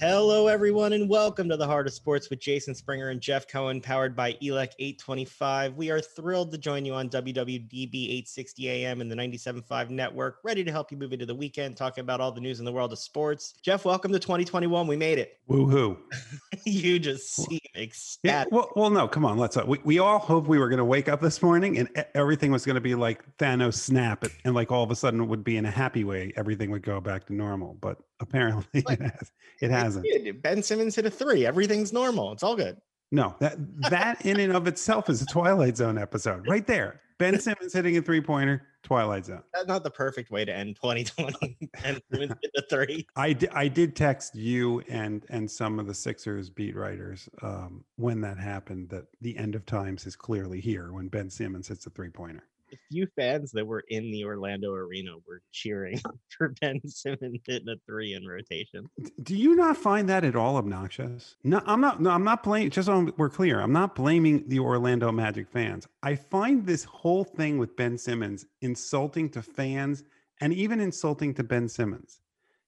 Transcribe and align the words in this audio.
Hello, 0.00 0.46
everyone, 0.46 0.92
and 0.92 1.08
welcome 1.08 1.48
to 1.48 1.56
the 1.56 1.66
Heart 1.66 1.88
of 1.88 1.92
Sports 1.92 2.30
with 2.30 2.38
Jason 2.38 2.72
Springer 2.72 3.08
and 3.08 3.20
Jeff 3.20 3.48
Cohen, 3.48 3.80
powered 3.80 4.14
by 4.14 4.34
ELEC 4.34 4.70
825. 4.78 5.74
We 5.74 5.90
are 5.90 6.00
thrilled 6.00 6.52
to 6.52 6.58
join 6.58 6.84
you 6.84 6.94
on 6.94 7.08
WWDB 7.08 8.04
860 8.04 8.68
AM 8.68 9.00
and 9.00 9.10
the 9.10 9.16
97.5 9.16 9.90
network, 9.90 10.38
ready 10.44 10.62
to 10.62 10.70
help 10.70 10.92
you 10.92 10.98
move 10.98 11.12
into 11.12 11.26
the 11.26 11.34
weekend, 11.34 11.76
talking 11.76 12.02
about 12.02 12.20
all 12.20 12.30
the 12.30 12.40
news 12.40 12.60
in 12.60 12.64
the 12.64 12.70
world 12.70 12.92
of 12.92 13.00
sports. 13.00 13.54
Jeff, 13.60 13.84
welcome 13.84 14.12
to 14.12 14.20
2021. 14.20 14.86
We 14.86 14.94
made 14.94 15.18
it. 15.18 15.40
Woohoo! 15.50 15.96
you 16.64 17.00
just 17.00 17.34
seem 17.34 17.58
Yeah, 17.74 17.82
ecstatic. 17.82 18.52
well, 18.52 18.70
well, 18.76 18.90
no, 18.90 19.08
come 19.08 19.24
on. 19.24 19.36
Let's. 19.36 19.56
Uh, 19.56 19.64
we, 19.66 19.80
we 19.82 19.98
all 19.98 20.20
hoped 20.20 20.46
we 20.46 20.60
were 20.60 20.68
going 20.68 20.78
to 20.78 20.84
wake 20.84 21.08
up 21.08 21.20
this 21.20 21.42
morning 21.42 21.76
and 21.76 21.88
everything 22.14 22.52
was 22.52 22.64
going 22.64 22.76
to 22.76 22.80
be 22.80 22.94
like 22.94 23.24
Thanos 23.38 23.74
snap, 23.74 24.24
and 24.44 24.54
like 24.54 24.70
all 24.70 24.84
of 24.84 24.92
a 24.92 24.96
sudden 24.96 25.22
it 25.22 25.26
would 25.26 25.42
be 25.42 25.56
in 25.56 25.66
a 25.66 25.72
happy 25.72 26.04
way. 26.04 26.32
Everything 26.36 26.70
would 26.70 26.82
go 26.82 27.00
back 27.00 27.26
to 27.26 27.34
normal, 27.34 27.76
but 27.80 27.98
apparently 28.20 28.82
Like, 28.86 29.00
it, 29.00 29.10
has, 29.10 29.32
it 29.60 29.70
hasn't. 29.94 30.42
Ben 30.42 30.62
Simmons 30.62 30.94
hit 30.94 31.06
a 31.06 31.10
three. 31.10 31.46
Everything's 31.46 31.92
normal. 31.92 32.32
It's 32.32 32.42
all 32.42 32.56
good. 32.56 32.76
No, 33.10 33.34
that 33.40 33.56
that 33.90 34.26
in 34.26 34.38
and 34.40 34.54
of 34.54 34.66
itself 34.66 35.08
is 35.08 35.22
a 35.22 35.26
Twilight 35.26 35.76
Zone 35.76 35.96
episode 35.96 36.46
right 36.46 36.66
there. 36.66 37.00
Ben 37.18 37.40
Simmons 37.40 37.72
hitting 37.72 37.96
a 37.96 38.02
three 38.02 38.20
pointer, 38.20 38.66
Twilight 38.82 39.24
Zone. 39.24 39.42
That's 39.54 39.66
not 39.66 39.82
the 39.82 39.90
perfect 39.90 40.30
way 40.30 40.44
to 40.44 40.54
end 40.54 40.76
2020. 40.76 41.56
Ben 41.82 42.00
Simmons 42.12 42.34
hit 42.42 42.50
a 42.56 42.62
three. 42.68 43.06
I 43.16 43.32
did, 43.32 43.50
I 43.50 43.66
did 43.68 43.96
text 43.96 44.34
you 44.34 44.80
and 44.88 45.24
and 45.30 45.50
some 45.50 45.78
of 45.78 45.86
the 45.86 45.94
Sixers 45.94 46.50
beat 46.50 46.76
writers 46.76 47.28
um, 47.42 47.84
when 47.96 48.20
that 48.20 48.38
happened 48.38 48.90
that 48.90 49.06
the 49.22 49.36
end 49.38 49.54
of 49.54 49.64
times 49.64 50.06
is 50.06 50.14
clearly 50.14 50.60
here 50.60 50.92
when 50.92 51.08
Ben 51.08 51.30
Simmons 51.30 51.68
hits 51.68 51.86
a 51.86 51.90
three 51.90 52.10
pointer. 52.10 52.44
The 52.70 52.78
few 52.90 53.06
fans 53.16 53.50
that 53.52 53.66
were 53.66 53.84
in 53.88 54.10
the 54.10 54.24
Orlando 54.24 54.72
arena 54.72 55.12
were 55.26 55.40
cheering 55.52 56.00
for 56.36 56.54
Ben 56.60 56.80
Simmons 56.86 57.40
hitting 57.46 57.68
a 57.68 57.76
three 57.86 58.14
in 58.14 58.26
rotation. 58.26 58.88
Do 59.22 59.36
you 59.36 59.54
not 59.56 59.76
find 59.76 60.08
that 60.08 60.24
at 60.24 60.36
all 60.36 60.56
obnoxious? 60.56 61.36
No, 61.44 61.62
I'm 61.66 61.80
not. 61.80 62.00
No, 62.00 62.10
I'm 62.10 62.24
not 62.24 62.42
blaming. 62.42 62.70
Just 62.70 62.86
so 62.86 63.12
we're 63.16 63.30
clear, 63.30 63.60
I'm 63.60 63.72
not 63.72 63.94
blaming 63.94 64.48
the 64.48 64.58
Orlando 64.58 65.10
Magic 65.12 65.48
fans. 65.48 65.86
I 66.02 66.14
find 66.14 66.66
this 66.66 66.84
whole 66.84 67.24
thing 67.24 67.58
with 67.58 67.76
Ben 67.76 67.96
Simmons 67.96 68.46
insulting 68.60 69.30
to 69.30 69.42
fans 69.42 70.04
and 70.40 70.52
even 70.52 70.80
insulting 70.80 71.34
to 71.34 71.44
Ben 71.44 71.68
Simmons. 71.68 72.20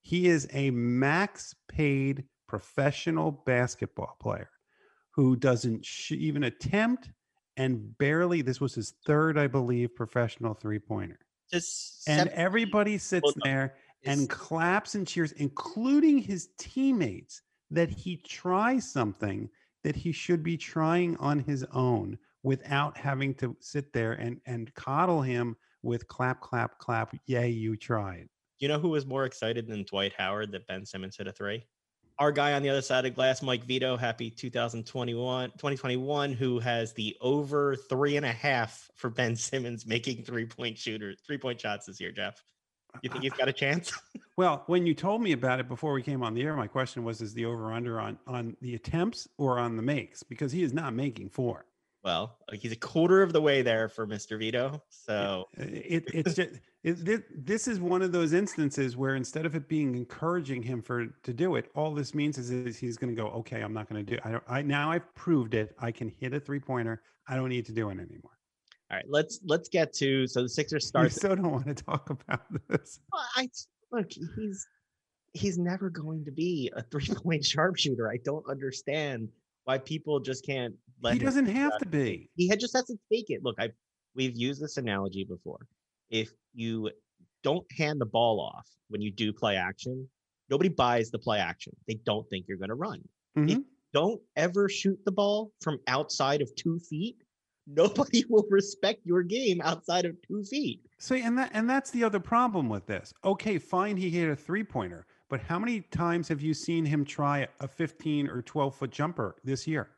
He 0.03 0.29
is 0.29 0.49
a 0.53 0.71
max 0.71 1.55
paid 1.69 2.25
professional 2.49 3.31
basketball 3.31 4.17
player 4.21 4.51
who 5.15 5.37
doesn't 5.37 5.85
sh- 5.85 6.13
even 6.13 6.45
attempt 6.45 7.11
and 7.61 7.99
barely. 7.99 8.41
This 8.41 8.59
was 8.59 8.75
his 8.75 8.95
third, 9.07 9.37
I 9.37 9.47
believe, 9.47 9.95
professional 9.95 10.55
three 10.55 10.79
pointer. 10.79 11.19
Just 11.53 12.09
And 12.09 12.31
everybody 12.31 12.97
sits 12.97 13.35
there 13.45 13.75
and 14.07 14.31
claps 14.31 14.95
and 14.95 15.07
cheers, 15.07 15.33
including 15.33 16.19
his 16.19 16.49
teammates, 16.59 17.43
that 17.71 17.91
he 17.91 18.17
tries 18.17 18.91
something 18.91 19.51
that 19.85 19.95
he 19.95 20.11
should 20.11 20.43
be 20.43 20.57
trying 20.57 21.19
on 21.19 21.41
his 21.41 21.65
own 21.75 22.19
without 22.43 22.97
having 22.97 23.35
to 23.35 23.55
sit 23.61 23.93
there 23.93 24.13
and, 24.13 24.41
and 24.47 24.73
coddle 24.75 25.21
him 25.21 25.55
with 25.83 26.09
clap, 26.09 26.41
clap, 26.41 26.79
clap. 26.79 27.15
Yay, 27.27 27.51
you 27.51 27.77
tried. 27.77 28.29
you 28.59 28.69
know 28.69 28.79
who 28.79 28.89
was 28.89 29.05
more 29.05 29.27
excited 29.27 29.67
than 29.67 29.85
Dwight 29.85 30.15
Howard 30.17 30.51
that 30.53 30.67
Ben 30.67 30.87
Simmons 30.87 31.17
hit 31.19 31.27
a 31.27 31.33
three? 31.33 31.67
Our 32.21 32.33
guy 32.33 32.53
on 32.53 32.61
the 32.61 32.69
other 32.69 32.83
side 32.83 33.07
of 33.07 33.15
glass, 33.15 33.41
Mike 33.41 33.65
Vito, 33.65 33.97
happy 33.97 34.29
2021, 34.29 35.53
2021, 35.53 36.35
who 36.35 36.59
has 36.59 36.93
the 36.93 37.17
over 37.23 37.75
three 37.75 38.19
and 38.19 38.27
a 38.27 38.33
half 38.33 38.91
for 38.95 39.09
Ben 39.09 39.35
Simmons 39.35 39.87
making 39.87 40.25
three 40.25 40.45
point 40.45 40.77
shooter, 40.77 41.15
three 41.27 41.39
point 41.39 41.59
shots 41.59 41.87
this 41.87 41.99
year, 41.99 42.13
Jeff. 42.13 42.45
You 43.03 43.09
think 43.09 43.23
he's 43.23 43.33
got 43.33 43.49
a 43.49 43.53
chance? 43.53 43.93
Well, 44.37 44.63
when 44.69 44.87
you 44.87 44.95
told 44.95 45.21
me 45.21 45.33
about 45.33 45.61
it 45.61 45.69
before 45.69 45.93
we 45.93 46.03
came 46.03 46.23
on 46.23 46.33
the 46.33 46.41
air, 46.41 46.57
my 46.57 46.67
question 46.67 47.05
was: 47.05 47.21
Is 47.21 47.35
the 47.35 47.45
over 47.45 47.75
under 47.75 48.01
on 48.01 48.19
on 48.27 48.57
the 48.63 48.75
attempts 48.75 49.29
or 49.37 49.59
on 49.59 49.77
the 49.77 49.83
makes? 49.83 50.23
Because 50.23 50.51
he 50.51 50.63
is 50.63 50.73
not 50.73 50.95
making 50.95 51.29
four. 51.29 51.67
Well, 52.03 52.39
he's 52.55 52.73
a 52.73 52.77
quarter 52.77 53.23
of 53.23 53.33
the 53.33 53.41
way 53.41 53.63
there 53.63 53.89
for 53.89 54.07
Mr. 54.07 54.39
Vito. 54.39 54.83
So 54.89 55.47
Uh, 55.59 55.65
it, 55.65 56.05
it's 56.15 56.35
just 56.35 56.61
it, 56.83 57.47
this 57.47 57.69
is 57.69 57.79
one 57.79 58.01
of 58.01 58.11
those 58.11 58.33
instances 58.33 58.97
where 58.97 59.15
instead 59.15 59.45
of 59.45 59.55
it 59.55 59.69
being 59.69 59.95
encouraging 59.95 60.63
him 60.63 60.81
for 60.81 61.07
to 61.07 61.33
do 61.35 61.57
it, 61.57 61.71
all 61.75 61.95
this 61.95 62.15
means 62.15 62.39
is, 62.39 62.51
is 62.51 62.79
he's 62.79 62.97
going 62.97 63.15
to 63.15 63.21
go, 63.21 63.29
okay, 63.29 63.61
I'm 63.61 63.75
not 63.75 63.89
going 63.89 64.05
to 64.05 64.15
do. 64.17 64.21
I 64.25 64.31
don't. 64.31 64.45
I 64.49 64.63
now 64.63 64.91
I've 64.91 65.15
proved 65.15 65.55
it. 65.55 65.75
I 65.79 65.93
can 65.93 66.09
hit 66.09 66.33
a 66.33 66.41
three 66.41 66.61
pointer. 66.61 67.03
I 67.29 67.37
don't 67.37 67.51
need 67.51 67.67
to 67.67 67.73
do 67.73 67.91
it 67.91 67.93
anymore. 67.93 68.33
all 68.91 68.97
right, 68.97 69.05
let's 69.09 69.41
let's 69.45 69.69
get 69.69 69.93
to 69.95 70.27
so 70.27 70.43
the 70.43 70.49
Sixers 70.49 70.85
You 70.85 70.89
start 70.89 71.13
still 71.13 71.37
don't 71.37 71.53
want 71.53 71.67
to 71.67 71.75
talk 71.75 72.09
about 72.09 72.47
this. 72.69 73.01
Well, 73.13 73.27
I 73.37 73.51
look, 73.93 74.11
he's 74.11 74.67
he's 75.33 75.59
never 75.59 75.91
going 75.91 76.25
to 76.25 76.33
be 76.33 76.73
a 76.75 76.83
three 76.83 77.09
point 77.09 77.45
sharpshooter. 77.55 78.11
I 78.11 78.19
don't 78.25 78.49
understand 78.49 79.29
why 79.71 79.79
people 79.79 80.19
just 80.19 80.45
can't 80.45 80.75
let 81.01 81.13
He 81.15 81.19
doesn't 81.21 81.47
have 81.47 81.79
to 81.79 81.87
be. 81.87 82.29
He 82.35 82.49
had 82.49 82.59
just 82.59 82.75
has 82.75 82.85
to 82.87 82.97
take 83.13 83.27
it. 83.29 83.41
Look, 83.45 83.57
I 83.61 83.69
we've 84.17 84.37
used 84.37 84.61
this 84.61 84.77
analogy 84.77 85.25
before. 85.25 85.61
If 86.11 86.31
you 86.53 86.91
don't 87.45 87.65
hand 87.79 88.01
the 88.01 88.07
ball 88.07 88.41
off 88.41 88.67
when 88.89 89.01
you 89.01 89.13
do 89.13 89.33
play 89.33 89.55
action, 89.57 90.09
nobody 90.49 90.69
buys 90.69 91.11
the 91.11 91.19
play 91.19 91.39
action. 91.39 91.73
They 91.87 91.99
don't 92.05 92.29
think 92.29 92.47
you're 92.49 92.59
going 92.59 92.71
to 92.71 92.75
run. 92.75 93.01
Mhm. 93.37 93.65
Don't 93.93 94.21
ever 94.37 94.69
shoot 94.69 94.99
the 95.05 95.13
ball 95.13 95.53
from 95.61 95.79
outside 95.87 96.43
of 96.43 96.51
two 96.57 96.79
feet. 96.79 97.17
Nobody 97.67 98.25
will 98.29 98.47
respect 98.51 99.01
your 99.05 99.23
game 99.23 99.61
outside 99.63 100.05
of 100.05 100.17
two 100.27 100.43
feet. 100.43 100.81
See, 100.99 101.23
and 101.23 101.39
that 101.39 101.51
and 101.55 101.71
that's 101.71 101.93
the 101.93 102.03
other 102.03 102.19
problem 102.19 102.69
with 102.69 102.87
this. 102.87 103.13
Okay, 103.25 103.59
fine, 103.59 103.97
he 103.97 104.11
hit 104.11 104.29
a 104.29 104.35
three 104.35 104.65
pointer, 104.65 105.07
but 105.31 105.41
how 105.41 105.59
many 105.59 105.81
times 105.81 106.29
have 106.29 106.43
you 106.43 106.53
seen 106.53 106.85
him 106.85 107.05
try 107.05 107.47
a 107.61 107.69
15 107.69 108.29
or 108.29 108.43
12 108.43 108.75
foot 108.75 108.91
jumper 108.91 109.37
this 109.45 109.67
year? 109.67 109.89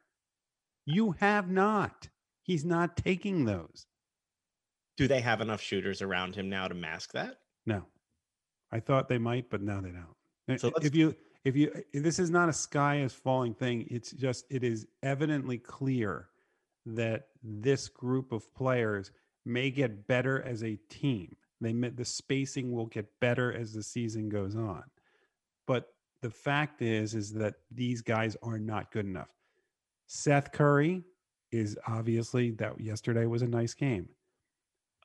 You 0.85 1.13
have 1.19 1.51
not. 1.51 2.09
He's 2.43 2.65
not 2.65 2.97
taking 2.97 3.45
those. 3.45 3.87
Do 4.97 5.09
they 5.09 5.21
have 5.21 5.41
enough 5.41 5.61
shooters 5.61 6.03
around 6.03 6.37
him 6.37 6.49
now 6.49 6.69
to 6.69 6.75
mask 6.75 7.13
that? 7.13 7.39
No, 7.65 7.85
I 8.71 8.81
thought 8.81 9.09
they 9.09 9.19
might, 9.19 9.49
but 9.49 9.63
now 9.63 9.81
they 9.81 9.91
don't. 9.91 10.61
So 10.61 10.71
if 10.83 10.95
you 10.95 11.17
if 11.45 11.57
you 11.57 11.73
this 11.93 12.19
is 12.19 12.31
not 12.31 12.49
a 12.49 12.53
sky 12.53 13.01
is 13.01 13.13
falling 13.13 13.55
thing. 13.55 13.87
It's 13.91 14.13
just 14.13 14.45
it 14.51 14.63
is 14.63 14.87
evidently 15.03 15.59
clear 15.59 16.29
that 16.87 17.29
this 17.43 17.89
group 17.89 18.33
of 18.33 18.53
players 18.55 19.13
may 19.45 19.71
get 19.71 20.07
better 20.07 20.43
as 20.43 20.63
a 20.63 20.77
team. 20.89 21.35
They 21.61 21.73
the 21.73 22.05
spacing 22.05 22.73
will 22.73 22.87
get 22.87 23.09
better 23.21 23.53
as 23.53 23.73
the 23.73 23.83
season 23.83 24.29
goes 24.29 24.57
on, 24.57 24.83
the 26.23 26.31
fact 26.31 26.81
is 26.81 27.15
is 27.15 27.33
that 27.35 27.57
these 27.71 28.01
guys 28.01 28.37
are 28.43 28.59
not 28.59 28.91
good 28.91 29.05
enough. 29.05 29.29
Seth 30.07 30.53
Curry 30.53 31.03
is 31.51 31.77
obviously 31.87 32.53
that 32.53 32.81
yesterday 32.81 33.27
was 33.27 33.43
a 33.43 33.49
nice 33.49 33.75
game. 33.75 34.09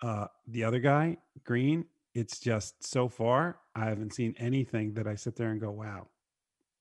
Uh, 0.02 0.28
the 0.48 0.64
other 0.64 0.80
guy, 0.80 1.18
Green, 1.44 1.86
it's 2.14 2.40
just 2.40 2.86
so 2.86 3.10
far 3.10 3.58
I 3.76 3.86
haven't 3.86 4.14
seen 4.14 4.36
anything 4.38 4.94
that 4.94 5.08
I 5.08 5.16
sit 5.16 5.36
there 5.36 5.52
and 5.52 5.60
go, 5.60 5.72
"Wow, 5.72 6.08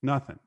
nothing." 0.02 0.38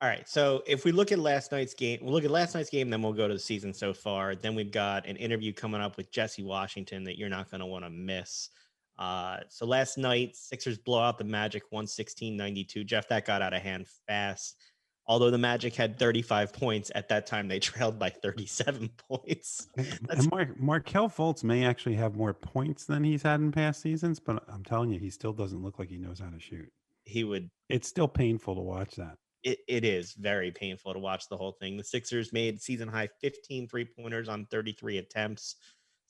All 0.00 0.08
right. 0.08 0.28
So 0.28 0.64
if 0.66 0.84
we 0.84 0.90
look 0.90 1.12
at 1.12 1.20
last 1.20 1.52
night's 1.52 1.74
game, 1.74 2.00
we'll 2.02 2.12
look 2.12 2.24
at 2.24 2.30
last 2.30 2.56
night's 2.56 2.70
game, 2.70 2.90
then 2.90 3.02
we'll 3.02 3.12
go 3.12 3.28
to 3.28 3.34
the 3.34 3.40
season 3.40 3.72
so 3.72 3.94
far. 3.94 4.34
Then 4.34 4.56
we've 4.56 4.72
got 4.72 5.06
an 5.06 5.14
interview 5.14 5.52
coming 5.52 5.80
up 5.80 5.96
with 5.96 6.10
Jesse 6.10 6.42
Washington 6.42 7.04
that 7.04 7.18
you're 7.18 7.28
not 7.28 7.52
going 7.52 7.60
to 7.60 7.66
want 7.66 7.84
to 7.84 7.90
miss. 7.90 8.50
Uh, 9.02 9.40
so 9.48 9.66
last 9.66 9.98
night, 9.98 10.36
Sixers 10.36 10.78
blow 10.78 11.00
out 11.00 11.18
the 11.18 11.24
Magic 11.24 11.64
116 11.70 12.36
92. 12.36 12.84
Jeff, 12.84 13.08
that 13.08 13.24
got 13.26 13.42
out 13.42 13.52
of 13.52 13.60
hand 13.62 13.86
fast. 14.06 14.56
Although 15.08 15.32
the 15.32 15.38
Magic 15.38 15.74
had 15.74 15.98
35 15.98 16.52
points 16.52 16.92
at 16.94 17.08
that 17.08 17.26
time, 17.26 17.48
they 17.48 17.58
trailed 17.70 17.98
by 17.98 18.10
37 18.10 18.88
points. 19.08 19.66
And- 19.76 19.86
That's- 20.02 20.20
And 20.24 20.30
Mark 20.30 20.60
Markelle 20.60 21.08
Fultz 21.08 21.42
may 21.42 21.64
actually 21.64 21.96
have 21.96 22.14
more 22.14 22.32
points 22.32 22.84
than 22.84 23.02
he's 23.02 23.22
had 23.22 23.40
in 23.40 23.50
past 23.50 23.82
seasons, 23.82 24.20
but 24.20 24.44
I'm 24.48 24.62
telling 24.64 24.90
you, 24.90 25.00
he 25.00 25.10
still 25.10 25.32
doesn't 25.32 25.60
look 25.62 25.78
like 25.80 25.88
he 25.90 25.98
knows 25.98 26.20
how 26.20 26.30
to 26.30 26.38
shoot. 26.38 26.70
He 27.04 27.24
would 27.24 27.50
It's 27.68 27.88
still 27.88 28.06
painful 28.06 28.54
to 28.54 28.60
watch 28.60 28.94
that. 28.94 29.16
it, 29.42 29.58
it 29.66 29.84
is 29.84 30.12
very 30.12 30.52
painful 30.52 30.92
to 30.92 31.00
watch 31.00 31.28
the 31.28 31.36
whole 31.36 31.56
thing. 31.60 31.76
The 31.76 31.82
Sixers 31.82 32.32
made 32.32 32.62
season 32.62 32.86
high 32.86 33.08
15 33.20 33.66
three 33.68 33.84
pointers 33.84 34.28
on 34.28 34.46
33 34.52 34.98
attempts. 34.98 35.56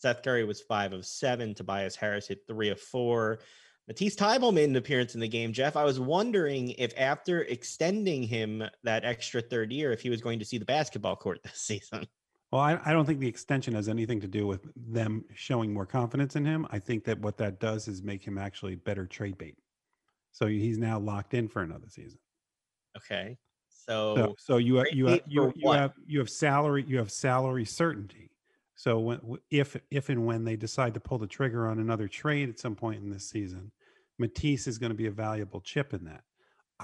Seth 0.03 0.25
Curry 0.25 0.43
was 0.45 0.61
five 0.61 0.93
of 0.93 1.07
seven. 1.07 1.55
Tobias 1.55 1.95
Harris 1.95 2.27
hit 2.27 2.41
three 2.49 2.71
of 2.71 2.81
four. 2.81 3.39
Matisse 3.87 4.17
Thybulle 4.17 4.53
made 4.53 4.69
an 4.69 4.75
appearance 4.75 5.15
in 5.15 5.21
the 5.21 5.29
game. 5.29 5.53
Jeff, 5.53 5.77
I 5.77 5.85
was 5.85 6.01
wondering 6.01 6.71
if 6.71 6.93
after 6.97 7.43
extending 7.43 8.25
him 8.25 8.65
that 8.83 9.05
extra 9.05 9.41
third 9.41 9.71
year, 9.71 9.93
if 9.93 10.01
he 10.01 10.11
was 10.11 10.21
going 10.21 10.41
to 10.41 10.45
see 10.45 10.59
the 10.59 10.65
basketball 10.65 11.15
court 11.15 11.41
this 11.45 11.55
season. 11.55 12.05
Well, 12.51 12.61
I, 12.61 12.81
I 12.85 12.93
don't 12.93 13.07
think 13.07 13.21
the 13.21 13.29
extension 13.29 13.75
has 13.75 13.89
anything 13.89 14.21
to 14.21 14.29
do 14.29 14.45
with 14.45 14.67
them 14.77 15.25
showing 15.35 15.73
more 15.73 15.87
confidence 15.87 16.35
in 16.35 16.45
him. 16.45 16.67
I 16.71 16.81
think 16.81 17.05
that 17.05 17.21
what 17.21 17.39
that 17.39 17.61
does 17.61 17.87
is 17.87 18.03
make 18.03 18.25
him 18.25 18.39
actually 18.39 18.75
better 18.75 19.07
trade 19.07 19.39
bait. 19.39 19.57
So 20.33 20.47
he's 20.47 20.79
now 20.79 20.99
locked 20.99 21.33
in 21.33 21.47
for 21.47 21.63
another 21.63 21.89
season. 21.89 22.19
Okay. 22.97 23.39
So, 23.71 24.17
So, 24.17 24.35
so 24.37 24.57
you 24.57 24.77
have 24.77 24.87
you 24.93 25.07
have 25.07 25.21
you, 25.27 25.53
you 25.55 25.71
have 25.71 25.93
you 26.07 26.19
have 26.19 26.29
salary 26.29 26.85
you 26.87 26.99
have 26.99 27.11
salary 27.11 27.65
certainty. 27.65 28.32
So 28.83 28.99
when 28.99 29.21
if 29.49 29.77
if 29.93 30.09
and 30.09 30.27
when 30.27 30.43
they 30.43 30.57
decide 30.57 30.95
to 30.95 31.01
pull 31.01 31.19
the 31.19 31.29
trigger 31.29 31.69
on 31.69 31.79
another 31.79 32.09
trade 32.09 32.49
at 32.49 32.59
some 32.59 32.75
point 32.75 33.01
in 33.01 33.11
this 33.11 33.31
season, 33.31 33.71
Matisse 34.19 34.67
is 34.67 34.77
going 34.77 34.91
to 34.91 34.97
be 34.97 35.07
a 35.07 35.13
valuable 35.13 35.61
chip 35.61 35.95
in 35.95 36.05
that. 36.07 36.25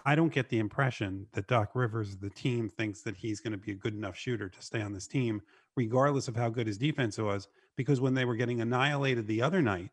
I 0.06 0.14
don't 0.14 0.32
get 0.32 0.48
the 0.48 0.60
impression 0.60 1.26
that 1.32 1.48
Doc 1.48 1.70
Rivers, 1.74 2.16
the 2.16 2.30
team, 2.30 2.68
thinks 2.68 3.02
that 3.02 3.16
he's 3.16 3.40
going 3.40 3.50
to 3.50 3.58
be 3.58 3.72
a 3.72 3.74
good 3.74 3.94
enough 3.94 4.16
shooter 4.16 4.48
to 4.48 4.62
stay 4.62 4.80
on 4.80 4.92
this 4.92 5.08
team, 5.08 5.42
regardless 5.74 6.28
of 6.28 6.36
how 6.36 6.50
good 6.50 6.68
his 6.68 6.78
defense 6.78 7.18
was. 7.18 7.48
Because 7.74 8.00
when 8.00 8.14
they 8.14 8.24
were 8.24 8.36
getting 8.36 8.60
annihilated 8.60 9.26
the 9.26 9.42
other 9.42 9.60
night, 9.60 9.90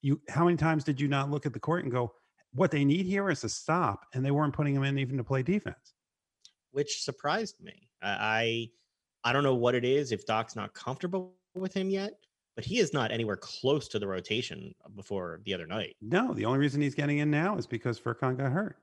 you 0.00 0.22
how 0.30 0.46
many 0.46 0.56
times 0.56 0.82
did 0.82 0.98
you 0.98 1.08
not 1.08 1.30
look 1.30 1.44
at 1.44 1.52
the 1.52 1.60
court 1.60 1.82
and 1.82 1.92
go, 1.92 2.14
what 2.54 2.70
they 2.70 2.86
need 2.86 3.04
here 3.04 3.28
is 3.28 3.44
a 3.44 3.50
stop, 3.50 4.06
and 4.14 4.24
they 4.24 4.30
weren't 4.30 4.54
putting 4.54 4.74
him 4.74 4.82
in 4.82 4.98
even 4.98 5.18
to 5.18 5.24
play 5.24 5.42
defense, 5.42 5.92
which 6.70 7.02
surprised 7.02 7.62
me. 7.62 7.90
I 8.02 8.70
I 9.24 9.32
don't 9.32 9.42
know 9.42 9.54
what 9.54 9.74
it 9.74 9.84
is 9.84 10.12
if 10.12 10.26
Doc's 10.26 10.54
not 10.54 10.74
comfortable 10.74 11.34
with 11.54 11.74
him 11.74 11.88
yet, 11.88 12.14
but 12.56 12.64
he 12.64 12.78
is 12.78 12.92
not 12.92 13.10
anywhere 13.10 13.36
close 13.36 13.88
to 13.88 13.98
the 13.98 14.06
rotation 14.06 14.74
before 14.94 15.40
the 15.44 15.54
other 15.54 15.66
night. 15.66 15.96
No, 16.02 16.34
the 16.34 16.44
only 16.44 16.58
reason 16.58 16.82
he's 16.82 16.94
getting 16.94 17.18
in 17.18 17.30
now 17.30 17.56
is 17.56 17.66
because 17.66 17.98
Furkan 17.98 18.36
got 18.36 18.52
hurt. 18.52 18.76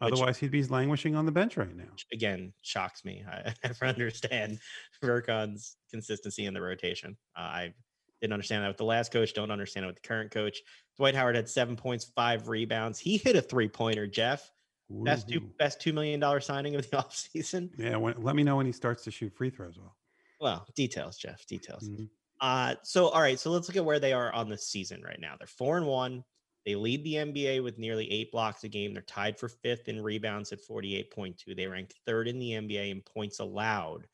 Otherwise, 0.00 0.38
he'd 0.38 0.50
be 0.50 0.62
languishing 0.64 1.14
on 1.14 1.24
the 1.24 1.32
bench 1.32 1.56
right 1.56 1.74
now. 1.74 1.84
Again, 2.12 2.52
shocks 2.62 3.04
me. 3.04 3.24
I 3.26 3.54
never 3.64 3.86
understand 3.86 4.58
Furkan's 5.02 5.76
consistency 5.90 6.46
in 6.46 6.52
the 6.54 6.60
rotation. 6.60 7.16
Uh, 7.36 7.40
I 7.40 7.74
didn't 8.20 8.34
understand 8.34 8.64
that 8.64 8.68
with 8.68 8.76
the 8.76 8.84
last 8.84 9.12
coach. 9.12 9.32
Don't 9.32 9.50
understand 9.50 9.84
it 9.84 9.86
with 9.88 9.96
the 9.96 10.06
current 10.06 10.30
coach. 10.30 10.60
Dwight 10.96 11.14
Howard 11.14 11.36
had 11.36 11.48
seven 11.48 11.76
points, 11.76 12.12
five 12.16 12.48
rebounds. 12.48 12.98
He 12.98 13.16
hit 13.16 13.36
a 13.36 13.42
three 13.42 13.68
pointer. 13.68 14.06
Jeff, 14.06 14.50
Ooh. 14.92 15.04
best 15.04 15.28
two 15.28 15.40
best 15.58 15.80
two 15.80 15.92
million 15.92 16.20
dollar 16.20 16.40
signing 16.40 16.74
of 16.74 16.88
the 16.90 16.96
offseason. 16.96 17.70
Yeah, 17.78 17.96
when, 17.96 18.14
let 18.22 18.36
me 18.36 18.42
know 18.42 18.56
when 18.56 18.66
he 18.66 18.72
starts 18.72 19.04
to 19.04 19.10
shoot 19.10 19.32
free 19.34 19.50
throws. 19.50 19.78
Well, 19.78 19.96
well, 20.40 20.66
details, 20.74 21.16
Jeff. 21.16 21.46
Details. 21.46 21.88
Mm-hmm. 21.88 22.04
Uh, 22.40 22.74
so 22.82 23.08
all 23.08 23.22
right, 23.22 23.38
so 23.38 23.50
let's 23.50 23.68
look 23.68 23.76
at 23.76 23.84
where 23.84 24.00
they 24.00 24.12
are 24.12 24.32
on 24.32 24.48
the 24.48 24.58
season 24.58 25.02
right 25.02 25.20
now. 25.20 25.34
They're 25.38 25.46
four 25.46 25.76
and 25.76 25.86
one. 25.86 26.24
They 26.66 26.74
lead 26.74 27.04
the 27.04 27.14
NBA 27.14 27.62
with 27.62 27.78
nearly 27.78 28.10
eight 28.10 28.32
blocks 28.32 28.64
a 28.64 28.68
game. 28.68 28.94
They're 28.94 29.02
tied 29.02 29.38
for 29.38 29.48
fifth 29.48 29.88
in 29.88 30.02
rebounds 30.02 30.50
at 30.50 30.66
48.2. 30.66 31.54
They 31.54 31.66
rank 31.66 31.92
third 32.06 32.26
in 32.26 32.38
the 32.38 32.52
NBA 32.52 32.90
in 32.90 33.02
points 33.02 33.38
allowed 33.38 34.06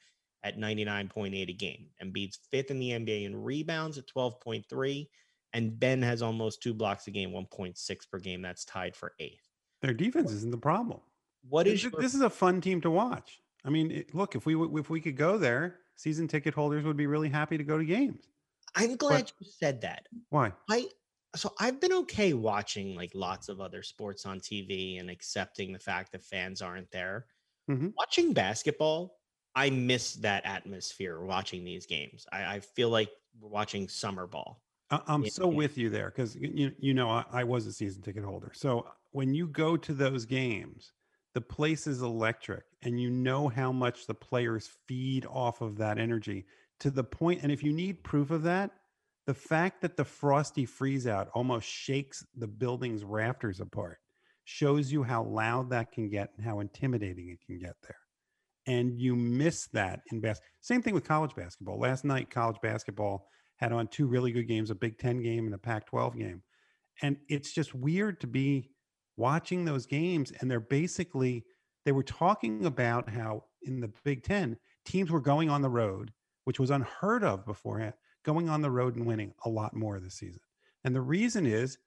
at 0.42 0.58
99.8 0.58 1.48
a 1.48 1.52
game. 1.52 1.86
Embiid's 2.02 2.40
fifth 2.50 2.70
in 2.70 2.80
the 2.80 2.90
NBA 2.90 3.24
in 3.24 3.40
rebounds 3.40 3.98
at 3.98 4.08
12.3. 4.08 5.06
And 5.52 5.78
Ben 5.78 6.02
has 6.02 6.22
almost 6.22 6.62
two 6.62 6.74
blocks 6.74 7.06
a 7.06 7.10
game, 7.10 7.30
1.6 7.30 8.10
per 8.10 8.18
game. 8.18 8.42
That's 8.42 8.64
tied 8.64 8.96
for 8.96 9.12
eighth. 9.20 9.49
Their 9.82 9.94
defense 9.94 10.30
isn't 10.32 10.50
the 10.50 10.58
problem. 10.58 11.00
What 11.48 11.66
is 11.66 11.82
this, 11.82 11.92
your- 11.92 12.00
this 12.00 12.14
is 12.14 12.20
a 12.20 12.30
fun 12.30 12.60
team 12.60 12.80
to 12.82 12.90
watch. 12.90 13.40
I 13.64 13.70
mean, 13.70 13.90
it, 13.90 14.14
look, 14.14 14.34
if 14.34 14.46
we 14.46 14.54
if 14.78 14.90
we 14.90 15.00
could 15.00 15.16
go 15.16 15.38
there, 15.38 15.78
season 15.96 16.28
ticket 16.28 16.54
holders 16.54 16.84
would 16.84 16.96
be 16.96 17.06
really 17.06 17.28
happy 17.28 17.58
to 17.58 17.64
go 17.64 17.78
to 17.78 17.84
games. 17.84 18.28
I'm 18.74 18.96
glad 18.96 19.24
but, 19.24 19.32
you 19.40 19.46
said 19.58 19.80
that. 19.82 20.06
Why? 20.30 20.52
I 20.70 20.86
so 21.36 21.52
I've 21.60 21.80
been 21.80 21.92
okay 21.92 22.32
watching 22.32 22.94
like 22.96 23.12
lots 23.14 23.48
of 23.48 23.60
other 23.60 23.82
sports 23.82 24.26
on 24.26 24.40
TV 24.40 24.98
and 25.00 25.10
accepting 25.10 25.72
the 25.72 25.78
fact 25.78 26.12
that 26.12 26.22
fans 26.22 26.62
aren't 26.62 26.90
there. 26.90 27.26
Mm-hmm. 27.70 27.88
Watching 27.96 28.32
basketball, 28.32 29.18
I 29.54 29.70
miss 29.70 30.14
that 30.14 30.44
atmosphere 30.44 31.20
watching 31.20 31.64
these 31.64 31.86
games. 31.86 32.26
I, 32.32 32.56
I 32.56 32.60
feel 32.60 32.88
like 32.88 33.10
we're 33.38 33.48
watching 33.48 33.88
summer 33.88 34.26
ball. 34.26 34.62
I'm 34.90 35.28
so 35.28 35.46
with 35.46 35.78
you 35.78 35.88
there 35.88 36.10
because 36.10 36.34
you 36.36 36.72
you 36.78 36.94
know 36.94 37.08
I, 37.08 37.24
I, 37.32 37.44
was 37.44 37.66
a 37.66 37.72
season 37.72 38.02
ticket 38.02 38.24
holder. 38.24 38.50
So 38.54 38.80
uh, 38.80 38.90
when 39.12 39.34
you 39.34 39.46
go 39.46 39.76
to 39.76 39.92
those 39.92 40.24
games, 40.24 40.92
the 41.34 41.40
place 41.40 41.86
is 41.86 42.02
electric, 42.02 42.64
and 42.82 43.00
you 43.00 43.08
know 43.10 43.48
how 43.48 43.70
much 43.70 44.06
the 44.06 44.14
players 44.14 44.70
feed 44.88 45.26
off 45.26 45.60
of 45.60 45.76
that 45.78 45.98
energy 45.98 46.44
to 46.80 46.90
the 46.90 47.04
point. 47.04 47.42
And 47.42 47.52
if 47.52 47.62
you 47.62 47.72
need 47.72 48.02
proof 48.02 48.30
of 48.30 48.42
that, 48.44 48.72
the 49.26 49.34
fact 49.34 49.80
that 49.82 49.96
the 49.96 50.04
frosty 50.04 50.64
freeze 50.64 51.06
out 51.06 51.28
almost 51.34 51.68
shakes 51.68 52.26
the 52.36 52.48
building's 52.48 53.04
rafters 53.04 53.60
apart 53.60 53.98
shows 54.44 54.90
you 54.90 55.04
how 55.04 55.22
loud 55.22 55.70
that 55.70 55.92
can 55.92 56.08
get 56.08 56.30
and 56.36 56.44
how 56.44 56.58
intimidating 56.58 57.28
it 57.28 57.38
can 57.46 57.58
get 57.58 57.76
there 57.82 57.96
and 58.66 59.00
you 59.00 59.16
miss 59.16 59.66
that 59.68 60.00
in 60.12 60.20
bas. 60.20 60.40
Same 60.60 60.82
thing 60.82 60.94
with 60.94 61.04
college 61.04 61.34
basketball. 61.34 61.78
Last 61.78 62.04
night, 62.04 62.30
college 62.30 62.58
basketball 62.62 63.26
had 63.60 63.72
on 63.72 63.88
two 63.88 64.06
really 64.06 64.32
good 64.32 64.48
games: 64.48 64.70
a 64.70 64.74
Big 64.74 64.98
Ten 64.98 65.22
game 65.22 65.46
and 65.46 65.54
a 65.54 65.58
Pac-12 65.58 66.18
game. 66.18 66.42
And 67.02 67.16
it's 67.28 67.52
just 67.52 67.74
weird 67.74 68.20
to 68.20 68.26
be 68.26 68.70
watching 69.16 69.64
those 69.64 69.86
games, 69.86 70.32
and 70.40 70.50
they're 70.50 70.60
basically 70.60 71.44
they 71.84 71.92
were 71.92 72.02
talking 72.02 72.66
about 72.66 73.08
how 73.08 73.44
in 73.62 73.80
the 73.80 73.90
Big 74.04 74.22
Ten 74.22 74.56
teams 74.84 75.10
were 75.10 75.20
going 75.20 75.48
on 75.50 75.62
the 75.62 75.68
road, 75.68 76.12
which 76.44 76.60
was 76.60 76.70
unheard 76.70 77.24
of 77.24 77.46
beforehand, 77.46 77.94
going 78.24 78.48
on 78.48 78.62
the 78.62 78.70
road 78.70 78.96
and 78.96 79.06
winning 79.06 79.32
a 79.44 79.48
lot 79.48 79.74
more 79.74 80.00
this 80.00 80.14
season. 80.14 80.40
And 80.84 80.94
the 80.94 81.00
reason 81.00 81.46
is 81.46 81.78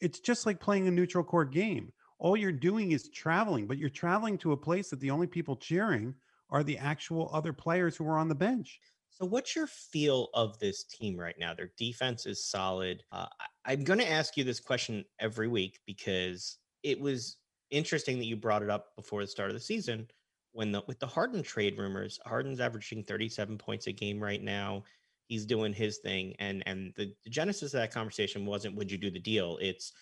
it's 0.00 0.20
just 0.20 0.46
like 0.46 0.60
playing 0.60 0.88
a 0.88 0.90
neutral 0.90 1.24
court 1.24 1.52
game 1.52 1.92
all 2.20 2.36
you're 2.36 2.52
doing 2.52 2.92
is 2.92 3.08
traveling, 3.08 3.66
but 3.66 3.78
you're 3.78 3.88
traveling 3.88 4.36
to 4.38 4.52
a 4.52 4.56
place 4.56 4.90
that 4.90 5.00
the 5.00 5.10
only 5.10 5.26
people 5.26 5.56
cheering 5.56 6.14
are 6.50 6.62
the 6.62 6.76
actual 6.78 7.30
other 7.32 7.52
players 7.52 7.96
who 7.96 8.06
are 8.06 8.18
on 8.18 8.28
the 8.28 8.34
bench. 8.34 8.78
So, 9.10 9.26
what's 9.26 9.54
your 9.54 9.66
feel 9.66 10.28
of 10.34 10.58
this 10.58 10.84
team 10.84 11.18
right 11.18 11.34
now? 11.38 11.54
Their 11.54 11.72
defense 11.76 12.26
is 12.26 12.44
solid. 12.44 13.02
Uh, 13.12 13.26
I'm 13.64 13.84
going 13.84 13.98
to 13.98 14.10
ask 14.10 14.36
you 14.36 14.44
this 14.44 14.60
question 14.60 15.04
every 15.18 15.48
week 15.48 15.80
because 15.86 16.58
it 16.82 16.98
was 16.98 17.36
interesting 17.70 18.18
that 18.18 18.26
you 18.26 18.36
brought 18.36 18.62
it 18.62 18.70
up 18.70 18.96
before 18.96 19.20
the 19.20 19.26
start 19.26 19.50
of 19.50 19.54
the 19.54 19.60
season 19.60 20.08
when 20.52 20.72
the 20.72 20.82
with 20.86 20.98
the 21.00 21.06
Harden 21.06 21.42
trade 21.42 21.78
rumors. 21.78 22.18
Harden's 22.24 22.60
averaging 22.60 23.04
37 23.04 23.58
points 23.58 23.86
a 23.86 23.92
game 23.92 24.20
right 24.20 24.42
now. 24.42 24.84
He's 25.26 25.46
doing 25.46 25.72
his 25.72 25.98
thing, 25.98 26.34
and 26.38 26.62
and 26.66 26.92
the, 26.96 27.14
the 27.24 27.30
genesis 27.30 27.74
of 27.74 27.80
that 27.80 27.92
conversation 27.92 28.46
wasn't 28.46 28.76
would 28.76 28.90
you 28.90 28.98
do 28.98 29.10
the 29.10 29.20
deal? 29.20 29.58
It's 29.60 29.92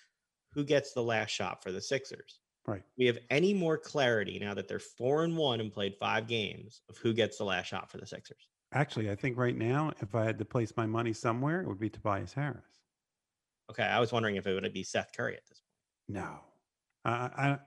who 0.52 0.64
gets 0.64 0.92
the 0.92 1.02
last 1.02 1.30
shot 1.30 1.62
for 1.62 1.72
the 1.72 1.80
Sixers. 1.80 2.40
Right. 2.66 2.82
We 2.98 3.06
have 3.06 3.18
any 3.30 3.54
more 3.54 3.78
clarity 3.78 4.38
now 4.38 4.54
that 4.54 4.68
they're 4.68 4.78
four 4.78 5.24
and 5.24 5.36
one 5.36 5.60
and 5.60 5.72
played 5.72 5.94
five 5.98 6.26
games 6.26 6.82
of 6.88 6.98
who 6.98 7.14
gets 7.14 7.38
the 7.38 7.44
last 7.44 7.66
shot 7.66 7.90
for 7.90 7.98
the 7.98 8.06
Sixers. 8.06 8.48
Actually, 8.72 9.10
I 9.10 9.14
think 9.14 9.38
right 9.38 9.56
now, 9.56 9.92
if 10.00 10.14
I 10.14 10.24
had 10.24 10.38
to 10.38 10.44
place 10.44 10.72
my 10.76 10.86
money 10.86 11.12
somewhere, 11.12 11.62
it 11.62 11.68
would 11.68 11.80
be 11.80 11.88
Tobias 11.88 12.34
Harris. 12.34 12.64
Okay, 13.70 13.84
I 13.84 13.98
was 13.98 14.12
wondering 14.12 14.36
if 14.36 14.46
it 14.46 14.54
would 14.54 14.72
be 14.72 14.82
Seth 14.82 15.10
Curry 15.16 15.36
at 15.36 15.46
this 15.48 15.60
point. 15.60 16.18
No, 16.20 16.38
uh, 17.04 17.28
I 17.36 17.58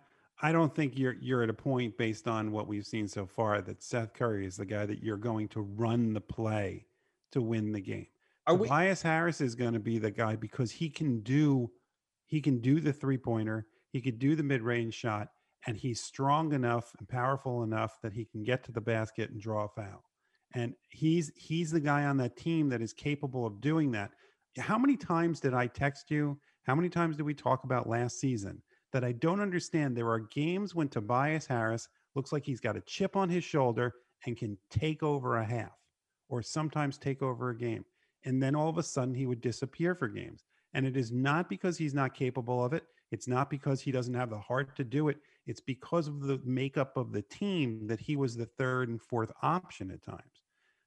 I 0.41 0.51
don't 0.51 0.73
think 0.73 0.97
you're 0.97 1.15
you're 1.21 1.43
at 1.43 1.49
a 1.49 1.53
point 1.53 1.97
based 1.97 2.27
on 2.27 2.51
what 2.51 2.67
we've 2.67 2.85
seen 2.85 3.07
so 3.07 3.25
far 3.25 3.61
that 3.61 3.83
Seth 3.83 4.13
Curry 4.13 4.45
is 4.45 4.57
the 4.57 4.65
guy 4.65 4.85
that 4.85 5.03
you're 5.03 5.17
going 5.17 5.47
to 5.49 5.61
run 5.61 6.13
the 6.13 6.21
play 6.21 6.87
to 7.31 7.41
win 7.41 7.71
the 7.71 7.81
game. 7.81 8.07
Are 8.47 8.57
Tobias 8.57 9.03
we- 9.03 9.09
Harris 9.09 9.41
is 9.41 9.55
going 9.55 9.73
to 9.73 9.79
be 9.79 9.99
the 9.99 10.11
guy 10.11 10.35
because 10.35 10.71
he 10.71 10.89
can 10.89 11.21
do 11.21 11.71
he 12.25 12.41
can 12.41 12.59
do 12.59 12.79
the 12.79 12.93
three 12.93 13.17
pointer, 13.17 13.67
he 13.89 14.01
could 14.01 14.19
do 14.19 14.35
the 14.35 14.43
mid 14.43 14.61
range 14.61 14.93
shot, 14.93 15.29
and 15.67 15.77
he's 15.77 16.01
strong 16.01 16.53
enough 16.53 16.95
and 16.97 17.07
powerful 17.07 17.63
enough 17.63 17.99
that 18.01 18.13
he 18.13 18.25
can 18.25 18.43
get 18.43 18.63
to 18.63 18.71
the 18.71 18.81
basket 18.81 19.29
and 19.29 19.41
draw 19.41 19.65
a 19.65 19.69
foul. 19.69 20.03
And 20.53 20.73
he's 20.89 21.31
he's 21.35 21.71
the 21.71 21.79
guy 21.79 22.05
on 22.05 22.17
that 22.17 22.35
team 22.35 22.69
that 22.69 22.81
is 22.81 22.93
capable 22.93 23.45
of 23.45 23.61
doing 23.61 23.91
that. 23.91 24.11
How 24.57 24.77
many 24.77 24.97
times 24.97 25.39
did 25.39 25.53
I 25.53 25.67
text 25.67 26.11
you? 26.11 26.37
How 26.63 26.75
many 26.75 26.89
times 26.89 27.17
did 27.17 27.23
we 27.23 27.33
talk 27.33 27.63
about 27.63 27.87
last 27.87 28.19
season 28.19 28.61
that 28.91 29.03
I 29.03 29.13
don't 29.13 29.39
understand? 29.39 29.95
There 29.95 30.09
are 30.09 30.19
games 30.19 30.75
when 30.75 30.89
Tobias 30.89 31.45
Harris 31.45 31.87
looks 32.15 32.31
like 32.31 32.45
he's 32.45 32.59
got 32.59 32.75
a 32.75 32.81
chip 32.81 33.15
on 33.15 33.29
his 33.29 33.43
shoulder 33.43 33.93
and 34.25 34.37
can 34.37 34.57
take 34.69 35.03
over 35.03 35.37
a 35.37 35.45
half 35.45 35.71
or 36.29 36.41
sometimes 36.41 36.97
take 36.97 37.21
over 37.21 37.49
a 37.49 37.57
game. 37.57 37.85
And 38.25 38.41
then 38.41 38.55
all 38.55 38.69
of 38.69 38.77
a 38.77 38.83
sudden 38.83 39.15
he 39.15 39.25
would 39.25 39.41
disappear 39.41 39.95
for 39.95 40.07
games. 40.07 40.45
And 40.73 40.85
it 40.85 40.95
is 40.95 41.11
not 41.11 41.49
because 41.49 41.77
he's 41.77 41.93
not 41.93 42.13
capable 42.13 42.63
of 42.63 42.73
it. 42.73 42.83
It's 43.11 43.27
not 43.27 43.49
because 43.49 43.81
he 43.81 43.91
doesn't 43.91 44.13
have 44.13 44.29
the 44.29 44.39
heart 44.39 44.75
to 44.77 44.83
do 44.83 45.09
it. 45.09 45.17
It's 45.45 45.59
because 45.59 46.07
of 46.07 46.21
the 46.21 46.39
makeup 46.45 46.95
of 46.95 47.11
the 47.11 47.23
team 47.23 47.87
that 47.87 47.99
he 47.99 48.15
was 48.15 48.35
the 48.35 48.45
third 48.45 48.89
and 48.89 49.01
fourth 49.01 49.31
option 49.41 49.91
at 49.91 50.03
times. 50.03 50.40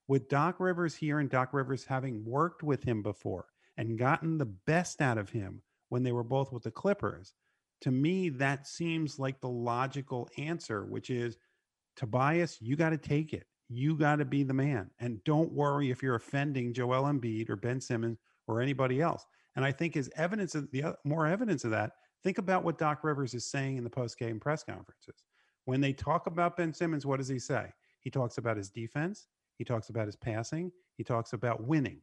With 0.07 0.29
Doc 0.29 0.61
Rivers 0.61 0.95
here 0.95 1.19
and 1.19 1.31
Doc 1.31 1.53
Rivers 1.53 1.85
having 1.85 2.25
worked 2.25 2.63
with 2.63 2.83
him 2.85 3.03
before 3.03 3.47
and 3.77 3.99
gotten 3.99 4.39
the 4.39 4.47
best 4.47 5.01
out 5.01 5.19
of 5.19 5.31
him 5.31 5.63
when 5.89 6.03
they 6.03 6.13
were 6.13 6.25
both 6.25 6.53
with 6.53 6.63
the 6.63 6.71
Clippers, 6.71 7.33
to 7.81 7.91
me, 7.91 8.29
that 8.31 8.67
seems 8.67 9.19
like 9.19 9.41
the 9.41 9.49
logical 9.49 10.29
answer, 10.39 10.85
which 10.85 11.11
is 11.11 11.37
Tobias, 11.97 12.59
you 12.61 12.77
got 12.77 12.91
to 12.91 12.99
take 12.99 13.33
it. 13.33 13.47
You 13.69 13.97
got 13.97 14.17
to 14.17 14.25
be 14.25 14.43
the 14.43 14.55
man. 14.55 14.91
And 15.01 15.23
don't 15.25 15.53
worry 15.53 15.91
if 15.91 16.03
you're 16.03 16.15
offending 16.15 16.75
Joel 16.75 17.05
Embiid 17.05 17.49
or 17.49 17.57
Ben 17.57 17.81
Simmons 17.81 18.19
or 18.47 18.61
anybody 18.61 19.01
else. 19.01 19.27
And 19.57 19.65
I 19.65 19.73
think 19.73 19.97
as 19.97 20.11
evidence 20.17 20.55
of 20.55 20.71
the 20.71 20.97
more 21.05 21.27
evidence 21.27 21.65
of 21.65 21.71
that, 21.71 21.93
think 22.23 22.39
about 22.39 22.65
what 22.65 22.79
Doc 22.79 23.05
Rivers 23.05 23.35
is 23.35 23.47
saying 23.47 23.77
in 23.77 23.85
the 23.85 23.91
post 23.91 24.19
game 24.19 24.41
press 24.41 24.65
conferences. 24.65 25.25
When 25.65 25.81
they 25.81 25.93
talk 25.93 26.27
about 26.27 26.57
Ben 26.57 26.75
Simmons, 26.75 27.07
what 27.07 27.19
does 27.19 27.29
he 27.29 27.39
say? 27.39 27.73
He 28.01 28.11
talks 28.11 28.37
about 28.37 28.57
his 28.57 28.69
defense, 28.69 29.29
he 29.57 29.65
talks 29.65 29.89
about 29.89 30.07
his 30.07 30.17
passing, 30.17 30.71
he 30.97 31.05
talks 31.05 31.33
about 31.33 31.65
winning. 31.65 32.01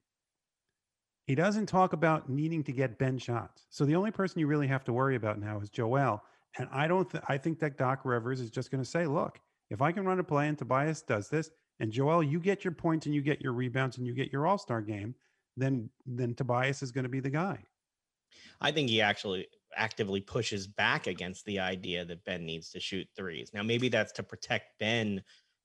He 1.26 1.36
doesn't 1.36 1.68
talk 1.68 1.94
about 1.94 2.30
needing 2.30 2.64
to 2.64 2.72
get 2.72 2.98
Ben 2.98 3.18
shots. 3.18 3.66
So 3.70 3.86
the 3.86 3.96
only 3.96 4.12
person 4.12 4.40
you 4.40 4.48
really 4.48 4.68
have 4.68 4.84
to 4.86 4.94
worry 4.94 5.16
about 5.16 5.40
now 5.40 5.60
is 5.60 5.70
Joel. 5.70 6.24
And 6.58 6.68
I 6.72 6.88
don't 6.88 7.10
th- 7.10 7.24
I 7.28 7.38
think 7.38 7.60
that 7.60 7.78
Doc 7.78 8.02
Rivers 8.04 8.42
is 8.42 8.50
just 8.50 8.72
going 8.72 8.84
to 8.84 8.90
say, 8.90 9.06
look, 9.06 9.40
if 9.70 9.82
I 9.82 9.92
can 9.92 10.06
run 10.06 10.20
a 10.20 10.24
play 10.24 10.48
and 10.48 10.58
Tobias 10.58 11.02
does 11.02 11.30
this, 11.30 11.50
and 11.80 11.92
Joel, 11.92 12.22
you 12.24 12.40
get 12.40 12.64
your 12.64 12.74
points 12.74 13.06
and 13.06 13.16
you 13.16 13.22
get 13.22 13.42
your 13.42 13.54
rebounds 13.54 13.98
and 13.98 14.06
you 14.06 14.14
get 14.14 14.32
your 14.32 14.46
all-star 14.46 14.82
game, 14.82 15.16
then 15.56 15.90
then 16.06 16.36
Tobias 16.36 16.84
is 16.84 16.92
going 16.92 17.04
to 17.04 17.10
be 17.10 17.20
the 17.20 17.30
guy. 17.30 17.64
I 18.60 18.72
think 18.72 18.90
he 18.90 19.02
actually 19.02 19.48
actively 19.76 20.22
pushes 20.22 20.68
back 20.68 21.08
against 21.08 21.46
the 21.46 21.60
idea 21.60 22.04
that 22.06 22.26
Ben 22.26 22.46
needs 22.46 22.70
to 22.72 22.80
shoot 22.80 23.08
threes. 23.16 23.52
Now, 23.54 23.64
maybe 23.64 23.90
that's 23.90 24.12
to 24.14 24.24
protect 24.24 24.78
Ben 24.80 25.22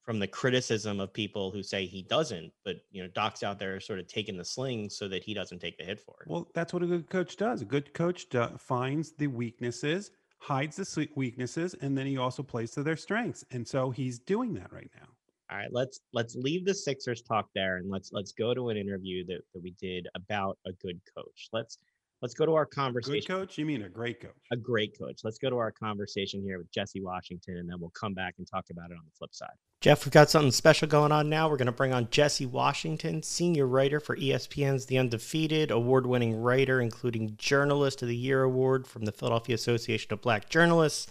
from 0.06 0.20
the 0.20 0.26
criticism 0.26 1.00
of 1.00 1.12
people 1.12 1.50
who 1.50 1.64
say 1.64 1.84
he 1.84 2.02
doesn't, 2.02 2.52
but 2.64 2.76
you 2.92 3.02
know, 3.02 3.08
Doc's 3.08 3.42
out 3.42 3.58
there 3.58 3.80
sort 3.80 3.98
of 3.98 4.06
taking 4.06 4.36
the 4.36 4.44
sling 4.44 4.88
so 4.88 5.08
that 5.08 5.24
he 5.24 5.34
doesn't 5.34 5.58
take 5.58 5.76
the 5.76 5.84
hit 5.84 6.00
for 6.00 6.14
it. 6.20 6.30
Well, 6.30 6.48
that's 6.54 6.72
what 6.72 6.84
a 6.84 6.86
good 6.86 7.10
coach 7.10 7.36
does. 7.36 7.60
A 7.60 7.64
good 7.64 7.92
coach 7.92 8.28
do- 8.28 8.56
finds 8.56 9.12
the 9.12 9.26
weaknesses, 9.26 10.12
hides 10.38 10.76
the 10.76 11.08
weaknesses, 11.16 11.74
and 11.80 11.98
then 11.98 12.06
he 12.06 12.18
also 12.18 12.44
plays 12.44 12.70
to 12.72 12.84
their 12.84 12.96
strengths. 12.96 13.44
And 13.50 13.66
so 13.66 13.90
he's 13.90 14.20
doing 14.20 14.54
that 14.54 14.72
right 14.72 14.90
now. 14.94 15.08
All 15.50 15.58
right, 15.58 15.72
let's 15.72 16.00
let's 16.12 16.34
leave 16.34 16.64
the 16.64 16.74
Sixers 16.74 17.22
talk 17.22 17.48
there 17.54 17.76
and 17.76 17.88
let's 17.88 18.10
let's 18.12 18.32
go 18.32 18.52
to 18.52 18.70
an 18.70 18.76
interview 18.76 19.24
that, 19.26 19.40
that 19.54 19.62
we 19.62 19.74
did 19.80 20.08
about 20.14 20.58
a 20.66 20.72
good 20.72 21.00
coach. 21.16 21.48
Let's 21.52 21.78
Let's 22.22 22.32
go 22.32 22.46
to 22.46 22.54
our 22.54 22.64
conversation. 22.64 23.20
Good 23.20 23.26
coach? 23.26 23.58
You 23.58 23.66
mean 23.66 23.82
a 23.82 23.88
great 23.90 24.20
coach? 24.20 24.32
A 24.50 24.56
great 24.56 24.98
coach. 24.98 25.20
Let's 25.22 25.36
go 25.36 25.50
to 25.50 25.58
our 25.58 25.70
conversation 25.70 26.42
here 26.42 26.56
with 26.56 26.70
Jesse 26.72 27.02
Washington, 27.02 27.58
and 27.58 27.68
then 27.68 27.76
we'll 27.78 27.90
come 27.90 28.14
back 28.14 28.36
and 28.38 28.46
talk 28.46 28.64
about 28.70 28.90
it 28.90 28.94
on 28.94 29.04
the 29.04 29.16
flip 29.18 29.34
side. 29.34 29.50
Jeff, 29.82 30.06
we've 30.06 30.12
got 30.12 30.30
something 30.30 30.50
special 30.50 30.88
going 30.88 31.12
on 31.12 31.28
now. 31.28 31.48
We're 31.48 31.58
going 31.58 31.66
to 31.66 31.72
bring 31.72 31.92
on 31.92 32.08
Jesse 32.10 32.46
Washington, 32.46 33.22
senior 33.22 33.66
writer 33.66 34.00
for 34.00 34.16
ESPN's 34.16 34.86
The 34.86 34.96
Undefeated, 34.96 35.70
award 35.70 36.06
winning 36.06 36.40
writer, 36.40 36.80
including 36.80 37.36
Journalist 37.36 38.00
of 38.00 38.08
the 38.08 38.16
Year 38.16 38.42
Award 38.42 38.86
from 38.86 39.04
the 39.04 39.12
Philadelphia 39.12 39.54
Association 39.54 40.14
of 40.14 40.22
Black 40.22 40.48
Journalists, 40.48 41.06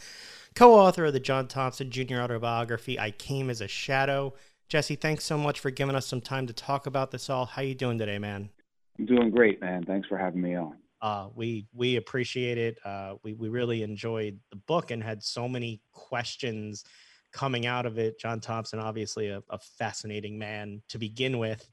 co 0.55 0.73
author 0.73 1.05
of 1.05 1.13
the 1.13 1.19
John 1.19 1.47
Thompson 1.47 1.91
Jr. 1.91 2.15
autobiography, 2.15 2.99
I 2.99 3.11
Came 3.11 3.51
as 3.51 3.61
a 3.61 3.67
Shadow. 3.67 4.33
Jesse, 4.69 4.95
thanks 4.95 5.23
so 5.23 5.37
much 5.37 5.59
for 5.59 5.69
giving 5.69 5.95
us 5.95 6.07
some 6.07 6.21
time 6.21 6.47
to 6.47 6.53
talk 6.53 6.87
about 6.87 7.11
this 7.11 7.29
all. 7.29 7.45
How 7.45 7.61
you 7.61 7.75
doing 7.75 7.99
today, 7.99 8.17
man? 8.17 8.49
I'm 8.97 9.05
doing 9.05 9.29
great, 9.29 9.61
man. 9.61 9.83
Thanks 9.83 10.07
for 10.07 10.17
having 10.17 10.41
me 10.41 10.55
on. 10.55 10.77
Uh, 11.05 11.27
we 11.35 11.67
we 11.71 11.97
appreciate 11.97 12.57
it. 12.57 12.79
Uh, 12.83 13.13
we 13.21 13.35
we 13.35 13.47
really 13.47 13.83
enjoyed 13.83 14.39
the 14.49 14.55
book 14.55 14.89
and 14.89 15.03
had 15.03 15.21
so 15.21 15.47
many 15.47 15.79
questions 15.91 16.83
coming 17.31 17.67
out 17.67 17.85
of 17.85 17.99
it. 17.99 18.19
John 18.19 18.39
Thompson, 18.39 18.79
obviously 18.79 19.27
a, 19.27 19.43
a 19.51 19.59
fascinating 19.59 20.35
man 20.39 20.81
to 20.89 20.97
begin 20.97 21.37
with, 21.37 21.69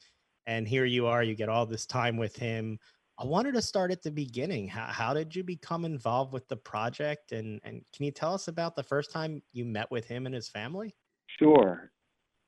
and 0.47 0.69
here 0.69 0.85
you 0.85 1.07
are. 1.07 1.23
You 1.23 1.35
get 1.35 1.49
all 1.49 1.65
this 1.65 1.87
time 1.87 2.19
with 2.19 2.37
him. 2.37 2.79
I 3.19 3.25
wanted 3.25 3.55
to 3.55 3.63
start 3.63 3.91
at 3.91 4.03
the 4.03 4.11
beginning. 4.11 4.69
How, 4.69 4.85
how 4.85 5.15
did 5.15 5.35
you 5.35 5.43
become 5.43 5.87
involved 5.87 6.35
with 6.35 6.47
the 6.49 6.57
project? 6.57 7.33
And, 7.33 7.59
and 7.65 7.83
can 7.97 8.05
you 8.05 8.11
tell 8.11 8.35
us 8.35 8.49
about 8.49 8.77
the 8.77 8.83
first 8.83 9.13
time 9.13 9.43
you 9.55 9.65
met 9.65 9.91
with 9.91 10.05
him 10.07 10.27
and 10.27 10.35
his 10.35 10.49
family? 10.49 10.95
Sure. 11.39 11.91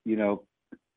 You 0.05 0.17
know, 0.17 0.43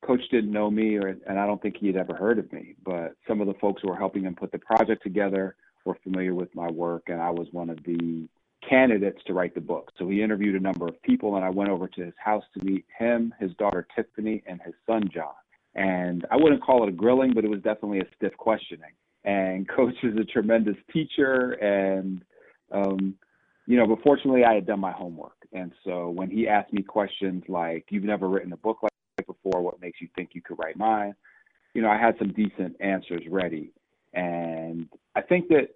Coach 0.05 0.21
didn't 0.31 0.51
know 0.51 0.69
me, 0.69 0.97
or, 0.97 1.07
and 1.07 1.39
I 1.39 1.45
don't 1.45 1.61
think 1.61 1.77
he 1.77 1.87
had 1.87 1.95
ever 1.95 2.13
heard 2.13 2.39
of 2.39 2.51
me, 2.51 2.75
but 2.83 3.13
some 3.25 3.39
of 3.39 3.47
the 3.47 3.53
folks 3.61 3.81
who 3.81 3.89
were 3.89 3.97
helping 3.97 4.23
him 4.23 4.35
put 4.35 4.51
the 4.51 4.59
project 4.59 5.01
together 5.01 5.55
were 5.87 5.97
familiar 6.03 6.35
with 6.35 6.53
my 6.53 6.69
work, 6.69 7.03
and 7.07 7.21
I 7.21 7.31
was 7.31 7.47
one 7.51 7.69
of 7.69 7.77
the 7.83 8.27
candidates 8.67 9.21
to 9.25 9.33
write 9.33 9.55
the 9.55 9.61
book. 9.61 9.91
So 9.97 10.07
he 10.09 10.21
interviewed 10.21 10.55
a 10.55 10.59
number 10.59 10.87
of 10.87 11.01
people, 11.01 11.37
and 11.37 11.45
I 11.45 11.49
went 11.49 11.69
over 11.69 11.87
to 11.87 12.05
his 12.05 12.13
house 12.23 12.43
to 12.57 12.65
meet 12.65 12.85
him, 12.97 13.33
his 13.39 13.51
daughter 13.53 13.87
Tiffany, 13.95 14.43
and 14.45 14.61
his 14.63 14.73
son 14.85 15.09
John. 15.13 15.33
And 15.75 16.25
I 16.29 16.35
wouldn't 16.35 16.63
call 16.63 16.83
it 16.83 16.89
a 16.89 16.91
grilling, 16.91 17.33
but 17.33 17.45
it 17.45 17.49
was 17.49 17.61
definitely 17.61 17.99
a 17.99 18.15
stiff 18.15 18.35
questioning. 18.37 18.91
And 19.23 19.67
Coach 19.75 19.95
is 20.03 20.17
a 20.17 20.25
tremendous 20.25 20.75
teacher, 20.91 21.51
and 21.53 22.23
um, 22.71 23.15
you 23.65 23.77
know, 23.77 23.87
but 23.87 24.01
fortunately, 24.03 24.43
I 24.43 24.53
had 24.53 24.65
done 24.65 24.79
my 24.79 24.91
homework. 24.91 25.35
And 25.53 25.71
so 25.85 26.09
when 26.09 26.29
he 26.29 26.47
asked 26.47 26.73
me 26.73 26.83
questions 26.83 27.43
like, 27.47 27.85
"You've 27.89 28.03
never 28.03 28.27
written 28.27 28.51
a 28.53 28.57
book 28.57 28.79
like 28.83 28.91
before. 29.25 29.61
What 29.61 29.81
makes 29.81 30.01
you 30.01 30.09
think 30.15 30.31
you 30.33 30.41
could 30.41 30.59
write 30.59 30.77
mine?" 30.77 31.15
You 31.73 31.81
know, 31.81 31.89
I 31.89 31.97
had 31.97 32.17
some 32.17 32.33
decent 32.33 32.75
answers 32.81 33.23
ready. 33.29 33.71
And 34.13 34.87
I 35.15 35.21
think 35.21 35.49
that 35.49 35.69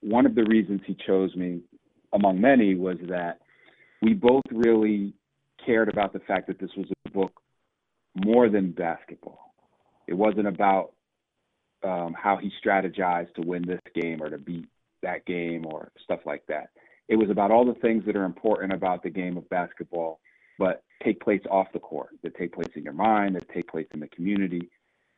one 0.00 0.26
of 0.26 0.34
the 0.34 0.44
reasons 0.44 0.80
he 0.86 0.96
chose 1.06 1.34
me, 1.34 1.60
among 2.12 2.40
many, 2.40 2.74
was 2.74 2.98
that 3.08 3.38
we 4.02 4.14
both 4.14 4.44
really 4.50 5.14
cared 5.64 5.88
about 5.88 6.12
the 6.12 6.20
fact 6.20 6.46
that 6.48 6.58
this 6.58 6.70
was 6.76 6.86
a 7.06 7.10
book 7.10 7.32
more 8.24 8.48
than 8.48 8.72
basketball. 8.72 9.54
It 10.06 10.14
wasn't 10.14 10.46
about 10.46 10.92
um, 11.82 12.14
how 12.18 12.36
he 12.36 12.50
strategized 12.64 13.34
to 13.34 13.42
win 13.42 13.62
this 13.66 13.80
game 13.94 14.22
or 14.22 14.30
to 14.30 14.38
beat 14.38 14.68
that 15.02 15.24
game 15.26 15.64
or 15.66 15.90
stuff 16.02 16.20
like 16.24 16.44
that. 16.48 16.70
It 17.08 17.16
was 17.16 17.30
about 17.30 17.50
all 17.50 17.64
the 17.64 17.78
things 17.80 18.04
that 18.06 18.16
are 18.16 18.24
important 18.24 18.72
about 18.72 19.02
the 19.02 19.10
game 19.10 19.36
of 19.36 19.48
basketball, 19.50 20.20
but 20.58 20.82
take 21.02 21.20
place 21.20 21.42
off 21.50 21.66
the 21.72 21.78
court, 21.78 22.10
that 22.22 22.34
take 22.36 22.54
place 22.54 22.70
in 22.74 22.82
your 22.82 22.94
mind, 22.94 23.36
that 23.36 23.48
take 23.50 23.68
place 23.68 23.86
in 23.92 24.00
the 24.00 24.08
community, 24.08 24.70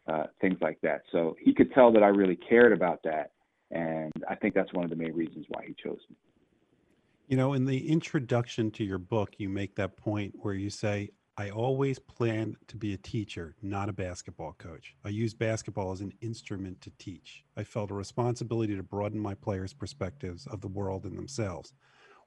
uh, 0.09 0.25
things 0.41 0.59
like 0.61 0.79
that. 0.83 1.03
So 1.13 1.37
he 1.41 1.53
could 1.55 1.73
tell 1.73 1.93
that 1.93 2.03
I 2.03 2.09
really 2.09 2.37
cared 2.37 2.73
about 2.73 3.01
that. 3.05 3.33
And 3.71 4.13
I 4.29 4.35
think 4.37 4.55
that's 4.55 4.73
one 4.73 4.85
of 4.85 4.91
the 4.91 4.97
main 4.97 5.15
reasons 5.15 5.47
why 5.49 5.65
he 5.67 5.75
chose 5.75 5.99
me. 6.09 6.17
You 7.27 7.37
know, 7.37 7.55
in 7.55 7.65
the 7.65 7.89
introduction 7.89 8.71
to 8.73 8.85
your 8.85 8.99
book, 8.99 9.35
you 9.39 9.49
make 9.49 9.75
that 9.77 9.97
point 9.97 10.35
where 10.39 10.55
you 10.55 10.71
say, 10.71 11.11
I 11.39 11.51
always 11.51 11.99
planned 11.99 12.57
to 12.69 12.77
be 12.77 12.95
a 12.95 12.99
teacher, 12.99 13.57
not 13.61 13.91
a 13.91 13.93
basketball 13.93 14.55
coach. 14.57 14.95
I 15.05 15.11
used 15.11 15.39
basketball 15.39 15.93
as 15.93 16.01
an 16.01 16.13
instrument 16.23 16.81
to 16.83 16.93
teach. 16.99 17.45
I 17.57 17.65
felt 17.65 17.91
a 17.91 17.95
responsibility 17.95 18.75
to 18.75 18.83
broaden 18.83 19.21
my 19.21 19.35
players' 19.35 19.75
perspectives 19.75 20.47
of 20.47 20.63
the 20.63 20.69
world 20.69 21.05
and 21.05 21.19
themselves. 21.19 21.75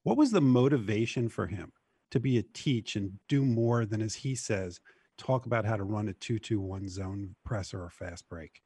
What 0.03 0.17
was 0.17 0.31
the 0.31 0.41
motivation 0.41 1.27
for 1.27 1.47
him 1.47 1.71
to 2.11 2.19
be 2.19 2.37
a 2.37 2.43
teach 2.53 2.95
and 2.95 3.13
do 3.27 3.43
more 3.43 3.85
than, 3.85 4.01
as 4.01 4.15
he 4.15 4.35
says, 4.35 4.79
talk 5.19 5.45
about 5.45 5.65
how 5.65 5.75
to 5.75 5.83
run 5.83 6.07
a 6.09 6.13
2-2-1 6.13 6.87
zone 6.89 7.35
press 7.45 7.73
or 7.73 7.85
a 7.85 7.91
fast 7.91 8.27
break? 8.29 8.61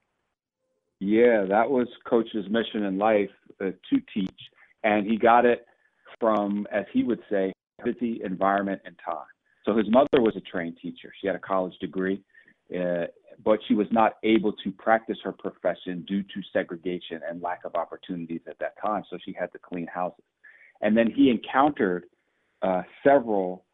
Yeah, 0.99 1.45
that 1.49 1.69
was 1.69 1.87
coach's 2.07 2.49
mission 2.49 2.83
in 2.83 2.97
life 2.97 3.29
uh, 3.59 3.71
to 3.89 4.01
teach, 4.13 4.39
and 4.83 5.05
he 5.05 5.17
got 5.17 5.45
it 5.45 5.65
from, 6.19 6.65
as 6.71 6.85
he 6.93 7.03
would 7.03 7.19
say, 7.29 7.51
busy 7.83 8.21
environment 8.23 8.81
and 8.85 8.95
time. 9.03 9.25
So 9.65 9.75
his 9.75 9.89
mother 9.89 10.21
was 10.21 10.35
a 10.37 10.41
trained 10.41 10.77
teacher. 10.81 11.11
She 11.19 11.27
had 11.27 11.35
a 11.35 11.39
college 11.39 11.73
degree, 11.79 12.21
uh, 12.73 13.05
but 13.43 13.59
she 13.67 13.73
was 13.73 13.87
not 13.91 14.13
able 14.23 14.53
to 14.63 14.71
practice 14.71 15.17
her 15.23 15.31
profession 15.31 16.05
due 16.07 16.23
to 16.23 16.41
segregation 16.51 17.21
and 17.29 17.41
lack 17.41 17.65
of 17.65 17.75
opportunities 17.75 18.41
at 18.47 18.57
that 18.59 18.75
time. 18.81 19.03
So 19.09 19.17
she 19.25 19.35
had 19.37 19.51
to 19.53 19.59
clean 19.59 19.87
houses. 19.87 20.23
And 20.81 20.95
then 20.95 21.09
he 21.09 21.29
encountered 21.29 22.05
uh, 22.61 22.83
several 23.05 23.65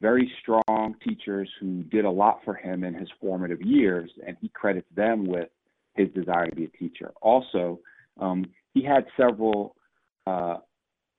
very 0.00 0.30
strong 0.40 0.94
teachers 1.06 1.50
who 1.60 1.82
did 1.84 2.04
a 2.04 2.10
lot 2.10 2.40
for 2.44 2.54
him 2.54 2.84
in 2.84 2.94
his 2.94 3.08
formative 3.20 3.60
years, 3.60 4.10
and 4.26 4.36
he 4.40 4.48
credits 4.48 4.86
them 4.94 5.26
with 5.26 5.48
his 5.94 6.08
desire 6.14 6.46
to 6.46 6.54
be 6.54 6.64
a 6.64 6.76
teacher. 6.78 7.12
Also, 7.20 7.80
um, 8.20 8.44
he 8.74 8.82
had 8.82 9.06
several 9.16 9.74
uh, 10.26 10.58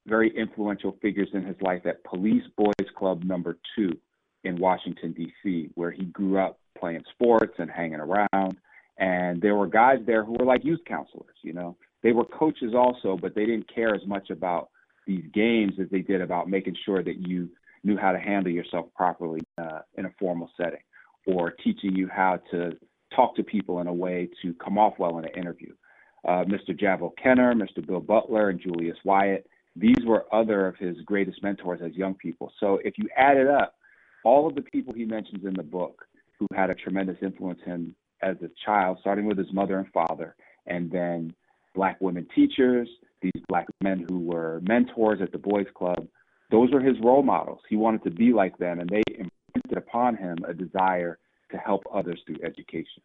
very 0.07 0.35
influential 0.35 0.97
figures 1.01 1.27
in 1.33 1.43
his 1.45 1.57
life 1.61 1.85
at 1.85 2.03
Police 2.03 2.43
Boys 2.57 2.89
Club 2.97 3.23
number 3.23 3.57
two 3.75 3.97
in 4.43 4.57
Washington, 4.57 5.11
D.C., 5.11 5.69
where 5.75 5.91
he 5.91 6.05
grew 6.05 6.39
up 6.39 6.59
playing 6.77 7.03
sports 7.13 7.55
and 7.57 7.69
hanging 7.69 7.99
around. 7.99 8.57
And 8.97 9.41
there 9.41 9.55
were 9.55 9.67
guys 9.67 9.99
there 10.05 10.23
who 10.23 10.33
were 10.33 10.45
like 10.45 10.63
youth 10.63 10.81
counselors, 10.87 11.35
you 11.41 11.53
know. 11.53 11.77
They 12.01 12.13
were 12.13 12.25
coaches 12.25 12.73
also, 12.73 13.17
but 13.21 13.35
they 13.35 13.45
didn't 13.45 13.73
care 13.73 13.93
as 13.93 14.05
much 14.05 14.29
about 14.29 14.69
these 15.05 15.25
games 15.33 15.73
as 15.81 15.89
they 15.89 15.99
did 15.99 16.21
about 16.21 16.49
making 16.49 16.77
sure 16.85 17.03
that 17.03 17.27
you 17.27 17.49
knew 17.83 17.97
how 17.97 18.11
to 18.11 18.19
handle 18.19 18.51
yourself 18.51 18.87
properly 18.95 19.41
uh, 19.57 19.79
in 19.97 20.05
a 20.05 20.11
formal 20.19 20.49
setting 20.57 20.81
or 21.27 21.51
teaching 21.51 21.95
you 21.95 22.07
how 22.07 22.39
to 22.51 22.71
talk 23.15 23.35
to 23.35 23.43
people 23.43 23.79
in 23.79 23.87
a 23.87 23.93
way 23.93 24.29
to 24.41 24.53
come 24.55 24.77
off 24.77 24.93
well 24.97 25.17
in 25.17 25.25
an 25.25 25.31
interview. 25.35 25.73
Uh, 26.27 26.43
Mr. 26.43 26.77
Javo 26.77 27.11
Kenner, 27.21 27.53
Mr. 27.53 27.85
Bill 27.85 27.99
Butler, 27.99 28.49
and 28.49 28.59
Julius 28.59 28.97
Wyatt, 29.03 29.47
these 29.75 30.03
were 30.05 30.25
other 30.33 30.67
of 30.67 30.75
his 30.77 30.97
greatest 31.05 31.41
mentors 31.41 31.79
as 31.83 31.93
young 31.95 32.13
people. 32.15 32.51
So 32.59 32.79
if 32.83 32.97
you 32.97 33.07
add 33.15 33.37
it 33.37 33.47
up, 33.47 33.75
all 34.25 34.47
of 34.47 34.55
the 34.55 34.61
people 34.61 34.93
he 34.93 35.05
mentions 35.05 35.45
in 35.45 35.53
the 35.53 35.63
book 35.63 36.05
who 36.37 36.47
had 36.53 36.69
a 36.69 36.75
tremendous 36.75 37.17
influence 37.21 37.59
him 37.65 37.95
as 38.21 38.35
a 38.41 38.49
child, 38.65 38.97
starting 38.99 39.25
with 39.25 39.37
his 39.37 39.51
mother 39.53 39.77
and 39.77 39.87
father, 39.93 40.35
and 40.67 40.91
then 40.91 41.33
black 41.73 41.99
women 42.01 42.27
teachers, 42.35 42.89
these 43.21 43.43
black 43.47 43.67
men 43.81 44.05
who 44.09 44.19
were 44.19 44.61
mentors 44.67 45.21
at 45.21 45.31
the 45.31 45.37
boys 45.37 45.67
club, 45.73 46.07
those 46.51 46.71
were 46.71 46.81
his 46.81 46.99
role 47.01 47.23
models. 47.23 47.61
He 47.69 47.75
wanted 47.75 48.03
to 48.03 48.11
be 48.11 48.33
like 48.33 48.57
them, 48.57 48.79
and 48.79 48.89
they 48.89 49.03
imprinted 49.07 49.77
upon 49.77 50.15
him 50.15 50.37
a 50.47 50.53
desire 50.53 51.19
to 51.51 51.57
help 51.57 51.83
others 51.93 52.21
through 52.25 52.37
education. 52.43 53.03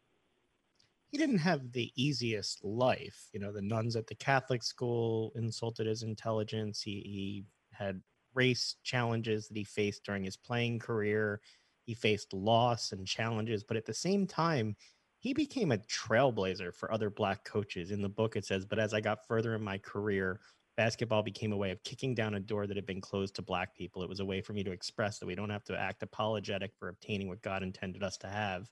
He 1.10 1.18
didn't 1.18 1.38
have 1.38 1.72
the 1.72 1.92
easiest 1.96 2.64
life. 2.64 3.28
You 3.32 3.40
know, 3.40 3.52
the 3.52 3.62
nuns 3.62 3.96
at 3.96 4.06
the 4.06 4.14
Catholic 4.16 4.62
school 4.62 5.32
insulted 5.36 5.86
his 5.86 6.02
intelligence. 6.02 6.82
He, 6.82 7.00
he 7.04 7.44
had 7.72 8.02
race 8.34 8.76
challenges 8.82 9.46
that 9.46 9.56
he 9.56 9.64
faced 9.64 10.04
during 10.04 10.24
his 10.24 10.36
playing 10.36 10.80
career. 10.80 11.40
He 11.84 11.94
faced 11.94 12.32
loss 12.32 12.92
and 12.92 13.06
challenges, 13.06 13.62
but 13.62 13.76
at 13.76 13.86
the 13.86 13.94
same 13.94 14.26
time, 14.26 14.74
he 15.18 15.32
became 15.32 15.72
a 15.72 15.78
trailblazer 15.78 16.74
for 16.74 16.92
other 16.92 17.10
black 17.10 17.44
coaches. 17.44 17.90
In 17.90 18.02
the 18.02 18.08
book, 18.08 18.36
it 18.36 18.44
says, 18.44 18.66
But 18.66 18.78
as 18.78 18.92
I 18.92 19.00
got 19.00 19.26
further 19.26 19.54
in 19.54 19.62
my 19.62 19.78
career, 19.78 20.40
basketball 20.76 21.22
became 21.22 21.52
a 21.52 21.56
way 21.56 21.70
of 21.70 21.82
kicking 21.84 22.14
down 22.14 22.34
a 22.34 22.40
door 22.40 22.66
that 22.66 22.76
had 22.76 22.86
been 22.86 23.00
closed 23.00 23.36
to 23.36 23.42
black 23.42 23.74
people. 23.76 24.02
It 24.02 24.08
was 24.08 24.20
a 24.20 24.24
way 24.24 24.40
for 24.40 24.52
me 24.52 24.64
to 24.64 24.72
express 24.72 25.18
that 25.18 25.26
we 25.26 25.34
don't 25.34 25.50
have 25.50 25.64
to 25.64 25.78
act 25.78 26.02
apologetic 26.02 26.72
for 26.78 26.88
obtaining 26.88 27.28
what 27.28 27.42
God 27.42 27.62
intended 27.62 28.02
us 28.02 28.16
to 28.18 28.28
have. 28.28 28.68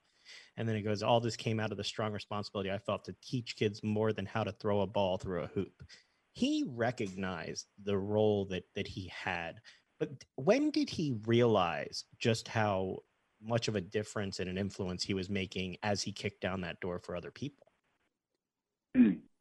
And 0.56 0.68
then 0.68 0.76
it 0.76 0.82
goes, 0.82 1.02
all 1.02 1.20
this 1.20 1.36
came 1.36 1.60
out 1.60 1.70
of 1.70 1.76
the 1.76 1.84
strong 1.84 2.12
responsibility 2.12 2.70
I 2.70 2.78
felt 2.78 3.04
to 3.06 3.14
teach 3.22 3.56
kids 3.56 3.82
more 3.82 4.12
than 4.12 4.26
how 4.26 4.44
to 4.44 4.52
throw 4.52 4.80
a 4.80 4.86
ball 4.86 5.18
through 5.18 5.42
a 5.42 5.48
hoop. 5.48 5.82
he 6.32 6.64
recognized 6.66 7.66
the 7.84 7.96
role 7.96 8.46
that 8.46 8.64
that 8.74 8.86
he 8.86 9.08
had. 9.08 9.60
But 9.98 10.10
when 10.36 10.70
did 10.70 10.88
he 10.90 11.20
realize 11.26 12.04
just 12.18 12.48
how 12.48 12.98
much 13.40 13.68
of 13.68 13.76
a 13.76 13.80
difference 13.80 14.40
and 14.40 14.48
an 14.48 14.58
influence 14.58 15.02
he 15.02 15.14
was 15.14 15.28
making 15.28 15.76
as 15.82 16.02
he 16.02 16.12
kicked 16.12 16.40
down 16.40 16.62
that 16.62 16.80
door 16.80 16.98
for 16.98 17.16
other 17.16 17.30
people? 17.30 17.66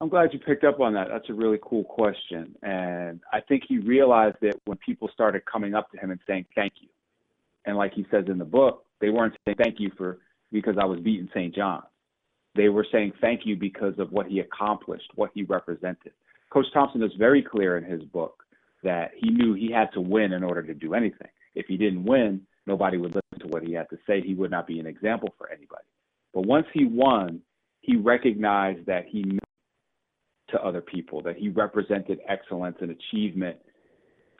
I'm 0.00 0.08
glad 0.10 0.32
you 0.32 0.38
picked 0.38 0.64
up 0.64 0.80
on 0.80 0.92
that. 0.94 1.08
That's 1.10 1.28
a 1.30 1.34
really 1.34 1.58
cool 1.62 1.84
question. 1.84 2.54
And 2.62 3.20
I 3.32 3.40
think 3.40 3.62
he 3.66 3.78
realized 3.78 4.36
it 4.42 4.60
when 4.66 4.76
people 4.78 5.08
started 5.12 5.44
coming 5.46 5.74
up 5.74 5.90
to 5.92 5.98
him 5.98 6.10
and 6.10 6.20
saying 6.26 6.46
thank 6.54 6.74
you. 6.80 6.88
And 7.64 7.76
like 7.76 7.94
he 7.94 8.06
says 8.10 8.24
in 8.28 8.38
the 8.38 8.44
book, 8.44 8.84
they 9.00 9.08
weren't 9.08 9.34
saying 9.44 9.56
thank 9.58 9.80
you 9.80 9.90
for 9.96 10.18
because 10.52 10.76
I 10.80 10.84
was 10.84 11.00
beating 11.00 11.28
St. 11.34 11.54
John. 11.54 11.82
They 12.54 12.68
were 12.68 12.86
saying 12.92 13.12
thank 13.20 13.42
you 13.44 13.56
because 13.56 13.98
of 13.98 14.12
what 14.12 14.26
he 14.26 14.40
accomplished, 14.40 15.10
what 15.14 15.30
he 15.34 15.44
represented. 15.44 16.12
Coach 16.50 16.66
Thompson 16.72 17.02
is 17.02 17.12
very 17.18 17.42
clear 17.42 17.76
in 17.76 17.84
his 17.84 18.02
book 18.02 18.42
that 18.82 19.12
he 19.16 19.30
knew 19.30 19.54
he 19.54 19.70
had 19.72 19.92
to 19.94 20.00
win 20.00 20.32
in 20.32 20.44
order 20.44 20.62
to 20.62 20.74
do 20.74 20.94
anything. 20.94 21.28
If 21.54 21.66
he 21.66 21.76
didn't 21.76 22.04
win, 22.04 22.42
nobody 22.66 22.98
would 22.98 23.14
listen 23.14 23.40
to 23.40 23.48
what 23.48 23.62
he 23.62 23.72
had 23.72 23.88
to 23.90 23.98
say. 24.06 24.20
He 24.20 24.34
would 24.34 24.50
not 24.50 24.66
be 24.66 24.78
an 24.78 24.86
example 24.86 25.34
for 25.38 25.50
anybody. 25.50 25.84
But 26.32 26.46
once 26.46 26.66
he 26.72 26.84
won, 26.84 27.40
he 27.80 27.96
recognized 27.96 28.86
that 28.86 29.06
he 29.06 29.38
to 30.50 30.62
other 30.62 30.80
people, 30.80 31.22
that 31.22 31.36
he 31.36 31.48
represented 31.48 32.20
excellence 32.28 32.76
and 32.80 32.90
achievement 32.90 33.56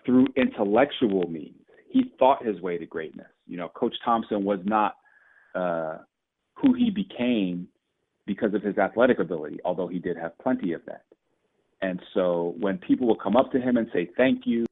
through 0.05 0.27
intellectual 0.37 1.29
means. 1.29 1.61
He 1.91 2.13
thought 2.19 2.45
his 2.45 2.61
way 2.61 2.79
to 2.79 2.87
greatness. 2.87 3.27
You 3.47 3.57
know, 3.57 3.69
Coach 3.69 3.95
Thompson 4.05 4.45
was 4.45 4.61
not 4.65 4.97
uh, 5.55 5.99
who 6.55 6.75
he 6.75 6.91
became 6.91 7.69
because 8.27 8.55
of 8.55 8.63
his 8.63 8.77
athletic 8.79 9.19
ability, 9.19 9.59
although 9.65 9.87
he 9.87 9.99
did 9.99 10.17
have 10.17 10.37
plenty 10.39 10.73
of 10.73 10.83
that. 10.87 11.05
And 11.83 12.01
so 12.15 12.55
when 12.59 12.79
people 12.79 13.07
would 13.09 13.21
come 13.21 13.37
up 13.37 13.53
to 13.53 13.61
him 13.61 13.77
and 13.77 13.89
say 13.93 14.11
thank 14.17 14.43
you, 14.47 14.65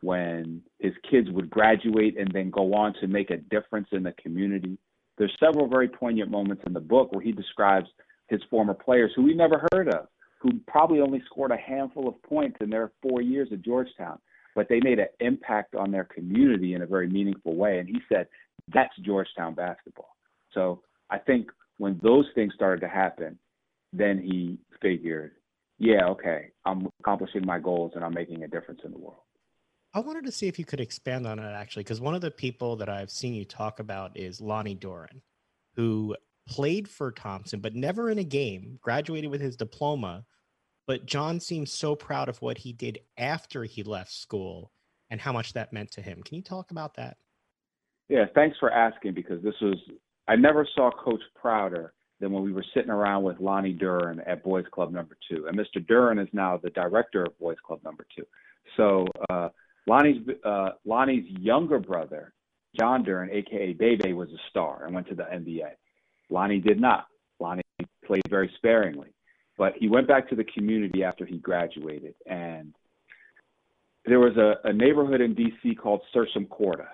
when 0.00 0.62
his 0.78 0.92
kids 1.08 1.28
would 1.30 1.48
graduate 1.48 2.18
and 2.18 2.30
then 2.32 2.50
go 2.50 2.74
on 2.74 2.94
to 3.00 3.06
make 3.06 3.30
a 3.30 3.36
difference 3.36 3.88
in 3.92 4.02
the 4.02 4.12
community, 4.12 4.78
there's 5.18 5.32
several 5.38 5.68
very 5.68 5.88
poignant 5.88 6.30
moments 6.30 6.62
in 6.66 6.72
the 6.72 6.80
book 6.80 7.12
where 7.12 7.22
he 7.22 7.32
describes 7.32 7.86
his 8.28 8.40
former 8.50 8.74
players 8.74 9.12
who 9.14 9.22
we 9.22 9.34
never 9.34 9.66
heard 9.72 9.88
of, 9.88 10.08
who 10.42 10.58
probably 10.66 11.00
only 11.00 11.22
scored 11.26 11.52
a 11.52 11.56
handful 11.56 12.08
of 12.08 12.20
points 12.24 12.56
in 12.60 12.68
their 12.68 12.90
four 13.00 13.22
years 13.22 13.48
at 13.52 13.62
Georgetown, 13.62 14.18
but 14.56 14.68
they 14.68 14.80
made 14.80 14.98
an 14.98 15.06
impact 15.20 15.76
on 15.76 15.92
their 15.92 16.04
community 16.04 16.74
in 16.74 16.82
a 16.82 16.86
very 16.86 17.08
meaningful 17.08 17.54
way. 17.54 17.78
And 17.78 17.88
he 17.88 17.98
said, 18.08 18.26
that's 18.74 18.94
Georgetown 19.02 19.54
basketball. 19.54 20.16
So 20.52 20.82
I 21.10 21.18
think 21.18 21.50
when 21.78 22.00
those 22.02 22.26
things 22.34 22.52
started 22.54 22.80
to 22.80 22.88
happen, 22.88 23.38
then 23.92 24.18
he 24.18 24.58
figured, 24.80 25.32
yeah, 25.78 26.06
okay, 26.06 26.48
I'm 26.64 26.88
accomplishing 26.98 27.46
my 27.46 27.60
goals 27.60 27.92
and 27.94 28.04
I'm 28.04 28.14
making 28.14 28.42
a 28.42 28.48
difference 28.48 28.80
in 28.84 28.90
the 28.90 28.98
world. 28.98 29.22
I 29.94 30.00
wanted 30.00 30.24
to 30.24 30.32
see 30.32 30.48
if 30.48 30.58
you 30.58 30.64
could 30.64 30.80
expand 30.80 31.26
on 31.26 31.38
it 31.38 31.52
actually, 31.52 31.84
because 31.84 32.00
one 32.00 32.14
of 32.14 32.20
the 32.20 32.30
people 32.30 32.76
that 32.76 32.88
I've 32.88 33.10
seen 33.10 33.34
you 33.34 33.44
talk 33.44 33.78
about 33.78 34.16
is 34.16 34.40
Lonnie 34.40 34.74
Duren, 34.74 35.20
who 35.76 36.16
played 36.46 36.88
for 36.88 37.12
Thompson, 37.12 37.60
but 37.60 37.74
never 37.74 38.10
in 38.10 38.18
a 38.18 38.24
game, 38.24 38.78
graduated 38.80 39.30
with 39.30 39.40
his 39.40 39.56
diploma. 39.56 40.24
But 40.86 41.06
John 41.06 41.40
seems 41.40 41.72
so 41.72 41.94
proud 41.94 42.28
of 42.28 42.42
what 42.42 42.58
he 42.58 42.72
did 42.72 42.98
after 43.16 43.64
he 43.64 43.82
left 43.82 44.12
school 44.12 44.72
and 45.10 45.20
how 45.20 45.32
much 45.32 45.52
that 45.52 45.72
meant 45.72 45.92
to 45.92 46.02
him. 46.02 46.22
Can 46.22 46.36
you 46.36 46.42
talk 46.42 46.70
about 46.70 46.94
that? 46.94 47.16
Yeah, 48.08 48.24
thanks 48.34 48.56
for 48.58 48.70
asking 48.70 49.14
because 49.14 49.42
this 49.42 49.54
was, 49.60 49.76
I 50.28 50.36
never 50.36 50.66
saw 50.74 50.90
Coach 50.90 51.22
prouder 51.34 51.94
than 52.20 52.32
when 52.32 52.42
we 52.42 52.52
were 52.52 52.64
sitting 52.74 52.90
around 52.90 53.22
with 53.22 53.40
Lonnie 53.40 53.74
Duren 53.74 54.22
at 54.26 54.42
Boys 54.42 54.64
Club 54.72 54.92
number 54.92 55.16
two. 55.30 55.46
And 55.46 55.58
Mr. 55.58 55.84
Duren 55.84 56.22
is 56.22 56.28
now 56.32 56.58
the 56.62 56.70
director 56.70 57.24
of 57.24 57.38
Boys 57.38 57.56
Club 57.64 57.80
number 57.84 58.06
two. 58.16 58.24
So 58.76 59.06
uh, 59.28 59.48
Lonnie's, 59.86 60.26
uh, 60.44 60.70
Lonnie's 60.84 61.24
younger 61.38 61.78
brother, 61.78 62.32
John 62.78 63.04
Duren, 63.04 63.30
aka 63.30 63.72
Bebe, 63.72 64.12
was 64.12 64.28
a 64.30 64.38
star 64.50 64.84
and 64.84 64.94
went 64.94 65.08
to 65.08 65.14
the 65.14 65.24
NBA. 65.24 65.72
Lonnie 66.32 66.60
did 66.60 66.80
not. 66.80 67.06
Lonnie 67.38 67.62
played 68.04 68.22
very 68.28 68.50
sparingly, 68.56 69.14
but 69.58 69.74
he 69.78 69.88
went 69.88 70.08
back 70.08 70.28
to 70.30 70.34
the 70.34 70.44
community 70.44 71.04
after 71.04 71.26
he 71.26 71.38
graduated. 71.38 72.14
And 72.26 72.74
there 74.06 74.18
was 74.18 74.36
a, 74.36 74.54
a 74.64 74.72
neighborhood 74.72 75.20
in 75.20 75.34
D.C. 75.34 75.74
called 75.74 76.00
Sursum 76.14 76.48
Corda, 76.48 76.88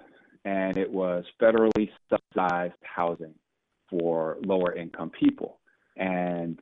and 0.45 0.77
it 0.77 0.91
was 0.91 1.25
federally 1.41 1.91
subsidized 2.11 2.75
housing 2.83 3.35
for 3.89 4.37
lower 4.45 4.75
income 4.75 5.11
people. 5.11 5.61
And 5.97 6.59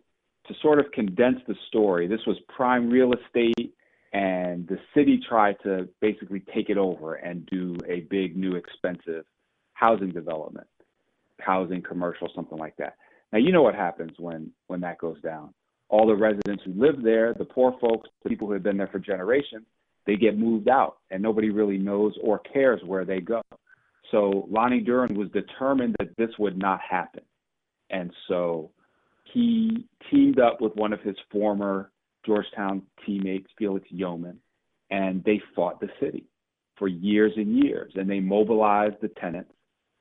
to 0.46 0.54
sort 0.62 0.78
of 0.78 0.92
condense 0.92 1.40
the 1.48 1.56
story, 1.68 2.06
this 2.06 2.24
was 2.26 2.36
prime 2.54 2.88
real 2.88 3.12
estate, 3.12 3.74
and 4.12 4.66
the 4.68 4.78
city 4.94 5.20
tried 5.28 5.56
to 5.64 5.88
basically 6.00 6.40
take 6.54 6.70
it 6.70 6.78
over 6.78 7.14
and 7.14 7.44
do 7.46 7.76
a 7.88 8.00
big, 8.00 8.36
new, 8.36 8.54
expensive 8.54 9.24
housing 9.74 10.10
development 10.10 10.66
housing, 11.40 11.82
commercial, 11.82 12.28
something 12.34 12.58
like 12.58 12.76
that. 12.76 12.96
Now 13.32 13.38
you 13.38 13.52
know 13.52 13.62
what 13.62 13.74
happens 13.74 14.12
when 14.18 14.50
when 14.66 14.80
that 14.80 14.98
goes 14.98 15.20
down. 15.20 15.52
All 15.88 16.06
the 16.06 16.16
residents 16.16 16.64
who 16.64 16.72
live 16.74 17.02
there, 17.02 17.32
the 17.34 17.44
poor 17.44 17.76
folks, 17.80 18.08
the 18.22 18.28
people 18.28 18.48
who 18.48 18.54
have 18.54 18.62
been 18.62 18.76
there 18.76 18.88
for 18.88 18.98
generations, 18.98 19.66
they 20.04 20.16
get 20.16 20.38
moved 20.38 20.68
out, 20.68 20.98
and 21.10 21.22
nobody 21.22 21.50
really 21.50 21.78
knows 21.78 22.14
or 22.22 22.40
cares 22.40 22.80
where 22.84 23.04
they 23.04 23.20
go. 23.20 23.42
So 24.10 24.46
Lonnie 24.50 24.82
Duren 24.82 25.16
was 25.16 25.28
determined 25.30 25.94
that 25.98 26.16
this 26.16 26.30
would 26.38 26.56
not 26.56 26.80
happen, 26.80 27.22
and 27.90 28.10
so 28.28 28.70
he 29.32 29.86
teamed 30.10 30.38
up 30.38 30.60
with 30.60 30.74
one 30.76 30.92
of 30.92 31.00
his 31.00 31.16
former 31.30 31.90
Georgetown 32.24 32.82
teammates, 33.04 33.48
Felix 33.58 33.86
Yeoman, 33.90 34.38
and 34.90 35.22
they 35.24 35.40
fought 35.54 35.80
the 35.80 35.88
city 36.00 36.24
for 36.76 36.88
years 36.88 37.32
and 37.36 37.56
years, 37.64 37.92
and 37.96 38.08
they 38.08 38.20
mobilized 38.20 38.96
the 39.00 39.08
tenants 39.08 39.52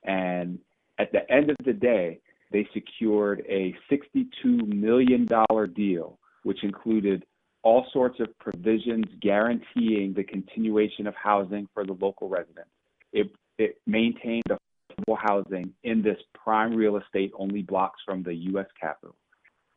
and 0.04 0.58
at 0.98 1.12
the 1.12 1.30
end 1.30 1.50
of 1.50 1.56
the 1.64 1.72
day, 1.72 2.20
they 2.52 2.68
secured 2.72 3.44
a 3.48 3.74
$62 3.90 4.26
million 4.74 5.26
deal, 5.74 6.18
which 6.44 6.62
included 6.62 7.24
all 7.62 7.86
sorts 7.92 8.20
of 8.20 8.28
provisions 8.38 9.06
guaranteeing 9.20 10.14
the 10.14 10.22
continuation 10.22 11.06
of 11.06 11.14
housing 11.16 11.68
for 11.74 11.84
the 11.84 11.94
local 11.94 12.28
residents. 12.28 12.70
It, 13.12 13.30
it 13.58 13.80
maintained 13.86 14.44
affordable 14.48 15.18
housing 15.18 15.72
in 15.82 16.02
this 16.02 16.18
prime 16.34 16.74
real 16.74 16.96
estate 16.96 17.32
only 17.36 17.62
blocks 17.62 18.00
from 18.04 18.22
the 18.22 18.34
U.S. 18.34 18.66
Capitol 18.80 19.16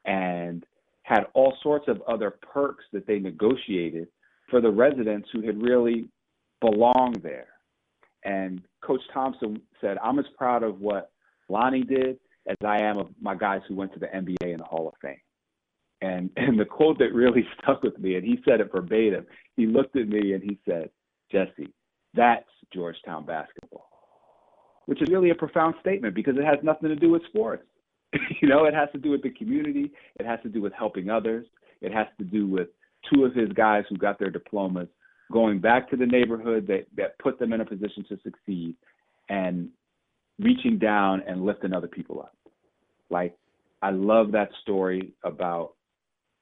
and 0.06 0.66
had 1.04 1.26
all 1.34 1.56
sorts 1.64 1.88
of 1.88 2.02
other 2.08 2.32
perks 2.54 2.84
that 2.94 3.08
they 3.08 3.20
negotiated 3.20 4.08
for 4.50 4.62
the 4.62 4.70
residents 4.70 5.28
who 5.34 5.42
had 5.42 5.62
really 5.62 6.08
belonged 6.62 7.22
there. 7.24 7.48
And 8.24 8.62
Coach 8.82 9.02
Thompson 9.14 9.62
said, 9.80 9.98
I'm 10.04 10.20
as 10.20 10.26
proud 10.38 10.64
of 10.64 10.82
what 10.82 11.12
Lonnie 11.48 11.84
did 11.84 12.20
as 12.48 12.58
I 12.66 12.82
am 12.82 12.98
of 12.98 13.08
my 13.22 13.36
guys 13.36 13.62
who 13.68 13.76
went 13.76 13.94
to 13.94 14.00
the 14.00 14.08
NBA 14.08 14.52
and 14.52 14.60
the 14.60 14.66
Hall 14.66 14.88
of 14.88 14.94
Fame. 15.02 15.18
And 16.02 16.30
and 16.38 16.60
the 16.60 16.66
quote 16.66 17.00
that 17.00 17.14
really 17.14 17.46
stuck 17.64 17.84
with 17.84 17.98
me, 18.00 18.16
and 18.16 18.26
he 18.26 18.40
said 18.48 18.62
it 18.62 18.72
verbatim. 18.72 19.26
He 19.56 19.68
looked 19.68 19.96
at 19.96 20.08
me 20.08 20.34
and 20.34 20.44
he 20.44 20.58
said, 20.68 20.90
"Jesse, 21.32 21.74
that's 22.14 22.50
Georgetown 22.74 23.26
basketball," 23.26 23.90
which 24.86 25.02
is 25.02 25.10
really 25.10 25.32
a 25.32 25.36
profound 25.36 25.76
statement 25.82 26.16
because 26.16 26.38
it 26.38 26.46
has 26.46 26.60
nothing 26.64 26.90
to 26.90 26.96
do 26.96 27.10
with 27.10 27.26
sports. 27.26 27.64
you 28.42 28.48
know, 28.48 28.66
it 28.66 28.74
has 28.74 28.90
to 28.94 28.98
do 28.98 29.12
with 29.12 29.22
the 29.22 29.30
community. 29.32 29.92
It 30.20 30.26
has 30.26 30.40
to 30.44 30.50
do 30.50 30.62
with 30.62 30.74
helping 30.74 31.10
others. 31.10 31.46
It 31.82 31.94
has 31.94 32.08
to 32.18 32.24
do 32.24 32.48
with 32.48 32.70
two 33.14 33.26
of 33.26 33.34
his 33.34 33.50
guys 33.50 33.84
who 33.90 33.98
got 33.98 34.20
their 34.20 34.32
diplomas 34.32 34.88
going 35.32 35.60
back 35.60 35.90
to 35.90 35.98
the 35.98 36.06
neighborhood 36.06 36.68
that 36.68 36.86
that 36.96 37.18
put 37.20 37.40
them 37.40 37.54
in 37.54 37.62
a 37.62 37.66
position 37.66 38.06
to 38.10 38.18
succeed 38.24 38.76
and 39.30 39.70
reaching 40.40 40.78
down 40.78 41.22
and 41.28 41.46
lifting 41.46 41.74
other 41.74 41.88
people 41.88 42.20
up. 42.20 42.36
Like 43.10 43.36
I 43.82 43.92
love 43.92 44.32
that 44.32 44.50
story 44.62 45.14
about 45.24 45.74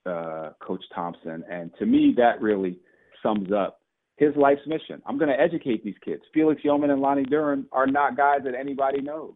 uh, 0.06 0.52
Coach 0.62 0.84
Thompson, 0.94 1.44
and 1.50 1.72
to 1.80 1.86
me 1.86 2.14
that 2.18 2.42
really 2.42 2.80
sums 3.22 3.52
up 3.52 3.82
his 4.18 4.36
life's 4.36 4.66
mission. 4.66 5.02
I'm 5.06 5.18
going 5.18 5.30
to 5.30 5.40
educate 5.40 5.84
these 5.84 5.96
kids. 6.04 6.24
Felix 6.34 6.62
Yeoman 6.64 6.90
and 6.90 7.02
Lonnie 7.02 7.26
Duren 7.26 7.66
are 7.72 7.86
not 7.86 8.18
guys 8.18 8.40
that 8.46 8.56
anybody 8.56 9.00
knows 9.00 9.34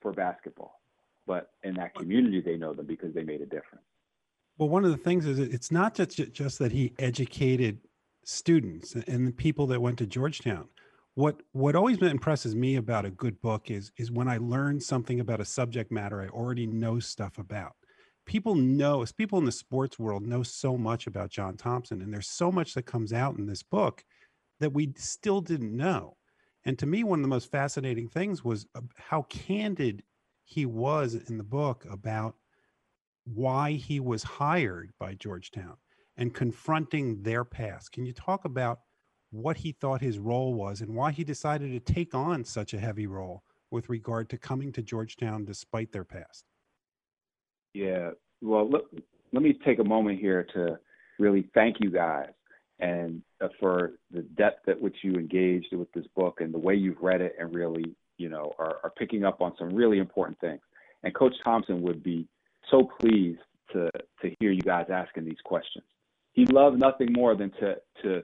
for 0.00 0.12
basketball, 0.12 0.80
but 1.26 1.50
in 1.64 1.74
that 1.74 1.94
community 1.96 2.40
they 2.40 2.56
know 2.56 2.74
them 2.74 2.86
because 2.86 3.12
they 3.14 3.24
made 3.24 3.40
a 3.40 3.46
difference. 3.46 3.84
Well, 4.58 4.68
one 4.68 4.84
of 4.84 4.92
the 4.92 4.96
things 4.96 5.26
is 5.26 5.38
it's 5.38 5.72
not 5.72 5.94
just 5.94 6.32
just 6.32 6.58
that 6.60 6.70
he 6.70 6.92
educated 6.98 7.78
students 8.24 8.94
and 8.94 9.26
the 9.26 9.32
people 9.32 9.66
that 9.68 9.80
went 9.80 9.98
to 9.98 10.06
Georgetown. 10.06 10.68
What 11.14 11.42
what 11.52 11.76
always 11.76 11.98
impresses 11.98 12.54
me 12.54 12.76
about 12.76 13.04
a 13.04 13.10
good 13.10 13.40
book 13.40 13.70
is 13.70 13.92
is 13.96 14.10
when 14.10 14.28
I 14.28 14.38
learn 14.38 14.80
something 14.80 15.20
about 15.20 15.40
a 15.40 15.44
subject 15.44 15.92
matter 15.92 16.20
I 16.20 16.28
already 16.28 16.66
know 16.66 16.98
stuff 16.98 17.38
about. 17.38 17.74
People 18.26 18.54
know, 18.54 19.02
as 19.02 19.12
people 19.12 19.38
in 19.38 19.44
the 19.44 19.52
sports 19.52 19.98
world 19.98 20.26
know 20.26 20.42
so 20.42 20.78
much 20.78 21.06
about 21.06 21.30
John 21.30 21.56
Thompson, 21.56 22.00
and 22.00 22.12
there's 22.12 22.28
so 22.28 22.50
much 22.50 22.74
that 22.74 22.86
comes 22.86 23.12
out 23.12 23.36
in 23.36 23.46
this 23.46 23.62
book 23.62 24.02
that 24.60 24.72
we 24.72 24.92
still 24.96 25.40
didn't 25.40 25.76
know. 25.76 26.16
And 26.64 26.78
to 26.78 26.86
me, 26.86 27.04
one 27.04 27.18
of 27.18 27.22
the 27.22 27.28
most 27.28 27.50
fascinating 27.50 28.08
things 28.08 28.42
was 28.42 28.66
how 28.96 29.22
candid 29.28 30.02
he 30.44 30.64
was 30.64 31.14
in 31.14 31.36
the 31.36 31.44
book 31.44 31.86
about 31.90 32.36
why 33.24 33.72
he 33.72 34.00
was 34.00 34.22
hired 34.22 34.92
by 34.98 35.14
Georgetown 35.14 35.76
and 36.16 36.34
confronting 36.34 37.22
their 37.22 37.44
past. 37.44 37.92
Can 37.92 38.04
you 38.06 38.12
talk 38.12 38.44
about 38.44 38.80
what 39.30 39.56
he 39.58 39.72
thought 39.72 40.00
his 40.00 40.18
role 40.18 40.54
was 40.54 40.80
and 40.80 40.94
why 40.94 41.10
he 41.10 41.24
decided 41.24 41.72
to 41.72 41.92
take 41.92 42.14
on 42.14 42.44
such 42.44 42.72
a 42.72 42.78
heavy 42.78 43.06
role 43.06 43.42
with 43.70 43.88
regard 43.88 44.28
to 44.30 44.38
coming 44.38 44.72
to 44.72 44.82
Georgetown 44.82 45.44
despite 45.44 45.90
their 45.90 46.04
past? 46.04 46.44
Yeah, 47.72 48.10
well, 48.40 48.70
look, 48.70 48.90
let 49.32 49.42
me 49.42 49.58
take 49.64 49.80
a 49.80 49.84
moment 49.84 50.20
here 50.20 50.46
to 50.54 50.78
really 51.18 51.48
thank 51.54 51.76
you 51.80 51.90
guys 51.90 52.30
and 52.78 53.22
uh, 53.40 53.48
for 53.58 53.92
the 54.12 54.22
depth 54.22 54.68
at 54.68 54.80
which 54.80 54.96
you 55.02 55.14
engaged 55.14 55.72
with 55.72 55.90
this 55.92 56.06
book 56.14 56.40
and 56.40 56.52
the 56.52 56.58
way 56.58 56.74
you've 56.74 57.00
read 57.00 57.20
it 57.20 57.34
and 57.38 57.54
really, 57.54 57.84
you 58.18 58.28
know, 58.28 58.52
are, 58.58 58.78
are 58.84 58.92
picking 58.96 59.24
up 59.24 59.40
on 59.40 59.52
some 59.58 59.74
really 59.74 59.98
important 59.98 60.38
things. 60.40 60.60
And 61.02 61.14
Coach 61.14 61.34
Thompson 61.42 61.82
would 61.82 62.02
be 62.02 62.28
so 62.70 62.88
pleased 63.00 63.40
to 63.72 63.90
to 64.22 64.34
hear 64.40 64.50
you 64.50 64.62
guys 64.62 64.86
asking 64.90 65.24
these 65.24 65.40
questions. 65.44 65.84
He 66.34 66.44
loved 66.46 66.78
nothing 66.78 67.12
more 67.12 67.34
than 67.34 67.50
to 67.60 67.76
to 68.02 68.22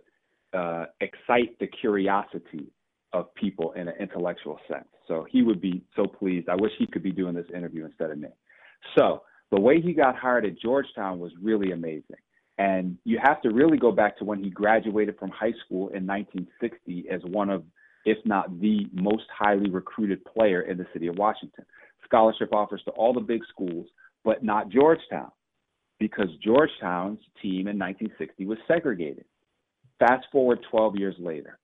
uh, 0.53 0.87
excite 1.01 1.59
the 1.59 1.67
curiosity 1.67 2.73
of 3.13 3.35
people 3.35 3.73
in 3.73 3.89
an 3.89 3.95
intellectual 3.99 4.59
sense. 4.69 4.89
So 5.09 5.27
he 5.29 5.43
would 5.43 5.61
be 5.61 5.83
so 5.97 6.05
pleased. 6.05 6.49
I 6.49 6.57
wish 6.57 6.73
he 6.79 6.87
could 6.87 7.03
be 7.03 7.13
doing 7.13 7.35
this 7.35 7.47
interview 7.55 7.85
instead 7.85 8.11
of 8.11 8.19
me. 8.19 8.29
So 8.97 9.23
the 9.51 9.61
way 9.61 9.81
he 9.81 9.93
got 9.93 10.17
hired 10.17 10.45
at 10.45 10.59
Georgetown 10.59 11.19
was 11.19 11.33
really 11.43 11.73
amazing. 11.73 12.17
And 12.59 12.99
you 13.05 13.19
have 13.23 13.41
to 13.43 13.51
really 13.51 13.79
go 13.79 13.91
back 13.91 14.19
to 14.19 14.25
when 14.25 14.43
he 14.43 14.51
graduated 14.51 15.19
from 15.19 15.31
high 15.31 15.55
school 15.65 15.89
in 15.89 16.07
1960 16.07 17.07
as 17.11 17.21
one 17.25 17.49
of, 17.49 17.65
if 18.05 18.19
not 18.25 18.61
the 18.61 18.87
most 18.93 19.25
highly 19.37 19.71
recruited 19.71 20.25
player 20.25 20.63
in 20.63 20.77
the 20.77 20.87
city 20.93 21.07
of 21.07 21.17
Washington. 21.17 21.65
Scholarship 22.05 22.53
offers 22.53 22.83
to 22.85 22.91
all 22.93 23.13
the 23.13 23.21
big 23.21 23.41
schools, 23.49 23.87
but 24.25 24.45
not 24.45 24.69
Georgetown, 24.69 25.31
because 26.01 26.29
Georgetown's 26.43 27.21
team 27.41 27.69
in 27.69 27.79
1960 27.79 28.47
was 28.47 28.59
segregated. 28.67 29.25
Fast 30.01 30.27
forward 30.33 30.59
12 30.71 30.97
years 30.97 31.15
later, 31.21 31.59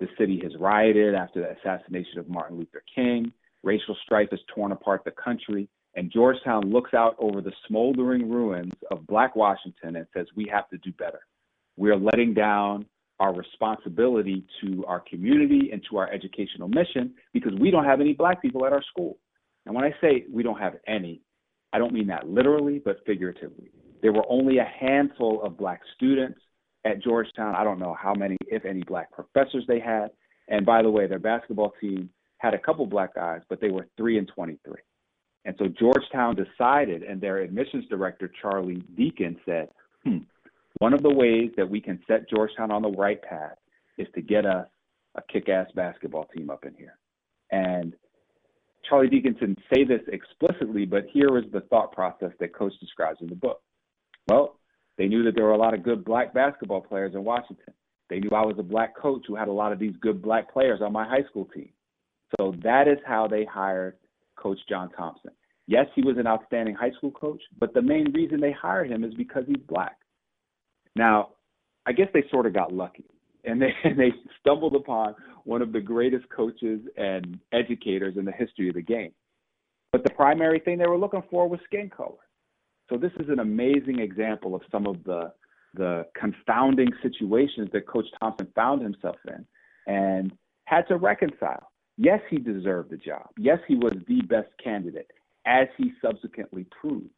the 0.00 0.08
city 0.18 0.40
has 0.42 0.52
rioted 0.58 1.14
after 1.14 1.40
the 1.40 1.50
assassination 1.58 2.18
of 2.18 2.28
Martin 2.28 2.56
Luther 2.56 2.82
King. 2.94 3.30
Racial 3.62 3.96
strife 4.04 4.28
has 4.30 4.40
torn 4.54 4.72
apart 4.72 5.02
the 5.04 5.10
country 5.10 5.68
and 5.96 6.12
Georgetown 6.12 6.70
looks 6.70 6.92
out 6.92 7.16
over 7.18 7.40
the 7.40 7.52
smoldering 7.66 8.30
ruins 8.30 8.72
of 8.90 9.06
Black 9.06 9.34
Washington 9.34 9.96
and 9.96 10.06
says, 10.14 10.26
We 10.36 10.46
have 10.52 10.68
to 10.68 10.78
do 10.78 10.92
better. 10.92 11.20
We're 11.76 11.96
letting 11.96 12.34
down 12.34 12.86
our 13.18 13.34
responsibility 13.34 14.44
to 14.60 14.84
our 14.86 15.00
community 15.00 15.70
and 15.72 15.82
to 15.90 15.96
our 15.96 16.12
educational 16.12 16.68
mission 16.68 17.14
because 17.32 17.52
we 17.58 17.70
don't 17.70 17.86
have 17.86 18.02
any 18.02 18.12
Black 18.12 18.42
people 18.42 18.66
at 18.66 18.74
our 18.74 18.82
school. 18.82 19.16
And 19.64 19.74
when 19.74 19.84
I 19.84 19.94
say 20.02 20.26
we 20.30 20.42
don't 20.42 20.60
have 20.60 20.74
any, 20.86 21.22
I 21.72 21.78
don't 21.78 21.92
mean 21.92 22.06
that 22.08 22.28
literally, 22.28 22.80
but 22.84 23.04
figuratively. 23.06 23.70
There 24.02 24.12
were 24.12 24.24
only 24.28 24.58
a 24.58 24.64
handful 24.64 25.42
of 25.42 25.56
Black 25.56 25.80
students 25.94 26.40
at 26.84 27.02
Georgetown. 27.02 27.54
I 27.54 27.64
don't 27.64 27.78
know 27.78 27.96
how 28.00 28.14
many, 28.14 28.36
if 28.46 28.64
any, 28.64 28.82
Black 28.82 29.10
professors 29.12 29.64
they 29.66 29.80
had. 29.80 30.10
And 30.48 30.64
by 30.64 30.82
the 30.82 30.90
way, 30.90 31.06
their 31.06 31.18
basketball 31.18 31.72
team 31.80 32.10
had 32.38 32.54
a 32.54 32.58
couple 32.58 32.86
Black 32.86 33.14
guys, 33.14 33.40
but 33.48 33.60
they 33.60 33.70
were 33.70 33.88
3 33.96 34.18
and 34.18 34.28
23. 34.28 34.74
And 35.44 35.54
so 35.58 35.66
Georgetown 35.68 36.36
decided, 36.36 37.02
and 37.02 37.20
their 37.20 37.38
admissions 37.38 37.84
director, 37.88 38.30
Charlie 38.40 38.82
Deacon, 38.96 39.36
said, 39.44 39.68
hmm, 40.04 40.18
one 40.78 40.92
of 40.92 41.02
the 41.02 41.14
ways 41.14 41.50
that 41.56 41.68
we 41.68 41.80
can 41.80 42.00
set 42.06 42.28
Georgetown 42.28 42.70
on 42.70 42.82
the 42.82 42.90
right 42.90 43.22
path 43.22 43.56
is 43.96 44.08
to 44.14 44.20
get 44.20 44.44
us 44.44 44.66
a 45.14 45.22
kick 45.32 45.48
ass 45.48 45.68
basketball 45.74 46.24
team 46.36 46.50
up 46.50 46.64
in 46.64 46.74
here. 46.74 46.98
And 47.50 47.94
Charlie 48.88 49.08
didn't 49.08 49.58
say 49.72 49.84
this 49.84 50.00
explicitly, 50.08 50.84
but 50.84 51.06
here 51.12 51.32
was 51.32 51.44
the 51.52 51.60
thought 51.62 51.92
process 51.92 52.30
that 52.40 52.54
Coach 52.54 52.72
describes 52.80 53.18
in 53.20 53.28
the 53.28 53.34
book. 53.34 53.60
Well, 54.28 54.58
they 54.98 55.06
knew 55.06 55.22
that 55.24 55.34
there 55.34 55.44
were 55.44 55.52
a 55.52 55.58
lot 55.58 55.74
of 55.74 55.82
good 55.82 56.04
black 56.04 56.32
basketball 56.32 56.80
players 56.80 57.14
in 57.14 57.24
Washington. 57.24 57.74
They 58.08 58.20
knew 58.20 58.30
I 58.30 58.44
was 58.44 58.56
a 58.58 58.62
black 58.62 58.96
coach 58.96 59.24
who 59.26 59.34
had 59.36 59.48
a 59.48 59.52
lot 59.52 59.72
of 59.72 59.78
these 59.78 59.94
good 60.00 60.22
black 60.22 60.52
players 60.52 60.80
on 60.82 60.92
my 60.92 61.06
high 61.06 61.24
school 61.28 61.46
team. 61.46 61.70
So 62.38 62.54
that 62.62 62.88
is 62.88 62.98
how 63.06 63.26
they 63.26 63.44
hired 63.44 63.96
Coach 64.36 64.58
John 64.68 64.90
Thompson. 64.90 65.32
Yes, 65.66 65.86
he 65.94 66.02
was 66.02 66.16
an 66.18 66.26
outstanding 66.26 66.74
high 66.74 66.92
school 66.92 67.10
coach, 67.10 67.40
but 67.58 67.74
the 67.74 67.82
main 67.82 68.12
reason 68.12 68.40
they 68.40 68.52
hired 68.52 68.90
him 68.90 69.02
is 69.02 69.12
because 69.14 69.44
he's 69.46 69.62
black. 69.68 69.96
Now, 70.94 71.30
I 71.86 71.92
guess 71.92 72.08
they 72.14 72.24
sort 72.30 72.46
of 72.46 72.54
got 72.54 72.72
lucky 72.72 73.06
and 73.44 73.60
they, 73.60 73.72
and 73.84 73.98
they 73.98 74.12
stumbled 74.40 74.74
upon 74.74 75.14
one 75.46 75.62
of 75.62 75.72
the 75.72 75.80
greatest 75.80 76.28
coaches 76.28 76.80
and 76.96 77.38
educators 77.52 78.16
in 78.16 78.24
the 78.24 78.32
history 78.32 78.68
of 78.68 78.74
the 78.74 78.82
game. 78.82 79.12
But 79.92 80.02
the 80.02 80.10
primary 80.10 80.58
thing 80.58 80.78
they 80.78 80.86
were 80.86 80.98
looking 80.98 81.22
for 81.30 81.48
was 81.48 81.60
skin 81.64 81.88
color. 81.88 82.18
So 82.90 82.96
this 82.96 83.12
is 83.18 83.28
an 83.28 83.38
amazing 83.38 84.00
example 84.00 84.54
of 84.54 84.62
some 84.70 84.86
of 84.86 85.02
the 85.04 85.32
the 85.74 86.06
confounding 86.18 86.88
situations 87.02 87.68
that 87.72 87.86
Coach 87.86 88.06
Thompson 88.18 88.48
found 88.54 88.80
himself 88.80 89.16
in 89.28 89.46
and 89.86 90.32
had 90.64 90.88
to 90.88 90.96
reconcile. 90.96 91.70
Yes, 91.98 92.20
he 92.30 92.38
deserved 92.38 92.90
the 92.90 92.96
job. 92.96 93.28
Yes, 93.38 93.58
he 93.68 93.74
was 93.74 93.92
the 94.08 94.22
best 94.22 94.48
candidate, 94.62 95.10
as 95.46 95.68
he 95.76 95.92
subsequently 96.02 96.66
proved. 96.80 97.10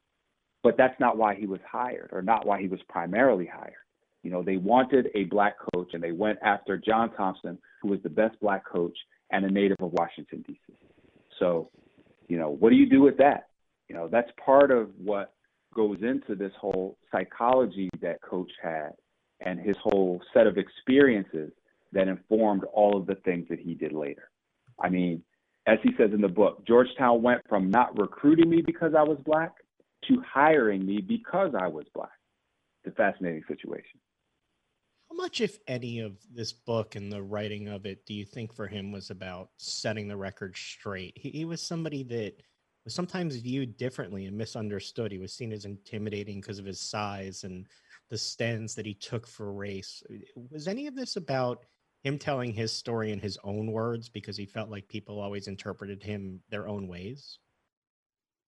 But 0.64 0.76
that's 0.76 0.98
not 0.98 1.16
why 1.16 1.36
he 1.36 1.46
was 1.46 1.60
hired, 1.70 2.10
or 2.12 2.20
not 2.20 2.46
why 2.46 2.60
he 2.60 2.66
was 2.66 2.80
primarily 2.88 3.46
hired. 3.46 3.74
You 4.22 4.30
know, 4.30 4.42
they 4.42 4.56
wanted 4.56 5.08
a 5.14 5.24
black 5.24 5.54
coach, 5.74 5.90
and 5.92 6.02
they 6.02 6.12
went 6.12 6.38
after 6.42 6.76
John 6.76 7.14
Thompson, 7.14 7.58
who 7.82 7.88
was 7.88 8.00
the 8.02 8.08
best 8.08 8.38
black 8.40 8.64
coach 8.66 8.96
and 9.30 9.44
a 9.44 9.50
native 9.50 9.76
of 9.80 9.92
Washington, 9.92 10.44
D.C. 10.46 10.74
So, 11.38 11.70
you 12.28 12.38
know, 12.38 12.50
what 12.50 12.70
do 12.70 12.76
you 12.76 12.88
do 12.88 13.00
with 13.00 13.16
that? 13.18 13.48
You 13.88 13.94
know, 13.94 14.08
that's 14.08 14.30
part 14.44 14.70
of 14.70 14.90
what 14.98 15.32
goes 15.74 15.98
into 16.02 16.34
this 16.34 16.52
whole 16.60 16.98
psychology 17.12 17.88
that 18.00 18.20
coach 18.22 18.50
had 18.62 18.90
and 19.40 19.60
his 19.60 19.76
whole 19.82 20.20
set 20.34 20.46
of 20.46 20.58
experiences 20.58 21.52
that 21.92 22.08
informed 22.08 22.64
all 22.72 22.96
of 22.96 23.06
the 23.06 23.14
things 23.24 23.46
that 23.48 23.60
he 23.60 23.74
did 23.74 23.92
later. 23.92 24.30
I 24.80 24.88
mean, 24.88 25.22
as 25.66 25.78
he 25.82 25.90
says 25.98 26.10
in 26.12 26.20
the 26.20 26.28
book, 26.28 26.66
Georgetown 26.66 27.22
went 27.22 27.42
from 27.48 27.70
not 27.70 27.98
recruiting 27.98 28.48
me 28.50 28.62
because 28.62 28.92
I 28.96 29.02
was 29.02 29.18
black 29.24 29.52
to 30.08 30.22
hiring 30.22 30.84
me 30.84 31.00
because 31.00 31.52
I 31.58 31.68
was 31.68 31.84
black. 31.94 32.10
It's 32.84 32.94
a 32.94 32.96
fascinating 32.96 33.42
situation. 33.48 34.00
How 35.10 35.16
much, 35.16 35.40
if 35.40 35.58
any, 35.66 36.00
of 36.00 36.16
this 36.32 36.52
book 36.52 36.94
and 36.94 37.10
the 37.10 37.22
writing 37.22 37.68
of 37.68 37.86
it 37.86 38.04
do 38.06 38.14
you 38.14 38.24
think 38.24 38.52
for 38.52 38.66
him 38.66 38.92
was 38.92 39.10
about 39.10 39.50
setting 39.56 40.06
the 40.06 40.16
record 40.16 40.56
straight? 40.56 41.16
He, 41.16 41.30
he 41.30 41.44
was 41.44 41.62
somebody 41.62 42.02
that 42.04 42.34
was 42.84 42.94
sometimes 42.94 43.36
viewed 43.36 43.76
differently 43.76 44.26
and 44.26 44.36
misunderstood. 44.36 45.10
He 45.10 45.18
was 45.18 45.32
seen 45.32 45.52
as 45.52 45.64
intimidating 45.64 46.40
because 46.40 46.58
of 46.58 46.66
his 46.66 46.80
size 46.80 47.44
and 47.44 47.66
the 48.10 48.18
stands 48.18 48.74
that 48.74 48.86
he 48.86 48.94
took 48.94 49.26
for 49.26 49.52
race. 49.52 50.02
Was 50.50 50.68
any 50.68 50.86
of 50.86 50.94
this 50.94 51.16
about 51.16 51.64
him 52.02 52.18
telling 52.18 52.52
his 52.52 52.72
story 52.72 53.10
in 53.10 53.18
his 53.18 53.38
own 53.44 53.72
words 53.72 54.08
because 54.08 54.36
he 54.36 54.46
felt 54.46 54.70
like 54.70 54.88
people 54.88 55.20
always 55.20 55.48
interpreted 55.48 56.02
him 56.02 56.40
their 56.50 56.68
own 56.68 56.86
ways? 56.86 57.38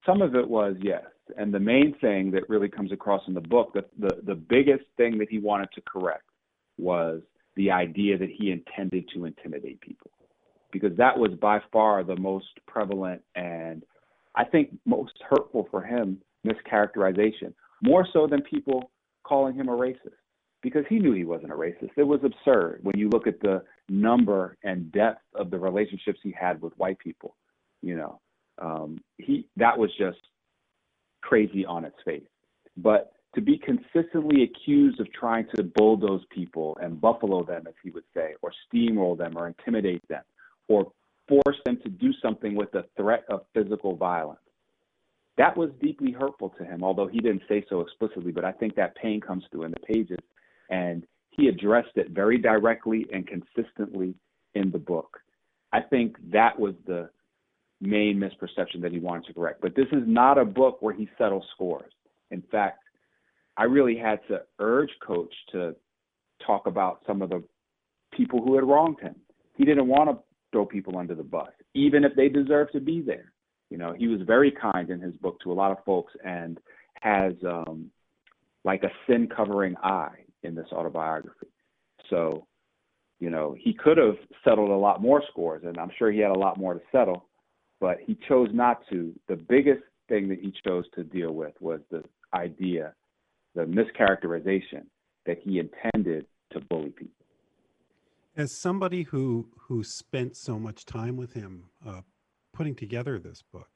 Some 0.06 0.22
of 0.22 0.34
it 0.34 0.48
was, 0.48 0.76
yes. 0.80 1.04
And 1.36 1.52
the 1.52 1.60
main 1.60 1.94
thing 2.00 2.30
that 2.30 2.48
really 2.48 2.68
comes 2.68 2.92
across 2.92 3.22
in 3.28 3.34
the 3.34 3.40
book, 3.40 3.74
the, 3.74 3.84
the, 3.98 4.20
the 4.22 4.34
biggest 4.34 4.84
thing 4.96 5.18
that 5.18 5.28
he 5.28 5.38
wanted 5.38 5.68
to 5.74 5.82
correct 5.82 6.29
was 6.80 7.20
the 7.56 7.70
idea 7.70 8.18
that 8.18 8.30
he 8.30 8.50
intended 8.50 9.08
to 9.14 9.24
intimidate 9.24 9.80
people. 9.80 10.10
Because 10.72 10.96
that 10.96 11.18
was 11.18 11.32
by 11.40 11.60
far 11.72 12.04
the 12.04 12.16
most 12.16 12.48
prevalent 12.66 13.22
and 13.34 13.82
I 14.34 14.44
think 14.44 14.70
most 14.86 15.12
hurtful 15.28 15.66
for 15.70 15.82
him 15.82 16.20
mischaracterization, 16.46 17.52
more 17.82 18.06
so 18.12 18.26
than 18.26 18.42
people 18.42 18.90
calling 19.24 19.54
him 19.54 19.68
a 19.68 19.72
racist 19.72 20.14
because 20.62 20.84
he 20.88 20.98
knew 20.98 21.12
he 21.12 21.24
wasn't 21.24 21.52
a 21.52 21.56
racist. 21.56 21.90
It 21.96 22.06
was 22.06 22.20
absurd 22.22 22.80
when 22.82 22.98
you 22.98 23.08
look 23.08 23.26
at 23.26 23.40
the 23.40 23.62
number 23.88 24.56
and 24.62 24.92
depth 24.92 25.22
of 25.34 25.50
the 25.50 25.58
relationships 25.58 26.20
he 26.22 26.34
had 26.38 26.60
with 26.60 26.72
white 26.76 26.98
people. 26.98 27.36
You 27.82 27.96
know, 27.96 28.20
um, 28.60 28.98
he 29.16 29.46
that 29.56 29.76
was 29.76 29.90
just 29.98 30.18
crazy 31.22 31.64
on 31.64 31.84
its 31.84 31.96
face. 32.04 32.22
But 32.76 33.12
to 33.34 33.40
be 33.40 33.58
consistently 33.58 34.42
accused 34.42 35.00
of 35.00 35.12
trying 35.12 35.46
to 35.54 35.62
bulldoze 35.62 36.22
people 36.30 36.76
and 36.82 37.00
buffalo 37.00 37.44
them, 37.44 37.64
as 37.66 37.74
he 37.82 37.90
would 37.90 38.04
say, 38.14 38.34
or 38.42 38.52
steamroll 38.66 39.16
them, 39.16 39.34
or 39.36 39.46
intimidate 39.46 40.06
them, 40.08 40.22
or 40.68 40.90
force 41.28 41.58
them 41.64 41.78
to 41.82 41.88
do 41.88 42.12
something 42.20 42.56
with 42.56 42.72
the 42.72 42.84
threat 42.96 43.24
of 43.30 43.42
physical 43.54 43.94
violence. 43.94 44.40
That 45.38 45.56
was 45.56 45.70
deeply 45.80 46.10
hurtful 46.10 46.50
to 46.58 46.64
him, 46.64 46.82
although 46.82 47.06
he 47.06 47.20
didn't 47.20 47.42
say 47.48 47.64
so 47.68 47.80
explicitly, 47.80 48.32
but 48.32 48.44
I 48.44 48.52
think 48.52 48.74
that 48.74 48.96
pain 48.96 49.20
comes 49.20 49.44
through 49.50 49.62
in 49.62 49.70
the 49.70 49.80
pages 49.80 50.18
and 50.68 51.06
he 51.30 51.48
addressed 51.48 51.96
it 51.96 52.10
very 52.10 52.36
directly 52.36 53.06
and 53.12 53.26
consistently 53.26 54.14
in 54.54 54.70
the 54.70 54.78
book. 54.78 55.20
I 55.72 55.80
think 55.80 56.16
that 56.32 56.58
was 56.58 56.74
the 56.86 57.10
main 57.80 58.18
misperception 58.18 58.82
that 58.82 58.92
he 58.92 58.98
wanted 58.98 59.26
to 59.26 59.34
correct. 59.34 59.60
But 59.62 59.74
this 59.74 59.86
is 59.92 60.02
not 60.06 60.36
a 60.36 60.44
book 60.44 60.82
where 60.82 60.92
he 60.92 61.08
settles 61.16 61.44
scores. 61.54 61.92
In 62.30 62.42
fact, 62.50 62.82
I 63.60 63.64
really 63.64 63.94
had 63.94 64.20
to 64.28 64.40
urge 64.58 64.88
Coach 65.06 65.34
to 65.52 65.76
talk 66.46 66.66
about 66.66 67.02
some 67.06 67.20
of 67.20 67.28
the 67.28 67.44
people 68.10 68.42
who 68.42 68.54
had 68.54 68.64
wronged 68.64 68.98
him. 69.00 69.14
He 69.54 69.66
didn't 69.66 69.86
want 69.86 70.08
to 70.08 70.16
throw 70.50 70.64
people 70.64 70.96
under 70.96 71.14
the 71.14 71.22
bus, 71.22 71.50
even 71.74 72.02
if 72.02 72.14
they 72.16 72.30
deserve 72.30 72.72
to 72.72 72.80
be 72.80 73.02
there. 73.02 73.32
You 73.68 73.76
know, 73.76 73.92
he 73.92 74.08
was 74.08 74.22
very 74.22 74.50
kind 74.50 74.88
in 74.88 74.98
his 74.98 75.14
book 75.16 75.38
to 75.42 75.52
a 75.52 75.58
lot 75.60 75.72
of 75.72 75.84
folks 75.84 76.14
and 76.24 76.58
has 77.02 77.34
um, 77.46 77.90
like 78.64 78.82
a 78.82 78.88
sin 79.06 79.28
covering 79.28 79.76
eye 79.82 80.24
in 80.42 80.54
this 80.54 80.68
autobiography. 80.72 81.48
So, 82.08 82.46
you 83.18 83.28
know, 83.28 83.54
he 83.58 83.74
could 83.74 83.98
have 83.98 84.16
settled 84.42 84.70
a 84.70 84.74
lot 84.74 85.02
more 85.02 85.22
scores, 85.30 85.64
and 85.66 85.76
I'm 85.76 85.90
sure 85.98 86.10
he 86.10 86.20
had 86.20 86.30
a 86.30 86.38
lot 86.38 86.56
more 86.56 86.72
to 86.72 86.80
settle, 86.90 87.26
but 87.78 87.98
he 88.06 88.16
chose 88.26 88.48
not 88.54 88.80
to. 88.88 89.12
The 89.28 89.36
biggest 89.36 89.82
thing 90.08 90.30
that 90.30 90.40
he 90.40 90.50
chose 90.66 90.86
to 90.94 91.04
deal 91.04 91.32
with 91.32 91.52
was 91.60 91.80
the 91.90 92.02
idea, 92.32 92.94
the 93.54 93.62
mischaracterization 93.62 94.84
that 95.26 95.38
he 95.38 95.58
intended 95.58 96.26
to 96.52 96.60
bully 96.60 96.90
people. 96.90 97.26
As 98.36 98.60
somebody 98.60 99.02
who 99.02 99.48
who 99.58 99.82
spent 99.82 100.36
so 100.36 100.58
much 100.58 100.86
time 100.86 101.16
with 101.16 101.32
him 101.32 101.64
uh, 101.86 102.00
putting 102.52 102.74
together 102.74 103.18
this 103.18 103.42
book, 103.52 103.68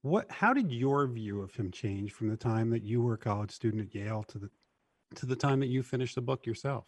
what 0.00 0.30
how 0.30 0.52
did 0.52 0.72
your 0.72 1.06
view 1.06 1.42
of 1.42 1.54
him 1.54 1.70
change 1.70 2.12
from 2.12 2.28
the 2.28 2.36
time 2.36 2.70
that 2.70 2.82
you 2.82 3.02
were 3.02 3.14
a 3.14 3.18
college 3.18 3.50
student 3.50 3.82
at 3.82 3.94
Yale 3.94 4.24
to 4.28 4.38
the 4.38 4.50
to 5.16 5.26
the 5.26 5.36
time 5.36 5.60
that 5.60 5.66
you 5.66 5.82
finished 5.82 6.14
the 6.14 6.22
book 6.22 6.46
yourself? 6.46 6.84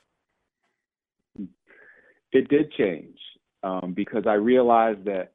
It 2.32 2.48
did 2.48 2.72
change 2.72 3.18
um, 3.62 3.92
because 3.94 4.24
I 4.26 4.34
realized 4.34 5.04
that. 5.04 5.32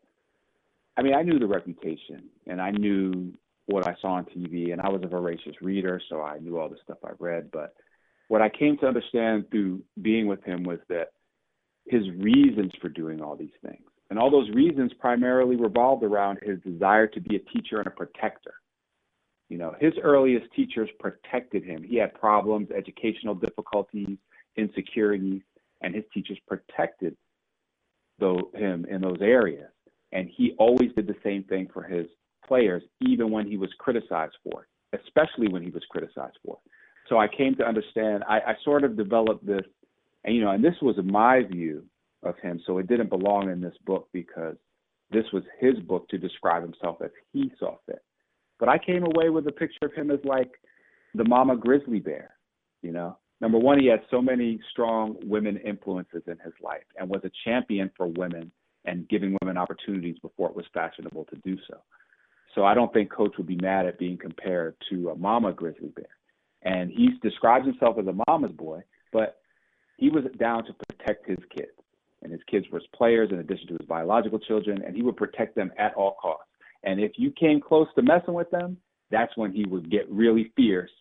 I 0.97 1.01
mean, 1.01 1.13
I 1.13 1.21
knew 1.21 1.39
the 1.39 1.47
reputation, 1.47 2.23
and 2.45 2.59
I 2.59 2.71
knew 2.71 3.33
what 3.69 3.87
I 3.87 3.95
saw 4.01 4.13
on 4.13 4.25
TV, 4.25 4.71
and 4.71 4.81
I 4.81 4.89
was 4.89 5.01
a 5.03 5.07
voracious 5.07 5.55
reader, 5.61 6.01
so 6.09 6.21
I 6.21 6.39
knew 6.39 6.57
all 6.57 6.69
the 6.69 6.77
stuff 6.83 6.97
I 7.05 7.11
read. 7.19 7.49
But 7.51 7.73
what 8.27 8.41
I 8.41 8.49
came 8.49 8.77
to 8.77 8.87
understand 8.87 9.45
through 9.51 9.83
being 10.01 10.27
with 10.27 10.43
him 10.43 10.63
was 10.63 10.79
that 10.89 11.09
his 11.85 12.09
reasons 12.17 12.71
for 12.81 12.89
doing 12.89 13.21
all 13.21 13.35
these 13.35 13.49
things, 13.63 13.85
and 14.09 14.19
all 14.19 14.31
those 14.31 14.49
reasons 14.51 14.91
primarily 14.99 15.55
revolved 15.55 16.03
around 16.03 16.39
his 16.41 16.59
desire 16.61 17.07
to 17.07 17.21
be 17.21 17.35
a 17.35 17.51
teacher 17.51 17.77
and 17.77 17.87
a 17.87 17.91
protector. 17.91 18.53
You 19.49 19.57
know, 19.57 19.75
his 19.79 19.93
earliest 20.03 20.45
teachers 20.55 20.89
protected 20.99 21.63
him. 21.63 21.83
He 21.83 21.95
had 21.97 22.13
problems, 22.13 22.69
educational 22.69 23.33
difficulties, 23.33 24.17
insecurities, 24.55 25.41
and 25.81 25.95
his 25.95 26.03
teachers 26.13 26.37
protected 26.47 27.15
him 28.21 28.85
in 28.89 29.01
those 29.01 29.21
areas. 29.21 29.71
And 30.11 30.29
he 30.29 30.53
always 30.57 30.91
did 30.95 31.07
the 31.07 31.15
same 31.23 31.43
thing 31.43 31.69
for 31.73 31.83
his 31.83 32.07
players, 32.49 32.83
even 32.99 33.31
when 33.31 33.47
he 33.47 33.55
was 33.55 33.69
criticized 33.79 34.35
for 34.43 34.63
it, 34.63 34.99
especially 35.05 35.47
when 35.47 35.63
he 35.63 35.69
was 35.69 35.83
criticized 35.89 36.37
for 36.45 36.57
it. 36.65 36.71
So 37.07 37.17
I 37.17 37.27
came 37.27 37.55
to 37.55 37.63
understand, 37.65 38.23
I, 38.27 38.39
I 38.39 38.53
sort 38.65 38.83
of 38.83 38.97
developed 38.97 39.45
this, 39.45 39.65
and 40.25 40.35
you 40.35 40.41
know, 40.41 40.51
and 40.51 40.63
this 40.63 40.75
was 40.81 40.95
my 41.03 41.43
view 41.43 41.85
of 42.23 42.37
him. 42.39 42.59
So 42.65 42.79
it 42.79 42.87
didn't 42.87 43.09
belong 43.09 43.49
in 43.49 43.61
this 43.61 43.75
book 43.85 44.09
because 44.11 44.57
this 45.11 45.25
was 45.31 45.43
his 45.59 45.79
book 45.79 46.09
to 46.09 46.17
describe 46.17 46.63
himself 46.63 46.97
as 47.03 47.11
he 47.31 47.51
saw 47.57 47.77
fit. 47.85 48.03
But 48.59 48.69
I 48.69 48.77
came 48.77 49.03
away 49.03 49.29
with 49.29 49.47
a 49.47 49.51
picture 49.51 49.85
of 49.85 49.93
him 49.93 50.11
as 50.11 50.19
like 50.25 50.51
the 51.15 51.23
mama 51.23 51.55
grizzly 51.55 51.99
bear, 51.99 52.35
you 52.81 52.91
know. 52.91 53.17
Number 53.41 53.57
one, 53.57 53.79
he 53.79 53.87
had 53.87 54.01
so 54.11 54.21
many 54.21 54.59
strong 54.69 55.15
women 55.23 55.57
influences 55.57 56.23
in 56.27 56.37
his 56.43 56.53
life 56.61 56.83
and 56.99 57.09
was 57.09 57.21
a 57.23 57.31
champion 57.45 57.89
for 57.95 58.07
women 58.07 58.51
and 58.85 59.07
giving 59.07 59.37
women 59.41 59.57
opportunities 59.57 60.17
before 60.21 60.49
it 60.49 60.55
was 60.55 60.65
fashionable 60.73 61.25
to 61.25 61.37
do 61.37 61.57
so. 61.69 61.77
So 62.59 62.65
I 62.65 62.73
don't 62.73 62.91
think 62.91 63.09
Coach 63.09 63.35
would 63.37 63.47
be 63.47 63.55
mad 63.61 63.85
at 63.85 63.97
being 63.97 64.17
compared 64.17 64.75
to 64.89 65.11
a 65.11 65.15
mama 65.15 65.53
grizzly 65.53 65.93
bear. 65.95 66.09
And 66.61 66.91
he 66.91 67.11
describes 67.23 67.65
himself 67.65 67.95
as 67.97 68.05
a 68.05 68.15
mama's 68.27 68.51
boy, 68.51 68.81
but 69.13 69.37
he 69.95 70.09
was 70.09 70.25
down 70.37 70.65
to 70.65 70.73
protect 70.73 71.25
his 71.25 71.37
kids. 71.55 71.71
And 72.21 72.33
his 72.33 72.41
kids 72.51 72.65
were 72.69 72.79
his 72.79 72.87
players 72.93 73.29
in 73.31 73.39
addition 73.39 73.67
to 73.67 73.77
his 73.79 73.87
biological 73.87 74.39
children, 74.39 74.83
and 74.85 74.93
he 74.93 75.03
would 75.03 75.15
protect 75.15 75.55
them 75.55 75.71
at 75.79 75.93
all 75.93 76.17
costs. 76.21 76.49
And 76.83 76.99
if 76.99 77.13
you 77.15 77.31
came 77.31 77.61
close 77.61 77.87
to 77.95 78.01
messing 78.01 78.33
with 78.33 78.51
them, 78.51 78.75
that's 79.09 79.31
when 79.37 79.53
he 79.53 79.63
would 79.63 79.89
get 79.89 80.11
really 80.11 80.51
fierce 80.57 80.91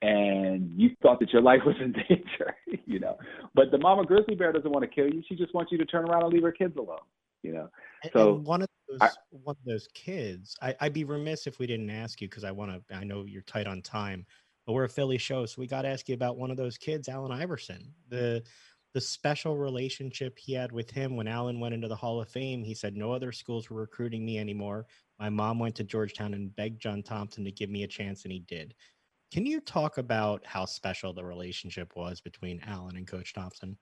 and 0.00 0.72
you 0.80 0.96
thought 1.02 1.20
that 1.20 1.30
your 1.30 1.42
life 1.42 1.60
was 1.66 1.76
in 1.78 1.92
danger, 1.92 2.56
you 2.86 3.00
know. 3.00 3.18
But 3.54 3.70
the 3.70 3.76
mama 3.76 4.06
grizzly 4.06 4.34
bear 4.34 4.50
doesn't 4.50 4.70
want 4.70 4.82
to 4.82 4.88
kill 4.88 5.12
you. 5.12 5.22
She 5.28 5.34
just 5.36 5.52
wants 5.52 5.72
you 5.72 5.76
to 5.76 5.84
turn 5.84 6.08
around 6.08 6.22
and 6.22 6.32
leave 6.32 6.42
her 6.42 6.52
kids 6.52 6.74
alone, 6.78 7.00
you 7.42 7.52
know. 7.52 7.68
So 8.14 8.36
and 8.36 8.46
one 8.46 8.62
of 8.62 8.68
those 8.90 9.00
I, 9.00 9.10
one 9.30 9.56
of 9.58 9.64
those 9.64 9.88
kids, 9.94 10.56
I, 10.62 10.74
would 10.82 10.92
be 10.92 11.04
remiss 11.04 11.46
if 11.46 11.58
we 11.58 11.66
didn't 11.66 11.90
ask 11.90 12.20
you 12.20 12.28
because 12.28 12.44
I 12.44 12.50
want 12.50 12.72
to. 12.72 12.94
I 12.94 13.04
know 13.04 13.24
you're 13.24 13.42
tight 13.42 13.66
on 13.66 13.82
time, 13.82 14.26
but 14.66 14.72
we're 14.72 14.84
a 14.84 14.88
Philly 14.88 15.18
show, 15.18 15.46
so 15.46 15.60
we 15.60 15.66
got 15.66 15.82
to 15.82 15.88
ask 15.88 16.08
you 16.08 16.14
about 16.14 16.36
one 16.36 16.50
of 16.50 16.56
those 16.56 16.78
kids, 16.78 17.08
Allen 17.08 17.32
Iverson. 17.32 17.92
The 18.08 18.42
the 18.92 19.00
special 19.00 19.56
relationship 19.56 20.36
he 20.36 20.52
had 20.52 20.72
with 20.72 20.90
him 20.90 21.16
when 21.16 21.28
Allen 21.28 21.60
went 21.60 21.74
into 21.74 21.86
the 21.86 21.94
Hall 21.94 22.20
of 22.20 22.28
Fame. 22.28 22.64
He 22.64 22.74
said 22.74 22.96
no 22.96 23.12
other 23.12 23.30
schools 23.30 23.70
were 23.70 23.80
recruiting 23.80 24.24
me 24.24 24.38
anymore. 24.38 24.86
My 25.20 25.30
mom 25.30 25.60
went 25.60 25.76
to 25.76 25.84
Georgetown 25.84 26.34
and 26.34 26.54
begged 26.56 26.80
John 26.80 27.02
Thompson 27.02 27.44
to 27.44 27.52
give 27.52 27.70
me 27.70 27.84
a 27.84 27.88
chance, 27.88 28.24
and 28.24 28.32
he 28.32 28.40
did. 28.40 28.74
Can 29.32 29.46
you 29.46 29.60
talk 29.60 29.98
about 29.98 30.44
how 30.44 30.64
special 30.64 31.12
the 31.12 31.24
relationship 31.24 31.92
was 31.94 32.20
between 32.20 32.60
Allen 32.66 32.96
and 32.96 33.06
Coach 33.06 33.32
Thompson? 33.32 33.78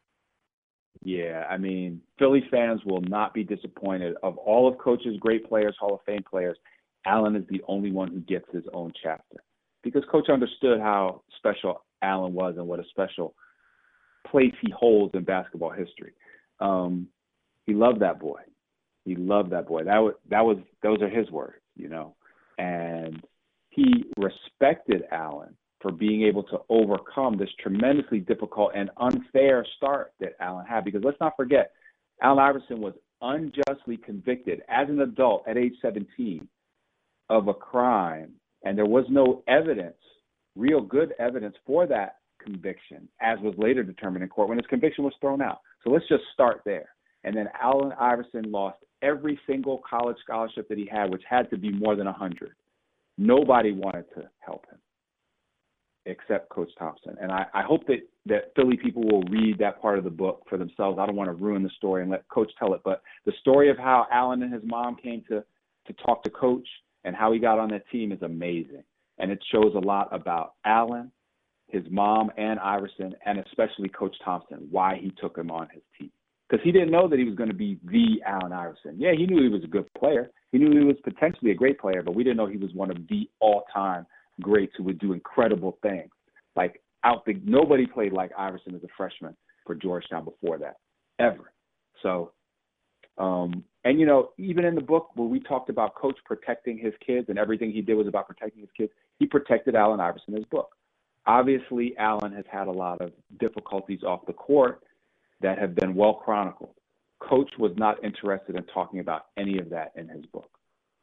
Yeah, 1.03 1.45
I 1.49 1.57
mean, 1.57 2.01
Philly 2.19 2.45
fans 2.51 2.81
will 2.85 3.01
not 3.03 3.33
be 3.33 3.45
disappointed. 3.45 4.17
Of 4.23 4.37
all 4.39 4.69
of 4.69 4.79
Coach's 4.79 5.17
great 5.21 5.49
players, 5.49 5.77
Hall 5.79 5.95
of 5.95 6.01
Fame 6.05 6.25
players, 6.29 6.59
Allen 7.07 7.37
is 7.37 7.45
the 7.49 7.63
only 7.69 7.93
one 7.93 8.09
who 8.09 8.21
gets 8.21 8.47
his 8.53 8.65
own 8.75 8.93
chapter 9.03 9.39
because 9.83 10.03
Coach 10.11 10.29
understood 10.29 10.81
how 10.81 11.23
special 11.37 11.85
Allen 12.03 12.35
was 12.35 12.55
and 12.57 12.67
what 12.67 12.81
a 12.81 12.85
special 12.91 13.35
place 14.27 14.53
he 14.61 14.71
holds 14.71 15.15
in 15.15 15.25
basketball 15.25 15.71
history. 15.71 16.13
Um, 16.61 17.09
he 17.67 17.75
loved 17.75 18.01
that 18.01 18.19
boy. 18.19 18.41
He 19.05 19.15
loved 19.15 19.51
that 19.53 19.67
boy. 19.67 19.85
That 19.85 19.99
was 19.99 20.15
that 20.31 20.45
was 20.45 20.59
those 20.83 21.01
are 21.01 21.09
his 21.09 21.31
words, 21.31 21.63
you 21.77 21.89
know. 21.89 22.15
And 22.59 23.23
he 23.71 24.05
respected 24.17 25.05
Allen 25.13 25.57
for 25.81 25.93
being 25.93 26.23
able 26.23 26.43
to 26.45 26.59
overcome 26.69 27.37
this 27.37 27.51
tremendously 27.61 28.21
difficult 28.21 28.73
and 28.75 28.91
unfair 28.97 29.65
start 29.77 30.13
that 30.21 30.35
Allen 30.41 30.67
had. 30.67 30.85
Because 30.85 31.03
let's 31.05 31.21
not 31.21 31.37
forget, 31.37 31.73
Allen 32.23 32.39
Iverson 32.39 32.81
was 32.81 32.95
unjustly 33.23 33.97
convicted 33.97 34.63
as 34.69 34.89
an 34.89 35.01
adult 35.01 35.47
at 35.47 35.57
age 35.57 35.75
17 35.81 36.47
of 37.31 37.49
a 37.49 37.55
crime, 37.55 38.33
and 38.65 38.77
there 38.77 38.87
was 38.87 39.05
no 39.09 39.43
evidence, 39.47 39.97
real 40.57 40.81
good 40.81 41.15
evidence 41.19 41.55
for 41.67 41.87
that 41.87 42.17
conviction, 42.43 43.09
as 43.21 43.39
was 43.41 43.55
later 43.59 43.83
determined 43.83 44.23
in 44.23 44.29
court 44.29 44.49
when 44.49 44.59
his 44.59 44.67
conviction 44.67 45.05
was 45.05 45.15
thrown 45.21 45.43
out. 45.43 45.61
So 45.85 45.91
let's 45.91 46.09
just 46.09 46.25
start 46.33 46.63
there. 46.65 46.89
And 47.25 47.37
then 47.37 47.49
Allen 47.61 47.93
Iverson 48.01 48.51
lost 48.51 48.79
every 49.03 49.39
single 49.47 49.83
college 49.89 50.17
scholarship 50.25 50.69
that 50.69 50.79
he 50.79 50.89
had, 50.91 51.11
which 51.11 51.23
had 51.29 51.51
to 51.51 51.59
be 51.59 51.71
more 51.71 51.95
than 51.95 52.07
100. 52.07 52.53
Nobody 53.17 53.73
wanted 53.73 54.07
to 54.15 54.29
help 54.41 54.67
him 54.71 54.79
except 56.09 56.49
Coach 56.49 56.71
Thompson. 56.79 57.17
And 57.21 57.31
I, 57.31 57.47
I 57.55 57.63
hope 57.63 57.87
that, 57.87 57.99
that 58.27 58.53
Philly 58.57 58.77
people 58.77 59.03
will 59.03 59.23
read 59.25 59.59
that 59.59 59.81
part 59.81 59.99
of 59.99 60.05
the 60.05 60.11
book 60.11 60.45
for 60.49 60.59
themselves. 60.59 60.99
I 60.99 61.07
don't 61.07 61.17
want 61.17 61.29
to 61.29 61.35
ruin 61.35 61.63
the 61.63 61.71
story 61.77 62.03
and 62.03 62.11
let 62.11 62.27
Coach 62.29 62.51
tell 62.59 62.75
it, 62.75 62.81
but 62.85 63.03
the 63.27 63.33
story 63.41 63.71
of 63.71 63.79
how 63.79 64.07
Allen 64.11 64.43
and 64.43 64.53
his 64.53 64.63
mom 64.65 64.97
came 64.97 65.23
to, 65.29 65.45
to 65.87 65.93
talk 66.05 66.23
to 66.25 66.31
Coach 66.31 66.67
and 67.05 67.15
how 67.15 67.33
he 67.33 67.39
got 67.39 67.59
on 67.59 67.71
that 67.71 67.89
team 67.91 68.11
is 68.13 68.23
amazing. 68.23 68.83
And 69.19 69.31
it 69.31 69.43
shows 69.53 69.73
a 69.75 69.79
lot 69.79 70.09
about 70.13 70.55
Allen, 70.65 71.11
his 71.69 71.83
mom, 71.91 72.31
and 72.37 72.59
Iverson, 72.61 73.15
and 73.27 73.39
especially 73.39 73.89
Coach 73.89 74.17
Thompson, 74.25 74.69
why 74.71 74.99
he 75.01 75.13
took 75.21 75.37
him 75.37 75.51
on 75.51 75.69
his 75.73 75.83
team. 75.99 76.11
Because 76.49 76.65
he 76.65 76.73
didn't 76.73 76.91
know 76.91 77.09
that 77.09 77.19
he 77.19 77.27
was 77.27 77.35
going 77.35 77.51
to 77.51 77.55
be 77.55 77.79
the 77.85 78.23
Allen 78.27 78.53
Iverson. 78.53 78.95
Yeah, 78.97 79.13
he 79.13 79.27
knew 79.27 79.43
he 79.43 79.51
was 79.51 79.65
a 79.65 79.69
good 79.69 79.93
player. 79.93 80.31
He 80.51 80.59
knew 80.59 80.71
he 80.71 80.85
was 80.85 80.97
potentially 81.05 81.51
a 81.51 81.55
great 81.55 81.79
player, 81.79 82.03
but 82.03 82.15
we 82.15 82.25
didn't 82.25 82.39
know 82.39 82.47
he 82.47 82.57
was 82.57 82.73
one 82.73 82.91
of 82.91 82.97
the 83.09 83.29
all-time 83.41 84.07
greats 84.41 84.73
who 84.77 84.85
would 84.85 84.99
do 84.99 85.13
incredible 85.13 85.79
things. 85.83 86.11
Like 86.57 86.83
out 87.05 87.25
the 87.25 87.41
nobody 87.45 87.87
played 87.87 88.13
like 88.13 88.31
Iverson 88.37 88.75
as 88.75 88.83
a 88.83 88.89
freshman 88.97 89.37
for 89.67 89.75
Georgetown 89.75 90.25
before 90.25 90.59
that, 90.59 90.77
ever. 91.19 91.53
So, 92.03 92.33
um, 93.19 93.65
and 93.85 94.01
you 94.01 94.07
know, 94.07 94.31
even 94.39 94.65
in 94.65 94.75
the 94.75 94.81
book 94.81 95.11
where 95.15 95.29
we 95.29 95.41
talked 95.41 95.71
about 95.71 95.95
Coach 95.95 96.17
protecting 96.25 96.79
his 96.79 96.95
kids 97.05 97.29
and 97.29 97.39
everything 97.39 97.71
he 97.71 97.83
did 97.83 97.95
was 97.95 98.07
about 98.07 98.27
protecting 98.27 98.61
his 98.61 98.71
kids, 98.77 98.93
he 99.19 99.27
protected 99.27 99.75
Allen 99.75 100.01
Iverson 100.01 100.35
in 100.35 100.37
his 100.37 100.47
book. 100.47 100.71
Obviously, 101.27 101.95
Allen 101.99 102.33
has 102.33 102.45
had 102.51 102.69
a 102.69 102.73
lot 102.73 103.01
of 103.01 103.13
difficulties 103.39 104.03
off 104.03 104.27
the 104.27 104.33
court 104.33 104.83
that 105.41 105.59
have 105.59 105.75
been 105.75 105.95
well 105.95 106.15
chronicled. 106.15 106.75
Coach 107.21 107.51
was 107.59 107.73
not 107.77 108.03
interested 108.03 108.57
in 108.57 108.65
talking 108.65 109.01
about 109.01 109.27
any 109.37 109.59
of 109.59 109.71
that 109.71 109.93
in 109.97 110.09
his 110.09 110.25
book. 110.27 110.51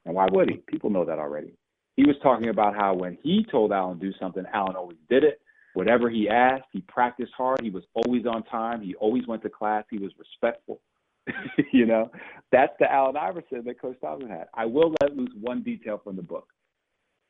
And 0.05 0.15
why 0.15 0.27
would 0.31 0.49
he? 0.49 0.57
People 0.57 0.89
know 0.89 1.05
that 1.05 1.19
already. 1.19 1.53
He 1.95 2.05
was 2.05 2.15
talking 2.21 2.49
about 2.49 2.75
how 2.75 2.93
when 2.93 3.17
he 3.23 3.45
told 3.49 3.71
Allen 3.71 3.99
to 3.99 4.05
do 4.05 4.17
something, 4.19 4.43
Allen 4.53 4.75
always 4.75 4.97
did 5.09 5.23
it. 5.23 5.41
Whatever 5.73 6.09
he 6.09 6.29
asked, 6.29 6.65
he 6.71 6.81
practiced 6.81 7.33
hard. 7.37 7.61
He 7.61 7.69
was 7.69 7.83
always 7.93 8.25
on 8.25 8.43
time. 8.43 8.81
He 8.81 8.95
always 8.95 9.27
went 9.27 9.43
to 9.43 9.49
class. 9.49 9.83
He 9.89 9.97
was 9.97 10.11
respectful. 10.17 10.81
you 11.73 11.85
know, 11.85 12.11
that's 12.51 12.73
the 12.79 12.91
Allen 12.91 13.17
Iverson 13.17 13.63
that 13.65 13.81
Coach 13.81 13.97
Thompson 13.99 14.29
had. 14.29 14.47
I 14.53 14.65
will 14.65 14.93
let 15.01 15.15
loose 15.15 15.31
one 15.39 15.63
detail 15.63 15.99
from 16.03 16.15
the 16.15 16.21
book. 16.21 16.47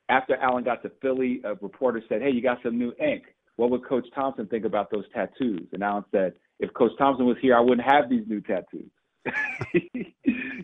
After 0.08 0.36
Allen 0.36 0.64
got 0.64 0.82
to 0.82 0.92
Philly, 1.02 1.40
a 1.44 1.54
reporter 1.54 2.02
said, 2.08 2.22
Hey, 2.22 2.30
you 2.30 2.40
got 2.40 2.58
some 2.62 2.78
new 2.78 2.92
ink. 3.00 3.24
What 3.56 3.70
would 3.70 3.86
Coach 3.86 4.06
Thompson 4.14 4.46
think 4.46 4.64
about 4.64 4.90
those 4.90 5.04
tattoos? 5.14 5.66
And 5.72 5.82
Allen 5.82 6.04
said, 6.12 6.34
if 6.60 6.72
Coach 6.74 6.92
Thompson 6.98 7.26
was 7.26 7.36
here, 7.40 7.56
I 7.56 7.60
wouldn't 7.60 7.86
have 7.86 8.08
these 8.08 8.24
new 8.26 8.40
tattoos. 8.40 8.90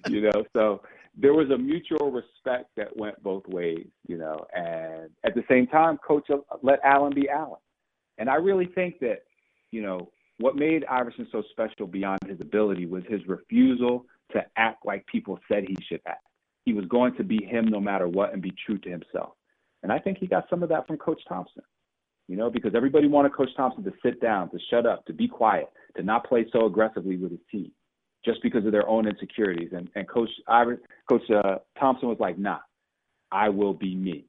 you 0.09 0.21
know, 0.21 0.45
so 0.53 0.83
there 1.17 1.35
was 1.35 1.51
a 1.51 1.59
mutual 1.59 2.11
respect 2.11 2.71
that 2.77 2.97
went 2.97 3.23
both 3.23 3.47
ways, 3.47 3.87
you 4.07 4.17
know. 4.17 4.47
And 4.55 5.11
at 5.25 5.35
the 5.35 5.45
same 5.49 5.67
time, 5.67 5.99
Coach 5.99 6.29
let 6.63 6.81
Allen 6.85 7.13
be 7.15 7.29
Allen. 7.29 7.61
And 8.19 8.31
I 8.31 8.37
really 8.37 8.67
think 8.67 8.99
that, 9.01 9.25
you 9.71 9.83
know, 9.83 10.11
what 10.39 10.57
made 10.57 10.85
Iverson 10.87 11.29
so 11.31 11.43
special 11.51 11.87
beyond 11.87 12.21
his 12.27 12.41
ability 12.41 12.87
was 12.87 13.05
his 13.09 13.21
refusal 13.27 14.07
to 14.33 14.43
act 14.57 14.87
like 14.87 15.07
people 15.07 15.39
said 15.49 15.65
he 15.65 15.77
should 15.87 16.01
act. 16.07 16.25
He 16.65 16.73
was 16.73 16.87
going 16.87 17.15
to 17.17 17.25
be 17.25 17.45
him 17.45 17.67
no 17.67 17.81
matter 17.81 18.09
what 18.09 18.33
and 18.33 18.41
be 18.41 18.53
true 18.65 18.79
to 18.79 18.89
himself. 18.89 19.35
And 19.83 19.93
I 19.93 19.99
think 19.99 20.19
he 20.19 20.27
got 20.27 20.49
some 20.49 20.63
of 20.63 20.69
that 20.71 20.87
from 20.87 20.97
Coach 20.97 21.21
Thompson. 21.29 21.63
You 22.29 22.37
know, 22.37 22.49
because 22.49 22.75
everybody 22.75 23.09
wanted 23.09 23.35
Coach 23.35 23.51
Thompson 23.57 23.85
to 23.85 23.93
sit 24.03 24.21
down, 24.21 24.49
to 24.51 24.59
shut 24.71 24.87
up, 24.87 25.05
to 25.07 25.13
be 25.13 25.29
quiet, 25.29 25.69
to 25.97 26.03
not 26.03 26.27
play 26.27 26.47
so 26.53 26.67
aggressively 26.67 27.17
with 27.17 27.33
his 27.33 27.41
team 27.51 27.73
just 28.25 28.43
because 28.43 28.65
of 28.65 28.73
their 28.73 28.89
own 28.89 29.07
insecurities. 29.07 29.71
And 29.73 29.89
and 29.95 30.09
Coach 30.09 30.31
Iver, 30.49 30.81
Coach 31.09 31.23
uh, 31.31 31.59
Thompson 31.79 32.09
was 32.09 32.19
like, 32.21 32.39
"Nah, 32.39 32.59
I 33.31 33.49
will 33.49 33.75
be 33.75 33.95
me." 33.95 34.27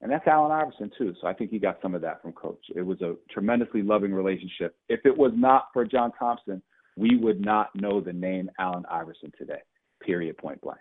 And 0.00 0.12
that's 0.12 0.26
Allen 0.26 0.52
Iverson 0.52 0.90
too. 0.98 1.14
So 1.20 1.26
I 1.26 1.32
think 1.32 1.50
he 1.50 1.58
got 1.58 1.78
some 1.80 1.94
of 1.94 2.02
that 2.02 2.20
from 2.20 2.32
Coach. 2.32 2.62
It 2.74 2.82
was 2.82 3.00
a 3.00 3.14
tremendously 3.30 3.82
loving 3.82 4.12
relationship. 4.12 4.76
If 4.88 5.00
it 5.06 5.16
was 5.16 5.32
not 5.34 5.68
for 5.72 5.84
John 5.84 6.12
Thompson, 6.18 6.60
we 6.96 7.16
would 7.16 7.40
not 7.40 7.74
know 7.74 8.00
the 8.00 8.12
name 8.12 8.50
Allen 8.58 8.84
Iverson 8.90 9.32
today. 9.38 9.60
Period. 10.02 10.36
Point 10.36 10.60
blank. 10.60 10.80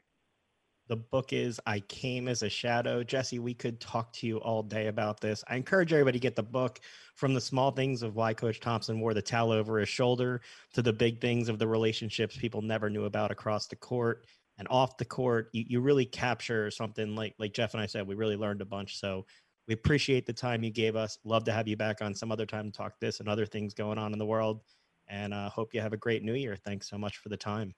The 0.89 0.97
book 0.97 1.31
is 1.31 1.61
I 1.65 1.79
Came 1.79 2.27
as 2.27 2.43
a 2.43 2.49
Shadow. 2.49 3.03
Jesse, 3.03 3.39
we 3.39 3.53
could 3.53 3.79
talk 3.79 4.11
to 4.13 4.27
you 4.27 4.37
all 4.39 4.61
day 4.61 4.87
about 4.87 5.21
this. 5.21 5.41
I 5.47 5.55
encourage 5.55 5.93
everybody 5.93 6.19
to 6.19 6.21
get 6.21 6.35
the 6.35 6.43
book 6.43 6.81
from 7.15 7.33
the 7.33 7.39
small 7.39 7.71
things 7.71 8.03
of 8.03 8.15
why 8.15 8.33
Coach 8.33 8.59
Thompson 8.59 8.99
wore 8.99 9.13
the 9.13 9.21
towel 9.21 9.51
over 9.51 9.79
his 9.79 9.87
shoulder 9.87 10.41
to 10.73 10.81
the 10.81 10.91
big 10.91 11.21
things 11.21 11.47
of 11.47 11.57
the 11.57 11.67
relationships 11.67 12.35
people 12.35 12.61
never 12.61 12.89
knew 12.89 13.05
about 13.05 13.31
across 13.31 13.67
the 13.67 13.77
court 13.77 14.25
and 14.57 14.67
off 14.69 14.97
the 14.97 15.05
court. 15.05 15.49
You, 15.53 15.63
you 15.67 15.79
really 15.79 16.05
capture 16.05 16.69
something 16.69 17.15
like 17.15 17.33
like 17.39 17.53
Jeff 17.53 17.73
and 17.73 17.81
I 17.81 17.85
said, 17.85 18.05
we 18.05 18.15
really 18.15 18.37
learned 18.37 18.61
a 18.61 18.65
bunch. 18.65 18.99
So 18.99 19.25
we 19.69 19.73
appreciate 19.73 20.25
the 20.25 20.33
time 20.33 20.63
you 20.63 20.71
gave 20.71 20.97
us. 20.97 21.17
Love 21.23 21.45
to 21.45 21.53
have 21.53 21.67
you 21.67 21.77
back 21.77 22.01
on 22.01 22.13
some 22.13 22.31
other 22.31 22.45
time 22.45 22.65
to 22.65 22.77
talk 22.77 22.99
this 22.99 23.21
and 23.21 23.29
other 23.29 23.45
things 23.45 23.73
going 23.73 23.97
on 23.97 24.11
in 24.11 24.19
the 24.19 24.25
world. 24.25 24.61
And 25.07 25.33
uh, 25.33 25.49
hope 25.49 25.73
you 25.73 25.79
have 25.79 25.93
a 25.93 25.97
great 25.97 26.23
new 26.23 26.33
year. 26.33 26.57
Thanks 26.57 26.89
so 26.89 26.97
much 26.97 27.17
for 27.17 27.29
the 27.29 27.37
time. 27.37 27.73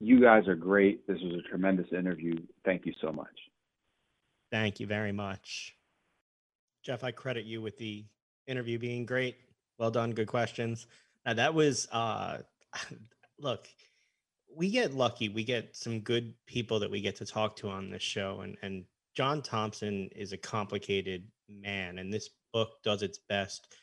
You 0.00 0.20
guys 0.20 0.48
are 0.48 0.56
great. 0.56 1.06
This 1.06 1.18
was 1.22 1.34
a 1.34 1.48
tremendous 1.48 1.92
interview. 1.92 2.34
Thank 2.64 2.86
you 2.86 2.94
so 3.02 3.12
much. 3.12 3.28
Thank 4.50 4.80
you 4.80 4.86
very 4.86 5.12
much. 5.12 5.74
Jeff, 6.82 7.04
I 7.04 7.10
credit 7.10 7.44
you 7.44 7.60
with 7.60 7.76
the 7.76 8.04
interview 8.46 8.78
being 8.78 9.04
great. 9.04 9.36
Well 9.78 9.90
done. 9.90 10.12
Good 10.12 10.26
questions. 10.26 10.86
Now, 11.26 11.34
that 11.34 11.52
was, 11.52 11.86
uh, 11.92 12.38
look, 13.38 13.68
we 14.56 14.70
get 14.70 14.94
lucky. 14.94 15.28
We 15.28 15.44
get 15.44 15.76
some 15.76 16.00
good 16.00 16.34
people 16.46 16.80
that 16.80 16.90
we 16.90 17.02
get 17.02 17.16
to 17.16 17.26
talk 17.26 17.56
to 17.56 17.68
on 17.68 17.90
this 17.90 18.02
show. 18.02 18.40
And, 18.40 18.56
and 18.62 18.84
John 19.14 19.42
Thompson 19.42 20.08
is 20.16 20.32
a 20.32 20.38
complicated 20.38 21.24
man. 21.48 21.98
And 21.98 22.12
this 22.12 22.30
book 22.52 22.82
does 22.82 23.02
its 23.02 23.18
best 23.28 23.74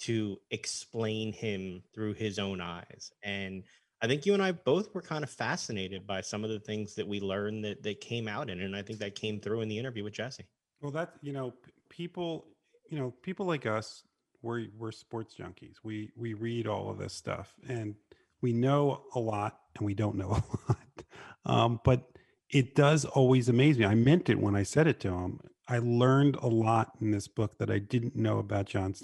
to 0.00 0.38
explain 0.50 1.32
him 1.32 1.82
through 1.92 2.14
his 2.14 2.38
own 2.38 2.60
eyes. 2.60 3.10
And 3.22 3.64
I 4.04 4.06
think 4.06 4.26
you 4.26 4.34
and 4.34 4.42
I 4.42 4.52
both 4.52 4.94
were 4.94 5.00
kind 5.00 5.24
of 5.24 5.30
fascinated 5.30 6.06
by 6.06 6.20
some 6.20 6.44
of 6.44 6.50
the 6.50 6.60
things 6.60 6.94
that 6.94 7.08
we 7.08 7.20
learned 7.20 7.64
that 7.64 7.82
that 7.84 8.02
came 8.02 8.28
out 8.28 8.50
in, 8.50 8.60
and 8.60 8.76
I 8.76 8.82
think 8.82 8.98
that 8.98 9.14
came 9.14 9.40
through 9.40 9.62
in 9.62 9.68
the 9.68 9.78
interview 9.78 10.04
with 10.04 10.12
Jesse. 10.12 10.44
Well, 10.82 10.92
that 10.92 11.14
you 11.22 11.32
know, 11.32 11.54
people, 11.88 12.44
you 12.90 12.98
know, 12.98 13.14
people 13.22 13.46
like 13.46 13.64
us, 13.64 14.02
we're 14.42 14.66
we're 14.76 14.92
sports 14.92 15.34
junkies. 15.40 15.76
We 15.82 16.10
we 16.16 16.34
read 16.34 16.66
all 16.66 16.90
of 16.90 16.98
this 16.98 17.14
stuff, 17.14 17.54
and 17.66 17.94
we 18.42 18.52
know 18.52 19.04
a 19.14 19.18
lot, 19.18 19.58
and 19.78 19.86
we 19.86 19.94
don't 19.94 20.16
know 20.16 20.32
a 20.68 20.72
lot. 20.72 21.04
Um, 21.46 21.80
but 21.82 22.10
it 22.50 22.74
does 22.74 23.06
always 23.06 23.48
amaze 23.48 23.78
me. 23.78 23.86
I 23.86 23.94
meant 23.94 24.28
it 24.28 24.38
when 24.38 24.54
I 24.54 24.64
said 24.64 24.86
it 24.86 25.00
to 25.00 25.08
him. 25.08 25.40
I 25.66 25.78
learned 25.78 26.36
a 26.36 26.46
lot 26.46 26.92
in 27.00 27.10
this 27.10 27.26
book 27.26 27.56
that 27.56 27.70
I 27.70 27.78
didn't 27.78 28.16
know 28.16 28.38
about 28.38 28.66
John 28.66 28.94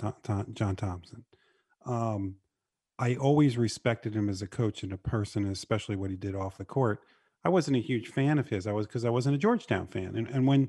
John 0.53 0.77
Thompson. 0.77 1.25
Um, 1.87 2.37
I 3.01 3.15
always 3.15 3.57
respected 3.57 4.15
him 4.15 4.29
as 4.29 4.43
a 4.43 4.47
coach 4.47 4.83
and 4.83 4.93
a 4.93 4.99
person, 4.99 5.47
especially 5.47 5.97
what 5.97 6.11
he 6.11 6.17
did 6.17 6.35
off 6.35 6.59
the 6.59 6.67
court. 6.67 7.03
I 7.43 7.49
wasn't 7.49 7.79
a 7.79 7.81
huge 7.81 8.09
fan 8.09 8.39
of 8.39 8.51
his. 8.51 8.67
I 8.67 8.73
was 8.73 8.87
because 8.87 9.07
I 9.07 9.11
wasn't 9.11 9.37
a 9.37 9.39
Georgetown 9.39 9.87
fan. 9.87 10.15
And 10.17 10.29
and 10.29 10.47
when 10.47 10.69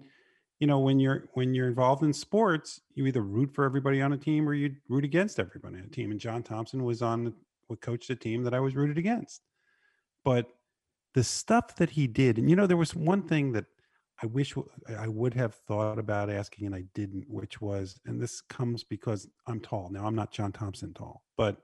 you 0.60 0.66
know 0.66 0.80
when 0.80 0.98
you're 0.98 1.26
when 1.34 1.54
you're 1.54 1.68
involved 1.68 2.04
in 2.04 2.14
sports, 2.14 2.80
you 2.96 3.06
either 3.06 3.22
root 3.22 3.54
for 3.54 3.66
everybody 3.66 4.02
on 4.02 4.14
a 4.14 4.18
team 4.18 4.48
or 4.48 4.54
you 4.54 4.74
root 4.88 5.04
against 5.04 5.40
everybody 5.40 5.76
on 5.76 5.84
a 5.84 5.88
team. 5.88 6.10
And 6.10 6.20
John 6.20 6.42
Thompson 6.42 6.86
was 6.86 7.02
on 7.02 7.34
what 7.68 7.82
coached 7.82 8.10
a 8.10 8.16
team 8.16 8.44
that 8.46 8.54
I 8.54 8.62
was 8.62 8.76
rooted 8.76 8.98
against. 8.98 9.42
But 10.24 10.48
the 11.14 11.26
stuff 11.26 11.76
that 11.76 11.90
he 11.90 12.08
did, 12.08 12.38
and 12.38 12.50
you 12.50 12.56
know, 12.56 12.66
there 12.66 12.78
was 12.78 12.96
one 12.96 13.24
thing 13.24 13.52
that 13.52 13.66
I 14.24 14.28
wish 14.28 14.54
I 14.98 15.10
would 15.10 15.34
have 15.34 15.56
thought 15.68 16.00
about 16.00 16.30
asking 16.30 16.68
and 16.68 16.76
I 16.76 16.86
didn't, 16.94 17.26
which 17.28 17.60
was, 17.60 18.00
and 18.06 18.22
this 18.22 18.40
comes 18.40 18.84
because 18.84 19.28
I'm 19.48 19.60
tall. 19.60 19.90
Now 19.92 20.06
I'm 20.06 20.16
not 20.16 20.32
John 20.32 20.52
Thompson 20.52 20.94
tall, 20.94 21.24
but 21.36 21.58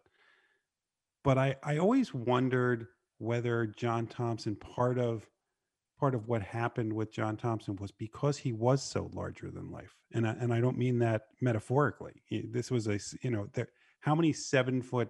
but 1.27 1.37
I, 1.37 1.57
I 1.61 1.77
always 1.77 2.13
wondered 2.13 2.87
whether 3.17 3.65
John 3.65 4.07
Thompson 4.07 4.55
part 4.55 4.97
of 4.97 5.27
part 5.99 6.15
of 6.15 6.29
what 6.29 6.41
happened 6.41 6.93
with 6.93 7.11
John 7.11 7.35
Thompson 7.35 7.75
was 7.75 7.91
because 7.91 8.37
he 8.37 8.53
was 8.53 8.81
so 8.81 9.11
larger 9.11 9.51
than 9.51 9.69
life, 9.69 9.93
and 10.13 10.25
I, 10.25 10.37
and 10.39 10.53
I 10.53 10.61
don't 10.61 10.77
mean 10.77 10.99
that 10.99 11.23
metaphorically. 11.41 12.13
This 12.31 12.71
was 12.71 12.87
a 12.87 12.97
you 13.21 13.29
know 13.29 13.49
there, 13.51 13.67
how 13.99 14.15
many 14.15 14.31
seven 14.31 14.81
foot 14.81 15.09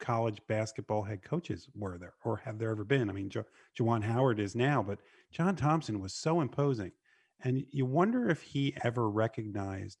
college 0.00 0.40
basketball 0.48 1.04
head 1.04 1.22
coaches 1.22 1.68
were 1.72 1.98
there, 1.98 2.14
or 2.24 2.38
have 2.38 2.58
there 2.58 2.70
ever 2.70 2.84
been? 2.84 3.08
I 3.08 3.12
mean, 3.12 3.30
jo- 3.30 3.46
Juwan 3.78 4.02
Howard 4.02 4.40
is 4.40 4.56
now, 4.56 4.82
but 4.82 4.98
John 5.30 5.54
Thompson 5.54 6.00
was 6.00 6.14
so 6.14 6.40
imposing, 6.40 6.90
and 7.44 7.64
you 7.70 7.86
wonder 7.86 8.28
if 8.28 8.42
he 8.42 8.76
ever 8.82 9.08
recognized 9.08 9.98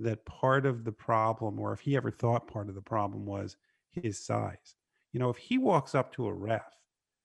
that 0.00 0.26
part 0.26 0.66
of 0.66 0.82
the 0.82 0.90
problem, 0.90 1.60
or 1.60 1.72
if 1.72 1.78
he 1.78 1.96
ever 1.96 2.10
thought 2.10 2.48
part 2.48 2.68
of 2.68 2.74
the 2.74 2.82
problem 2.82 3.26
was 3.26 3.56
his 3.92 4.18
size 4.18 4.74
you 5.12 5.20
know, 5.20 5.30
if 5.30 5.36
he 5.36 5.58
walks 5.58 5.94
up 5.94 6.12
to 6.14 6.26
a 6.26 6.32
ref 6.32 6.66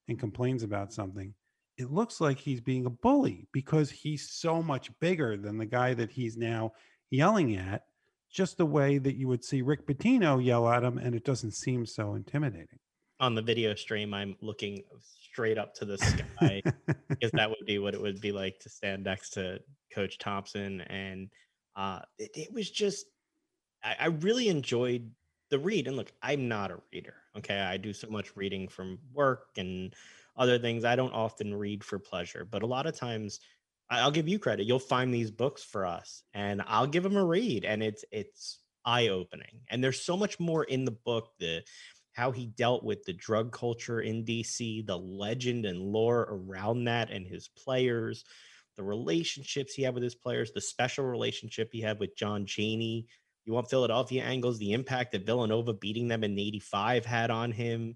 and 0.07 0.19
complains 0.19 0.63
about 0.63 0.93
something, 0.93 1.33
it 1.77 1.91
looks 1.91 2.21
like 2.21 2.37
he's 2.37 2.61
being 2.61 2.85
a 2.85 2.89
bully 2.89 3.47
because 3.51 3.89
he's 3.89 4.29
so 4.29 4.61
much 4.61 4.91
bigger 4.99 5.37
than 5.37 5.57
the 5.57 5.65
guy 5.65 5.93
that 5.93 6.11
he's 6.11 6.37
now 6.37 6.71
yelling 7.09 7.55
at, 7.55 7.83
just 8.31 8.57
the 8.57 8.65
way 8.65 8.97
that 8.97 9.15
you 9.15 9.27
would 9.27 9.43
see 9.43 9.61
Rick 9.61 9.87
Pitino 9.87 10.43
yell 10.43 10.67
at 10.67 10.83
him, 10.83 10.97
and 10.97 11.15
it 11.15 11.23
doesn't 11.23 11.53
seem 11.53 11.85
so 11.85 12.15
intimidating. 12.15 12.79
On 13.19 13.35
the 13.35 13.41
video 13.41 13.75
stream, 13.75 14.13
I'm 14.13 14.35
looking 14.41 14.83
straight 14.99 15.57
up 15.57 15.73
to 15.75 15.85
the 15.85 15.97
sky 16.39 16.61
because 17.09 17.31
that 17.31 17.49
would 17.49 17.65
be 17.65 17.79
what 17.79 17.93
it 17.93 18.01
would 18.01 18.21
be 18.21 18.31
like 18.31 18.59
to 18.59 18.69
stand 18.69 19.03
next 19.03 19.31
to 19.31 19.59
Coach 19.93 20.17
Thompson. 20.17 20.81
And 20.81 21.29
uh, 21.75 21.99
it, 22.17 22.31
it 22.35 22.53
was 22.53 22.69
just, 22.69 23.05
I, 23.83 23.95
I 23.99 24.05
really 24.07 24.49
enjoyed 24.49 25.09
the 25.53 25.59
read. 25.59 25.87
And 25.87 25.95
look, 25.95 26.11
I'm 26.21 26.47
not 26.47 26.71
a 26.71 26.79
reader. 26.91 27.13
Okay. 27.37 27.59
I 27.59 27.77
do 27.77 27.93
so 27.93 28.09
much 28.09 28.35
reading 28.35 28.67
from 28.67 28.97
work 29.13 29.49
and 29.57 29.93
other 30.35 30.57
things. 30.57 30.83
I 30.83 30.95
don't 30.95 31.13
often 31.13 31.53
read 31.53 31.83
for 31.83 31.99
pleasure, 31.99 32.43
but 32.49 32.63
a 32.63 32.67
lot 32.67 32.87
of 32.87 32.97
times 32.97 33.39
I'll 33.89 34.11
give 34.11 34.27
you 34.27 34.39
credit. 34.39 34.65
You'll 34.65 34.79
find 34.79 35.13
these 35.13 35.29
books 35.29 35.63
for 35.63 35.85
us 35.85 36.23
and 36.33 36.63
I'll 36.65 36.87
give 36.87 37.03
them 37.03 37.15
a 37.15 37.23
read 37.23 37.65
and 37.65 37.83
it's 37.83 38.03
it's 38.11 38.59
eye-opening. 38.83 39.61
And 39.69 39.83
there's 39.83 40.01
so 40.01 40.17
much 40.17 40.39
more 40.39 40.63
in 40.63 40.85
the 40.85 40.91
book, 40.91 41.29
the 41.39 41.61
how 42.13 42.31
he 42.31 42.47
dealt 42.47 42.83
with 42.83 43.03
the 43.03 43.13
drug 43.13 43.51
culture 43.51 44.01
in 44.01 44.25
DC, 44.25 44.85
the 44.85 44.97
legend 44.97 45.65
and 45.65 45.79
lore 45.79 46.27
around 46.29 46.85
that 46.85 47.11
and 47.11 47.27
his 47.27 47.47
players, 47.47 48.23
the 48.75 48.83
relationships 48.83 49.73
he 49.73 49.83
had 49.83 49.93
with 49.93 50.03
his 50.03 50.15
players, 50.15 50.51
the 50.51 50.61
special 50.61 51.05
relationship 51.05 51.69
he 51.71 51.81
had 51.81 51.99
with 51.99 52.15
John 52.15 52.45
Chaney, 52.45 53.07
you 53.45 53.53
want 53.53 53.69
Philadelphia 53.69 54.23
angles, 54.23 54.57
the 54.57 54.73
impact 54.73 55.11
that 55.11 55.25
Villanova 55.25 55.73
beating 55.73 56.07
them 56.07 56.23
in 56.23 56.37
85 56.37 57.05
had 57.05 57.29
on 57.29 57.51
him. 57.51 57.95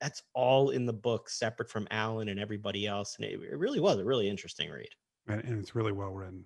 That's 0.00 0.22
all 0.34 0.70
in 0.70 0.86
the 0.86 0.92
book, 0.92 1.28
separate 1.28 1.70
from 1.70 1.86
Allen 1.90 2.28
and 2.28 2.40
everybody 2.40 2.86
else. 2.86 3.16
And 3.16 3.24
it, 3.24 3.40
it 3.40 3.58
really 3.58 3.80
was 3.80 3.98
a 3.98 4.04
really 4.04 4.28
interesting 4.28 4.70
read. 4.70 4.88
And 5.26 5.58
it's 5.58 5.74
really 5.74 5.92
well 5.92 6.12
written. 6.12 6.44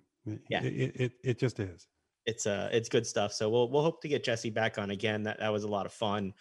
Yeah. 0.49 0.63
It, 0.63 0.95
it, 0.95 1.11
it 1.23 1.39
just 1.39 1.59
is. 1.59 1.87
It's 2.27 2.45
uh 2.45 2.69
it's 2.71 2.87
good 2.87 3.07
stuff. 3.07 3.33
So 3.33 3.49
we'll 3.49 3.71
we'll 3.71 3.81
hope 3.81 4.01
to 4.01 4.07
get 4.07 4.23
Jesse 4.23 4.51
back 4.51 4.77
on 4.77 4.91
again. 4.91 5.23
That 5.23 5.39
that 5.39 5.51
was 5.51 5.63
a 5.63 5.67
lot 5.67 5.87
of 5.87 5.93
fun. 5.93 6.33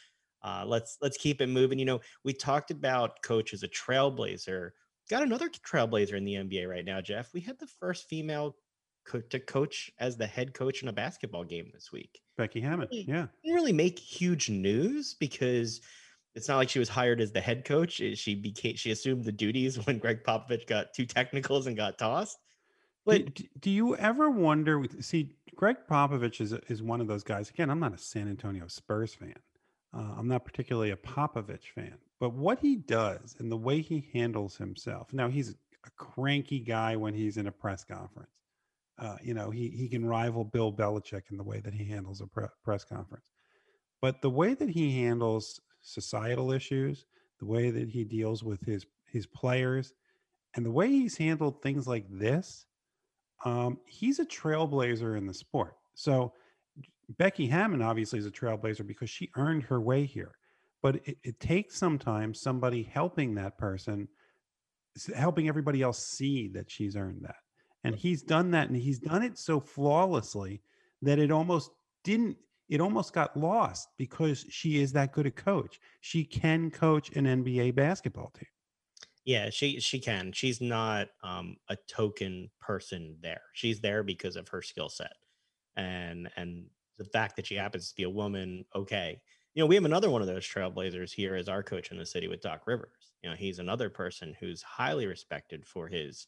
Uh, 0.42 0.64
let's 0.66 0.98
let's 1.00 1.16
keep 1.16 1.40
it 1.40 1.48
moving. 1.48 1.78
You 1.78 1.84
know, 1.84 2.00
we 2.24 2.32
talked 2.32 2.70
about 2.70 3.22
coach 3.22 3.54
as 3.54 3.62
a 3.62 3.68
trailblazer. 3.68 4.70
Got 5.08 5.22
another 5.22 5.48
trailblazer 5.48 6.14
in 6.14 6.24
the 6.24 6.34
NBA 6.34 6.68
right 6.68 6.84
now, 6.84 7.00
Jeff. 7.00 7.32
We 7.32 7.40
had 7.40 7.58
the 7.58 7.66
first 7.66 8.08
female 8.08 8.56
co- 9.10 9.20
to 9.20 9.40
coach 9.40 9.90
as 9.98 10.16
the 10.16 10.26
head 10.26 10.54
coach 10.54 10.82
in 10.82 10.88
a 10.88 10.92
basketball 10.92 11.44
game 11.44 11.70
this 11.72 11.90
week. 11.90 12.20
Becky 12.36 12.60
Hammon, 12.60 12.88
really, 12.90 13.04
yeah, 13.08 13.26
didn't 13.42 13.54
really 13.54 13.72
make 13.72 13.98
huge 13.98 14.48
news 14.48 15.14
because 15.18 15.80
it's 16.34 16.48
not 16.48 16.56
like 16.56 16.68
she 16.68 16.78
was 16.78 16.88
hired 16.88 17.20
as 17.20 17.32
the 17.32 17.40
head 17.40 17.64
coach. 17.64 18.00
She 18.14 18.34
became 18.34 18.76
she 18.76 18.90
assumed 18.92 19.24
the 19.24 19.32
duties 19.32 19.84
when 19.86 19.98
Gregg 19.98 20.22
Popovich 20.24 20.66
got 20.66 20.94
two 20.94 21.06
technicals 21.06 21.66
and 21.66 21.76
got 21.76 21.98
tossed. 21.98 22.38
But 23.04 23.34
do, 23.34 23.44
do 23.58 23.70
you 23.70 23.96
ever 23.96 24.30
wonder? 24.30 24.84
See, 25.00 25.34
Gregg 25.56 25.76
Popovich 25.90 26.40
is 26.40 26.52
is 26.68 26.82
one 26.82 27.00
of 27.00 27.08
those 27.08 27.24
guys. 27.24 27.50
Again, 27.50 27.70
I'm 27.70 27.80
not 27.80 27.94
a 27.94 27.98
San 27.98 28.28
Antonio 28.28 28.68
Spurs 28.68 29.14
fan. 29.14 29.34
Uh, 29.92 30.14
I'm 30.16 30.28
not 30.28 30.44
particularly 30.44 30.92
a 30.92 30.96
Popovich 30.96 31.72
fan, 31.74 31.96
but 32.20 32.32
what 32.32 32.60
he 32.60 32.76
does 32.76 33.34
and 33.40 33.50
the 33.50 33.56
way 33.56 33.80
he 33.80 34.08
handles 34.12 34.56
himself. 34.56 35.12
Now 35.12 35.28
he's 35.28 35.50
a 35.50 35.90
cranky 35.96 36.60
guy 36.60 36.94
when 36.94 37.12
he's 37.12 37.36
in 37.36 37.48
a 37.48 37.52
press 37.52 37.82
conference. 37.82 38.30
Uh, 39.00 39.16
you 39.22 39.32
know, 39.32 39.50
he 39.50 39.68
he 39.68 39.88
can 39.88 40.04
rival 40.04 40.44
Bill 40.44 40.72
Belichick 40.72 41.22
in 41.30 41.36
the 41.36 41.42
way 41.42 41.60
that 41.60 41.72
he 41.72 41.84
handles 41.84 42.20
a 42.20 42.26
pre- 42.26 42.46
press 42.62 42.84
conference. 42.84 43.30
But 44.02 44.20
the 44.20 44.30
way 44.30 44.54
that 44.54 44.68
he 44.68 45.02
handles 45.02 45.60
societal 45.82 46.52
issues, 46.52 47.06
the 47.38 47.46
way 47.46 47.70
that 47.70 47.88
he 47.88 48.04
deals 48.04 48.44
with 48.44 48.60
his 48.64 48.86
his 49.06 49.26
players, 49.26 49.92
and 50.54 50.64
the 50.64 50.70
way 50.70 50.88
he's 50.88 51.16
handled 51.16 51.62
things 51.62 51.86
like 51.86 52.06
this, 52.10 52.66
um, 53.44 53.78
he's 53.86 54.18
a 54.18 54.26
trailblazer 54.26 55.16
in 55.16 55.26
the 55.26 55.34
sport. 55.34 55.76
So 55.94 56.34
Becky 57.18 57.46
Hammon 57.46 57.82
obviously 57.82 58.18
is 58.18 58.26
a 58.26 58.30
trailblazer 58.30 58.86
because 58.86 59.10
she 59.10 59.30
earned 59.36 59.64
her 59.64 59.80
way 59.80 60.04
here. 60.04 60.32
But 60.82 60.96
it, 61.04 61.18
it 61.22 61.40
takes 61.40 61.76
sometimes 61.76 62.40
somebody 62.40 62.82
helping 62.82 63.34
that 63.34 63.58
person, 63.58 64.08
helping 65.14 65.48
everybody 65.48 65.82
else 65.82 65.98
see 65.98 66.48
that 66.48 66.70
she's 66.70 66.96
earned 66.96 67.22
that. 67.22 67.36
And 67.84 67.94
he's 67.94 68.22
done 68.22 68.50
that, 68.50 68.68
and 68.68 68.76
he's 68.76 68.98
done 68.98 69.22
it 69.22 69.38
so 69.38 69.58
flawlessly 69.58 70.62
that 71.02 71.18
it 71.18 71.30
almost 71.30 71.70
didn't 72.04 72.36
it 72.68 72.80
almost 72.80 73.12
got 73.12 73.36
lost 73.36 73.88
because 73.98 74.46
she 74.48 74.80
is 74.80 74.92
that 74.92 75.12
good 75.12 75.26
a 75.26 75.30
coach. 75.30 75.80
She 76.00 76.24
can 76.24 76.70
coach 76.70 77.10
an 77.16 77.24
NBA 77.24 77.74
basketball 77.74 78.30
team. 78.30 78.46
Yeah, 79.24 79.50
she 79.50 79.80
she 79.80 79.98
can. 79.98 80.32
She's 80.32 80.60
not 80.60 81.08
um, 81.22 81.56
a 81.68 81.76
token 81.88 82.48
person 82.60 83.16
there. 83.20 83.42
She's 83.52 83.80
there 83.80 84.02
because 84.02 84.36
of 84.36 84.48
her 84.48 84.62
skill 84.62 84.88
set, 84.88 85.12
and 85.76 86.30
and 86.36 86.66
the 86.96 87.04
fact 87.04 87.36
that 87.36 87.46
she 87.46 87.56
happens 87.56 87.90
to 87.90 87.96
be 87.96 88.04
a 88.04 88.10
woman. 88.10 88.64
Okay, 88.74 89.20
you 89.54 89.62
know 89.62 89.66
we 89.66 89.74
have 89.74 89.84
another 89.84 90.08
one 90.08 90.22
of 90.22 90.28
those 90.28 90.46
trailblazers 90.46 91.12
here 91.12 91.34
as 91.34 91.48
our 91.48 91.62
coach 91.62 91.90
in 91.90 91.98
the 91.98 92.06
city 92.06 92.28
with 92.28 92.40
Doc 92.40 92.62
Rivers. 92.66 93.12
You 93.22 93.30
know 93.30 93.36
he's 93.36 93.58
another 93.58 93.90
person 93.90 94.34
who's 94.40 94.62
highly 94.62 95.06
respected 95.06 95.66
for 95.66 95.86
his 95.88 96.26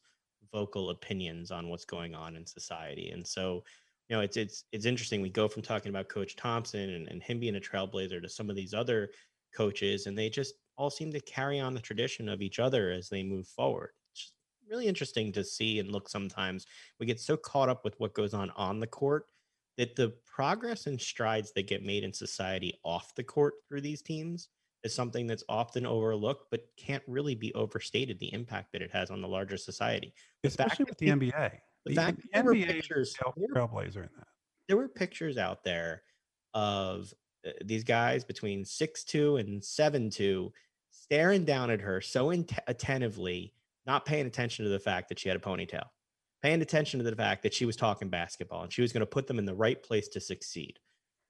vocal 0.51 0.91
opinions 0.91 1.51
on 1.51 1.69
what's 1.69 1.85
going 1.85 2.15
on 2.15 2.37
in 2.37 2.47
society, 2.47 3.11
and 3.11 3.27
so 3.27 3.63
you 4.09 4.17
know, 4.17 4.23
it's 4.23 4.37
it's 4.37 4.65
it's 4.73 4.85
interesting. 4.85 5.23
We 5.23 5.31
go 5.31 5.49
from 5.49 5.63
talking 5.63 5.91
about 5.91 6.09
Coach 6.09 6.37
Thompson 6.37 6.91
and, 6.91 7.09
and 7.09 7.23
him 7.23 7.41
being 7.41 7.57
a 7.57 7.61
trailblazer 7.61 8.21
to 8.21 8.29
some 8.29 8.51
of 8.51 8.57
these 8.57 8.75
other 8.75 9.11
coaches, 9.55 10.07
and 10.07 10.19
they 10.19 10.29
just 10.29 10.55
all 10.77 10.91
seem 10.91 11.13
to 11.13 11.21
carry 11.21 11.61
on 11.61 11.75
the 11.75 11.81
tradition 11.81 12.29
of 12.29 12.43
each 12.43 12.59
other 12.59 12.91
as 12.91 13.09
they 13.09 13.23
move 13.23 13.47
forward. 13.47 13.91
It's 14.13 14.33
really 14.69 14.87
interesting 14.87 15.33
to 15.33 15.45
see 15.45 15.79
and 15.79 15.91
look 15.91 16.09
sometimes. 16.09 16.67
We 16.99 17.07
get 17.07 17.21
so 17.21 17.37
caught 17.37 17.69
up 17.69 17.85
with 17.85 17.99
what 17.99 18.15
goes 18.15 18.35
on 18.35 18.51
on 18.51 18.81
the 18.81 18.87
court 18.87 19.27
that 19.79 19.97
the 19.97 20.13
progress 20.27 20.87
and 20.87 21.01
strides 21.01 21.53
that 21.53 21.67
get 21.67 21.83
made 21.83 22.05
in 22.05 22.13
society 22.13 22.79
off 22.85 23.15
the 23.15 23.25
court 23.25 23.55
through 23.67 23.81
these 23.81 24.03
teams 24.03 24.49
is 24.85 24.95
something 24.95 25.27
that's 25.27 25.45
often 25.49 25.87
overlooked, 25.87 26.51
but 26.51 26.67
can't 26.77 27.03
really 27.07 27.35
be 27.35 27.55
overstated 27.55 28.19
the 28.19 28.33
impact 28.33 28.73
that 28.73 28.83
it 28.83 28.91
has 28.91 29.11
on 29.11 29.21
the 29.21 29.29
larger 29.29 29.57
society. 29.57 30.13
The 30.43 30.49
Especially 30.49 30.85
with 30.85 30.99
the 30.99 31.07
people, 31.07 31.29
NBA. 31.29 31.53
The, 31.87 31.95
fact 31.95 32.21
the 32.33 32.39
NBA 32.39 32.67
pictures, 32.67 33.15
trailblazer 33.15 33.97
in 33.97 34.09
that. 34.17 34.27
There 34.69 34.77
were 34.77 34.89
pictures 34.89 35.39
out 35.39 35.65
there 35.65 36.03
of 36.55 37.13
uh, 37.47 37.51
these 37.65 37.85
guys 37.85 38.25
between 38.25 38.65
six 38.65 39.05
two 39.05 39.37
and 39.37 39.65
seven 39.65 40.11
two 40.11 40.53
staring 40.91 41.45
down 41.45 41.71
at 41.71 41.81
her 41.81 42.01
so 42.01 42.31
int- 42.31 42.53
attentively, 42.67 43.55
not 43.87 44.05
paying 44.05 44.27
attention 44.27 44.65
to 44.65 44.71
the 44.71 44.79
fact 44.79 45.09
that 45.09 45.19
she 45.19 45.29
had 45.29 45.37
a 45.37 45.41
ponytail, 45.41 45.85
paying 46.43 46.63
attention 46.63 46.99
to 46.99 47.05
the 47.09 47.17
fact 47.17 47.43
that 47.43 47.55
she 47.55 47.65
was 47.65 47.77
talking 47.77 48.09
basketball 48.09 48.63
and 48.63 48.73
she 48.73 48.83
was 48.83 48.93
going 48.93 49.01
to 49.01 49.07
put 49.07 49.27
them 49.27 49.39
in 49.39 49.45
the 49.45 49.55
right 49.55 49.83
place 49.83 50.09
to 50.09 50.21
succeed. 50.21 50.79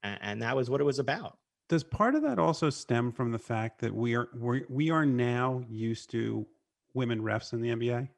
And, 0.03 0.19
and 0.23 0.43
that 0.43 0.57
was 0.57 0.69
what 0.69 0.81
it 0.81 0.85
was 0.85 0.99
about. 0.99 1.39
Does 1.69 1.85
part 1.85 2.15
of 2.15 2.23
that 2.23 2.39
also 2.39 2.71
stem 2.71 3.13
from 3.13 3.33
the 3.33 3.39
fact 3.39 3.81
that 3.81 3.95
we 3.95 4.15
are 4.15 4.29
we 4.37 4.65
we 4.69 4.91
are 4.91 5.07
now 5.07 5.65
used 5.69 6.11
to 6.11 6.47
women 6.95 7.23
refs 7.23 7.53
in 7.53 7.61
the 7.61 7.71
NBA? 7.71 8.09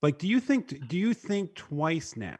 Like, 0.00 0.18
do 0.18 0.26
you 0.28 0.40
think 0.40 0.88
do 0.88 0.96
you 0.96 1.12
think 1.12 1.54
twice 1.54 2.16
now 2.16 2.38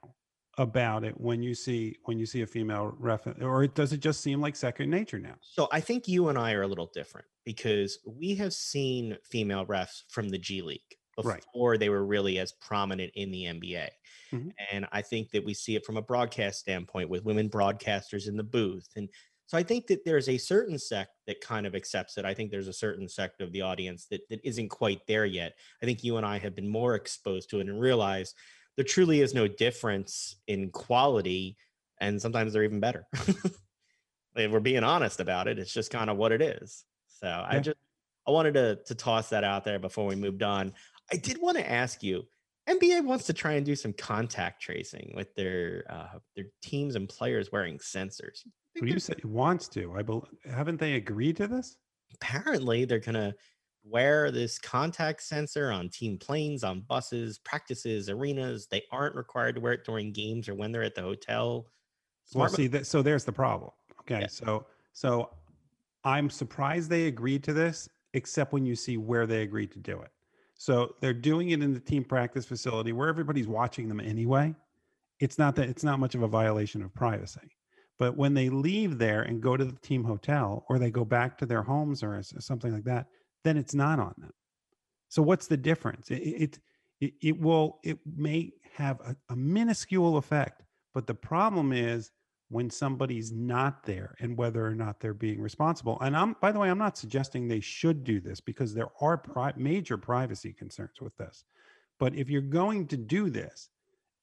about 0.57 1.05
it 1.05 1.19
when 1.21 1.43
you 1.43 1.55
see 1.55 1.97
when 2.05 2.19
you 2.19 2.27
see 2.27 2.43
a 2.43 2.47
female 2.47 2.95
ref, 2.99 3.27
or 3.41 3.67
does 3.67 3.93
it 3.93 4.01
just 4.01 4.21
seem 4.21 4.41
like 4.41 4.57
second 4.57 4.91
nature 4.91 5.19
now? 5.19 5.35
So 5.41 5.69
I 5.73 5.81
think 5.81 6.09
you 6.09 6.29
and 6.29 6.39
I 6.39 6.53
are 6.53 6.63
a 6.63 6.69
little 6.69 6.91
different 6.95 7.27
because 7.45 7.99
we 8.07 8.35
have 8.37 8.53
seen 8.53 9.17
female 9.25 9.67
refs 9.67 10.03
from 10.09 10.29
the 10.29 10.39
G 10.39 10.63
League 10.63 10.81
before 11.17 11.73
right. 11.73 11.81
they 11.81 11.89
were 11.89 12.05
really 12.05 12.39
as 12.39 12.53
prominent 12.53 13.11
in 13.15 13.31
the 13.31 13.45
NBA. 13.45 13.89
Mm-hmm. 14.33 14.49
And 14.71 14.87
I 14.93 15.03
think 15.03 15.31
that 15.31 15.45
we 15.45 15.55
see 15.55 15.75
it 15.75 15.85
from 15.85 15.97
a 15.97 16.03
broadcast 16.03 16.61
standpoint 16.61 17.09
with 17.09 17.25
women 17.25 17.49
broadcasters 17.49 18.29
in 18.29 18.37
the 18.37 18.45
booth 18.45 18.89
and 18.97 19.09
so 19.49 19.57
I 19.57 19.63
think 19.63 19.87
that 19.87 20.05
there's 20.05 20.29
a 20.29 20.37
certain 20.37 20.79
sect 20.79 21.13
that 21.27 21.41
kind 21.41 21.67
of 21.67 21.75
accepts 21.75 22.19
it. 22.19 22.27
I 22.27 22.35
think 22.35 22.51
there's 22.51 22.69
a 22.69 22.73
certain 22.73 23.09
sect 23.09 23.41
of 23.41 23.51
the 23.51 23.63
audience 23.63 24.05
that, 24.11 24.21
that 24.29 24.41
isn't 24.45 24.69
quite 24.69 25.01
there 25.09 25.25
yet. 25.25 25.55
I 25.83 25.87
think 25.87 26.05
you 26.05 26.19
and 26.19 26.27
I 26.27 26.39
have 26.39 26.55
been 26.55 26.69
more 26.69 26.95
exposed 26.95 27.49
to 27.51 27.61
it 27.61 27.67
and 27.67 27.81
realize 27.81 28.35
there 28.77 28.85
truly 28.85 29.23
is 29.23 29.33
no 29.33 29.49
difference 29.49 30.37
in 30.49 30.69
quality, 30.69 31.57
and 31.99 32.21
sometimes 32.21 32.53
they're 32.53 32.63
even 32.63 32.79
better. 32.79 33.07
if 34.37 34.51
we're 34.51 34.61
being 34.61 34.85
honest 34.85 35.19
about 35.19 35.49
it, 35.49 35.59
it's 35.59 35.73
just 35.73 35.91
kind 35.91 36.11
of 36.11 36.19
what 36.19 36.31
it 36.31 36.43
is. 36.43 36.85
So 37.07 37.27
yeah. 37.27 37.47
I 37.49 37.59
just 37.59 37.79
I 38.27 38.31
wanted 38.31 38.53
to 38.53 38.77
to 38.85 38.95
toss 38.95 39.31
that 39.31 39.45
out 39.45 39.65
there 39.65 39.79
before 39.79 40.05
we 40.05 40.15
moved 40.15 40.43
on. 40.43 40.75
I 41.11 41.17
did 41.17 41.41
want 41.41 41.57
to 41.57 41.69
ask 41.69 42.03
you. 42.03 42.25
NBA 42.69 43.03
wants 43.03 43.25
to 43.25 43.33
try 43.33 43.53
and 43.53 43.65
do 43.65 43.75
some 43.75 43.95
contact 43.95 44.61
tracing 44.61 45.15
with 45.17 45.35
their 45.35 45.85
uh, 45.89 46.19
their 46.37 46.45
teams 46.61 46.97
and 46.97 47.09
players 47.09 47.51
wearing 47.51 47.79
sensors. 47.79 48.43
What 48.81 48.91
you 48.91 48.99
say 48.99 49.15
wants 49.25 49.69
to? 49.69 49.95
I 49.97 50.03
believe 50.03 50.25
haven't 50.51 50.79
they 50.79 50.95
agreed 50.95 51.37
to 51.39 51.47
this? 51.47 51.77
Apparently, 52.15 52.85
they're 52.85 52.99
gonna 52.99 53.35
wear 53.85 54.31
this 54.31 54.59
contact 54.59 55.23
sensor 55.23 55.71
on 55.73 55.89
team 55.89 56.19
planes, 56.19 56.65
on 56.65 56.81
buses, 56.83 57.39
practices, 57.39 58.09
arenas. 58.09 58.67
They 58.71 58.83
aren't 58.93 59.15
required 59.15 59.55
to 59.57 59.61
wear 59.61 59.73
it 59.73 59.85
during 59.85 60.13
games 60.13 60.49
or 60.49 60.55
when 60.55 60.73
they're 60.73 60.83
at 60.83 60.95
the 60.95 61.03
hotel. 61.03 61.67
Smart 62.25 62.51
well, 62.51 62.57
see 62.57 62.67
that. 62.69 62.87
So 62.87 63.03
there's 63.03 63.25
the 63.25 63.33
problem. 63.33 63.71
Okay, 64.01 64.21
yeah. 64.21 64.27
so 64.29 64.67
so 64.93 65.31
I'm 66.05 66.31
surprised 66.31 66.91
they 66.91 67.07
agreed 67.07 67.43
to 67.45 67.53
this, 67.53 67.89
except 68.15 68.53
when 68.53 68.65
you 68.65 68.77
see 68.77 68.97
where 68.97 69.27
they 69.27 69.43
agreed 69.43 69.73
to 69.73 69.79
do 69.79 70.01
it. 70.01 70.11
So 70.55 70.95
they're 71.01 71.15
doing 71.15 71.51
it 71.51 71.63
in 71.63 71.73
the 71.73 71.81
team 71.81 72.05
practice 72.05 72.45
facility 72.45 72.93
where 72.93 73.09
everybody's 73.09 73.47
watching 73.47 73.89
them 73.89 74.01
anyway. 74.01 74.55
It's 75.21 75.39
not 75.39 75.55
that 75.57 75.69
it's 75.69 75.85
not 75.85 75.99
much 75.99 76.15
of 76.15 76.23
a 76.23 76.29
violation 76.29 76.83
of 76.83 76.93
privacy. 76.95 77.41
But 77.99 78.17
when 78.17 78.35
they 78.35 78.49
leave 78.49 78.99
there 78.99 79.23
and 79.23 79.41
go 79.41 79.57
to 79.57 79.65
the 79.65 79.79
team 79.81 80.05
hotel 80.05 80.65
or 80.69 80.79
they 80.79 80.91
go 80.91 81.05
back 81.05 81.37
to 81.39 81.47
their 81.47 81.63
homes 81.63 82.03
or 82.03 82.23
something 82.23 82.73
like 82.73 82.85
that, 82.85 83.07
then 83.45 83.57
it's 83.57 83.75
not 83.75 83.99
on 83.99 84.15
them. 84.19 84.33
So 85.09 85.23
what's 85.23 85.47
the 85.47 85.57
difference? 85.57 86.11
It 86.11 86.59
it, 87.01 87.15
it, 87.21 87.41
will 87.41 87.79
it 87.85 87.99
may 88.17 88.53
have 88.75 89.01
a, 89.01 89.17
a 89.31 89.37
minuscule 89.37 90.17
effect, 90.17 90.63
but 90.95 91.07
the 91.07 91.15
problem 91.15 91.73
is 91.73 92.11
when 92.49 92.71
somebody's 92.71 93.31
not 93.31 93.85
there 93.85 94.15
and 94.21 94.37
whether 94.37 94.67
or 94.67 94.75
not 94.75 95.01
they're 95.01 95.15
being 95.15 95.41
responsible. 95.41 95.99
And 96.01 96.17
I'm 96.17 96.35
by 96.41 96.51
the 96.51 96.59
way, 96.59 96.71
I'm 96.71 96.79
not 96.79 96.97
suggesting 96.99 97.47
they 97.47 97.61
should 97.61 98.05
do 98.05 98.21
this 98.21 98.41
because 98.41 98.75
there 98.75 98.89
are 99.01 99.17
pri- 99.17 99.53
major 99.57 99.97
privacy 99.97 100.53
concerns 100.53 101.01
with 101.01 101.17
this. 101.17 101.45
But 101.99 102.15
if 102.15 102.31
you're 102.31 102.43
going 102.43 102.87
to 102.89 102.97
do 102.97 103.29
this, 103.29 103.69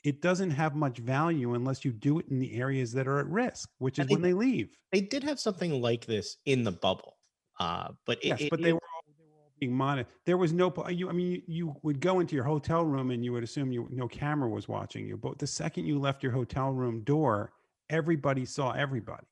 it 0.05 0.21
doesn't 0.21 0.51
have 0.51 0.75
much 0.75 0.99
value 0.99 1.55
unless 1.55 1.83
you 1.83 1.91
do 1.91 2.19
it 2.19 2.27
in 2.29 2.37
the 2.37 2.53
areas 2.53 2.91
that 2.91 3.07
are 3.07 3.19
at 3.19 3.25
risk, 3.25 3.69
which 3.79 3.97
is 3.97 4.07
when 4.07 4.21
they 4.21 4.33
leave. 4.33 4.77
They 4.91 5.01
did 5.01 5.23
have 5.23 5.39
something 5.39 5.81
like 5.81 6.05
this 6.05 6.37
in 6.45 6.63
the 6.63 6.71
bubble, 6.71 7.17
uh, 7.59 7.89
but 8.05 8.23
yes, 8.23 8.39
it, 8.39 8.51
but 8.51 8.59
it, 8.59 8.63
they 8.63 8.73
were 8.73 8.79
all, 8.93 9.01
they 9.07 9.25
were 9.25 9.41
all 9.41 9.51
being 9.59 9.73
monitored. 9.73 10.13
There 10.27 10.37
was 10.37 10.53
no 10.53 10.71
you. 10.89 11.09
I 11.09 11.11
mean, 11.11 11.31
you, 11.31 11.41
you, 11.47 11.75
would 11.81 11.99
go 11.99 12.19
into 12.19 12.35
your 12.35 12.43
hotel 12.43 12.85
room 12.85 13.09
and 13.09 13.25
you 13.25 13.33
would 13.33 13.43
assume 13.43 13.71
you 13.71 13.87
no 13.91 14.07
camera 14.07 14.47
was 14.47 14.67
watching 14.67 15.07
you, 15.07 15.17
but 15.17 15.39
the 15.39 15.47
second 15.47 15.87
you 15.87 15.97
left 15.97 16.21
your 16.21 16.31
hotel 16.31 16.69
room 16.69 17.01
door, 17.03 17.51
everybody 17.89 18.45
saw 18.45 18.73
everybody. 18.73 19.25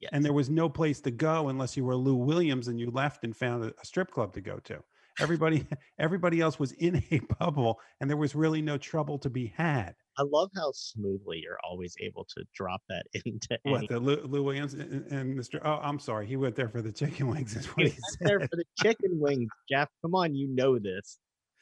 Yes. 0.00 0.10
And 0.12 0.24
there 0.24 0.32
was 0.32 0.50
no 0.50 0.68
place 0.68 1.00
to 1.02 1.12
go 1.12 1.48
unless 1.48 1.76
you 1.76 1.84
were 1.84 1.96
Lou 1.96 2.16
Williams 2.16 2.66
and 2.66 2.78
you 2.78 2.90
left 2.90 3.22
and 3.22 3.36
found 3.36 3.64
a, 3.64 3.68
a 3.80 3.84
strip 3.84 4.10
club 4.10 4.32
to 4.34 4.40
go 4.40 4.58
to. 4.64 4.82
Everybody, 5.20 5.64
everybody 5.98 6.40
else 6.40 6.58
was 6.58 6.72
in 6.72 7.02
a 7.10 7.20
bubble, 7.38 7.78
and 8.00 8.10
there 8.10 8.16
was 8.16 8.34
really 8.34 8.62
no 8.62 8.78
trouble 8.78 9.18
to 9.18 9.30
be 9.30 9.52
had. 9.56 9.94
I 10.18 10.22
love 10.22 10.50
how 10.56 10.72
smoothly 10.72 11.40
you're 11.42 11.58
always 11.62 11.94
able 12.00 12.26
to 12.36 12.44
drop 12.52 12.82
that 12.88 13.06
into 13.24 13.58
what 13.62 13.78
any- 13.78 13.86
the 13.86 14.00
Lou, 14.00 14.16
Lou 14.24 14.42
Williams 14.42 14.74
and, 14.74 15.06
and, 15.12 15.38
Mr. 15.38 15.60
Oh, 15.64 15.78
I'm 15.82 15.98
sorry, 15.98 16.26
he 16.26 16.36
went 16.36 16.56
there 16.56 16.68
for 16.68 16.82
the 16.82 16.92
chicken 16.92 17.28
wings. 17.28 17.56
Is 17.56 17.66
what 17.66 17.86
he, 17.86 17.92
he 17.92 17.98
there 18.20 18.40
for 18.40 18.56
the 18.56 18.64
chicken 18.82 19.18
wings, 19.20 19.48
Jeff. 19.70 19.88
Come 20.02 20.14
on, 20.14 20.34
you 20.34 20.48
know 20.48 20.78
this. 20.78 21.18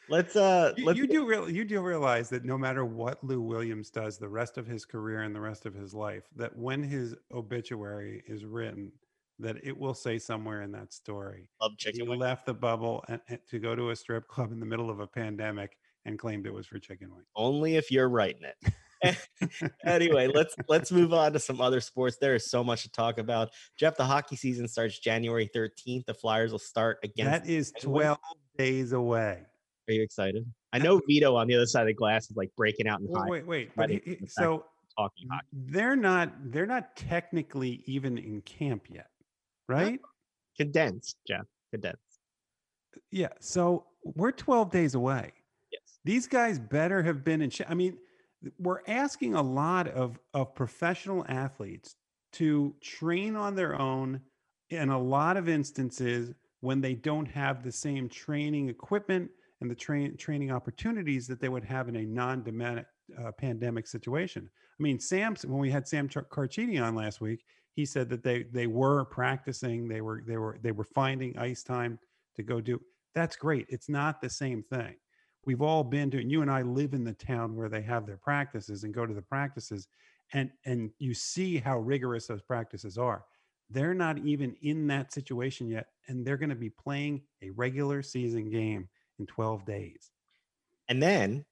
Let's 0.08 0.36
uh, 0.36 0.72
you, 0.76 0.86
let's 0.86 0.98
you 0.98 1.06
do 1.08 1.26
real 1.26 1.50
you 1.50 1.64
do 1.64 1.80
realize 1.80 2.28
that 2.30 2.44
no 2.44 2.56
matter 2.56 2.84
what 2.84 3.22
Lou 3.24 3.40
Williams 3.40 3.90
does 3.90 4.18
the 4.18 4.28
rest 4.28 4.56
of 4.56 4.66
his 4.66 4.84
career 4.84 5.22
and 5.22 5.34
the 5.34 5.40
rest 5.40 5.66
of 5.66 5.74
his 5.74 5.92
life, 5.92 6.24
that 6.36 6.56
when 6.56 6.82
his 6.82 7.16
obituary 7.32 8.22
is 8.28 8.44
written, 8.44 8.92
that 9.40 9.56
it 9.64 9.76
will 9.76 9.94
say 9.94 10.18
somewhere 10.18 10.62
in 10.62 10.70
that 10.72 10.92
story. 10.92 11.48
Love 11.60 11.72
chicken. 11.76 12.02
He 12.02 12.08
wings. 12.08 12.20
left 12.20 12.46
the 12.46 12.54
bubble 12.54 13.04
and, 13.08 13.20
and 13.28 13.40
to 13.50 13.58
go 13.58 13.74
to 13.74 13.90
a 13.90 13.96
strip 13.96 14.28
club 14.28 14.52
in 14.52 14.60
the 14.60 14.66
middle 14.66 14.90
of 14.90 15.00
a 15.00 15.06
pandemic 15.08 15.76
and 16.06 16.18
claimed 16.18 16.46
it 16.46 16.54
was 16.54 16.66
for 16.66 16.78
chicken 16.78 17.12
wings. 17.12 17.26
Only 17.34 17.76
if 17.76 17.90
you're 17.90 18.08
writing 18.08 18.42
it. 18.44 18.72
anyway, 19.84 20.28
let's 20.32 20.54
let's 20.68 20.90
move 20.90 21.12
on 21.12 21.34
to 21.34 21.38
some 21.38 21.60
other 21.60 21.80
sports. 21.80 22.16
There 22.18 22.34
is 22.34 22.50
so 22.50 22.64
much 22.64 22.82
to 22.84 22.90
talk 22.90 23.18
about. 23.18 23.50
Jeff, 23.78 23.96
the 23.96 24.04
hockey 24.04 24.36
season 24.36 24.66
starts 24.68 24.98
January 24.98 25.50
13th. 25.54 26.06
The 26.06 26.14
Flyers 26.14 26.50
will 26.50 26.58
start 26.58 26.98
again. 27.04 27.26
That 27.26 27.46
is 27.46 27.72
12 27.82 28.16
days 28.56 28.92
away. 28.92 29.42
Are 29.88 29.92
you 29.92 30.02
excited? 30.02 30.50
I 30.72 30.78
know 30.78 31.00
Vito 31.06 31.36
on 31.36 31.46
the 31.46 31.54
other 31.54 31.66
side 31.66 31.82
of 31.82 31.88
the 31.88 31.94
glass 31.94 32.30
is 32.30 32.36
like 32.36 32.50
breaking 32.56 32.88
out 32.88 33.00
in 33.00 33.06
Well, 33.08 33.22
high 33.22 33.28
wait, 33.30 33.46
wait. 33.46 33.70
But 33.76 33.90
he- 33.90 33.98
for 33.98 34.10
the 34.10 34.16
fact 34.16 34.32
so 34.32 34.64
talking 34.98 35.28
hockey. 35.30 35.46
they're 35.52 35.96
not 35.96 36.32
they're 36.50 36.66
not 36.66 36.96
technically 36.96 37.82
even 37.84 38.16
in 38.16 38.40
camp 38.42 38.86
yet, 38.88 39.10
right? 39.68 40.00
Condensed, 40.56 41.18
Jeff. 41.28 41.44
Condensed. 41.70 42.00
Yeah. 43.10 43.28
So 43.40 43.84
we're 44.14 44.32
12 44.32 44.70
days 44.70 44.94
away. 44.94 45.32
These 46.06 46.28
guys 46.28 46.60
better 46.60 47.02
have 47.02 47.24
been 47.24 47.42
in. 47.42 47.50
Sh- 47.50 47.62
I 47.68 47.74
mean, 47.74 47.98
we're 48.60 48.82
asking 48.86 49.34
a 49.34 49.42
lot 49.42 49.88
of 49.88 50.20
of 50.34 50.54
professional 50.54 51.24
athletes 51.28 51.96
to 52.34 52.74
train 52.80 53.34
on 53.34 53.56
their 53.56 53.80
own 53.80 54.20
in 54.70 54.88
a 54.90 54.98
lot 54.98 55.36
of 55.36 55.48
instances 55.48 56.32
when 56.60 56.80
they 56.80 56.94
don't 56.94 57.26
have 57.26 57.64
the 57.64 57.72
same 57.72 58.08
training 58.08 58.68
equipment 58.68 59.28
and 59.60 59.68
the 59.68 59.74
train 59.74 60.16
training 60.16 60.52
opportunities 60.52 61.26
that 61.26 61.40
they 61.40 61.48
would 61.48 61.64
have 61.64 61.88
in 61.88 61.96
a 61.96 62.04
non-pandemic 62.04 62.86
uh, 63.20 63.32
pandemic 63.32 63.88
situation. 63.88 64.48
I 64.78 64.82
mean, 64.82 65.00
Sam, 65.00 65.34
when 65.44 65.58
we 65.58 65.70
had 65.72 65.88
Sam 65.88 66.08
Carchidi 66.08 66.80
on 66.80 66.94
last 66.94 67.20
week, 67.20 67.44
he 67.74 67.84
said 67.84 68.08
that 68.10 68.22
they 68.22 68.44
they 68.52 68.68
were 68.68 69.06
practicing, 69.06 69.88
they 69.88 70.02
were 70.02 70.22
they 70.24 70.36
were 70.36 70.58
they 70.62 70.72
were 70.72 70.84
finding 70.84 71.36
ice 71.36 71.64
time 71.64 71.98
to 72.36 72.44
go 72.44 72.60
do. 72.60 72.80
That's 73.12 73.34
great. 73.34 73.66
It's 73.70 73.88
not 73.88 74.20
the 74.20 74.30
same 74.30 74.62
thing. 74.62 74.94
We've 75.46 75.62
all 75.62 75.84
been 75.84 76.10
to, 76.10 76.20
and 76.20 76.30
you 76.30 76.42
and 76.42 76.50
I 76.50 76.62
live 76.62 76.92
in 76.92 77.04
the 77.04 77.12
town 77.12 77.54
where 77.54 77.68
they 77.68 77.82
have 77.82 78.04
their 78.04 78.16
practices 78.16 78.82
and 78.82 78.92
go 78.92 79.06
to 79.06 79.14
the 79.14 79.22
practices, 79.22 79.86
and 80.32 80.50
and 80.64 80.90
you 80.98 81.14
see 81.14 81.58
how 81.58 81.78
rigorous 81.78 82.26
those 82.26 82.42
practices 82.42 82.98
are. 82.98 83.24
They're 83.70 83.94
not 83.94 84.18
even 84.18 84.56
in 84.62 84.88
that 84.88 85.12
situation 85.12 85.68
yet, 85.68 85.86
and 86.08 86.26
they're 86.26 86.36
going 86.36 86.50
to 86.50 86.56
be 86.56 86.70
playing 86.70 87.22
a 87.42 87.50
regular 87.50 88.02
season 88.02 88.50
game 88.50 88.88
in 89.18 89.26
12 89.26 89.64
days. 89.64 90.10
And 90.88 91.02
then 91.02 91.44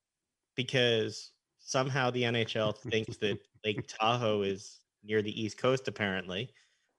because 0.57 1.33
somehow 1.59 2.11
the 2.11 2.23
NHL 2.23 2.77
thinks 2.91 3.17
that 3.19 3.39
Lake 3.65 3.87
Tahoe 3.87 4.43
is 4.43 4.81
near 5.03 5.23
the 5.23 5.41
East 5.43 5.59
Coast, 5.59 5.89
apparently, 5.89 6.51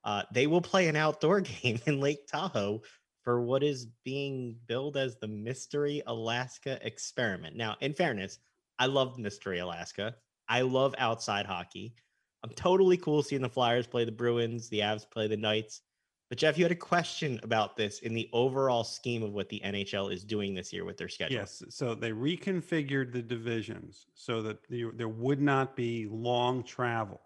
uh, 0.03 0.23
they 0.31 0.47
will 0.47 0.61
play 0.61 0.87
an 0.87 0.95
outdoor 0.95 1.41
game 1.41 1.79
in 1.85 1.99
Lake 1.99 2.27
Tahoe 2.27 2.81
for 3.25 3.41
what 3.41 3.63
is 3.63 3.87
being 4.05 4.55
billed 4.67 4.95
as 4.95 5.17
the 5.17 5.27
Mystery 5.27 6.01
Alaska 6.05 6.79
experiment. 6.85 7.55
Now, 7.57 7.75
in 7.81 7.93
fairness, 7.93 8.37
I 8.77 8.85
love 8.85 9.17
Mystery 9.17 9.59
Alaska. 9.59 10.15
I 10.47 10.61
love 10.61 10.93
outside 10.99 11.47
hockey. 11.47 11.95
I'm 12.43 12.51
totally 12.51 12.97
cool 12.97 13.23
seeing 13.23 13.41
the 13.41 13.49
Flyers 13.49 13.87
play 13.87 14.05
the 14.05 14.11
Bruins, 14.11 14.69
the 14.69 14.81
Avs 14.81 15.09
play 15.09 15.27
the 15.27 15.35
Knights. 15.35 15.81
But 16.29 16.37
Jeff, 16.37 16.57
you 16.57 16.65
had 16.65 16.71
a 16.71 16.75
question 16.75 17.39
about 17.41 17.75
this 17.75 17.99
in 17.99 18.13
the 18.13 18.29
overall 18.31 18.83
scheme 18.83 19.23
of 19.23 19.33
what 19.33 19.49
the 19.49 19.59
NHL 19.65 20.13
is 20.13 20.23
doing 20.23 20.53
this 20.53 20.71
year 20.71 20.85
with 20.85 20.97
their 20.97 21.09
schedule. 21.09 21.37
Yes. 21.37 21.63
So 21.69 21.95
they 21.95 22.11
reconfigured 22.11 23.11
the 23.11 23.23
divisions 23.23 24.05
so 24.13 24.43
that 24.43 24.57
there, 24.69 24.91
there 24.93 25.09
would 25.09 25.41
not 25.41 25.75
be 25.75 26.07
long 26.11 26.63
travel, 26.63 27.21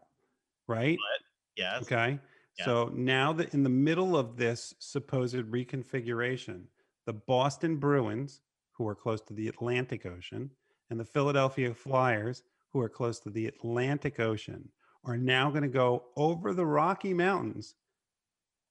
right? 0.67 0.97
Yes. 1.57 1.81
Okay. 1.83 2.19
So 2.65 2.91
now 2.93 3.31
that 3.33 3.53
in 3.53 3.63
the 3.63 3.69
middle 3.69 4.17
of 4.17 4.35
this 4.35 4.73
supposed 4.79 5.35
reconfiguration, 5.35 6.63
the 7.05 7.13
Boston 7.13 7.77
Bruins, 7.77 8.41
who 8.73 8.87
are 8.87 8.95
close 8.95 9.21
to 9.21 9.33
the 9.33 9.47
Atlantic 9.47 10.05
Ocean, 10.05 10.51
and 10.89 10.99
the 10.99 11.05
Philadelphia 11.05 11.73
Flyers, 11.73 12.43
who 12.71 12.79
are 12.81 12.89
close 12.89 13.19
to 13.21 13.29
the 13.29 13.47
Atlantic 13.47 14.19
Ocean, 14.19 14.69
are 15.05 15.17
now 15.17 15.49
going 15.49 15.63
to 15.63 15.69
go 15.69 16.05
over 16.17 16.53
the 16.53 16.65
Rocky 16.65 17.13
Mountains, 17.13 17.75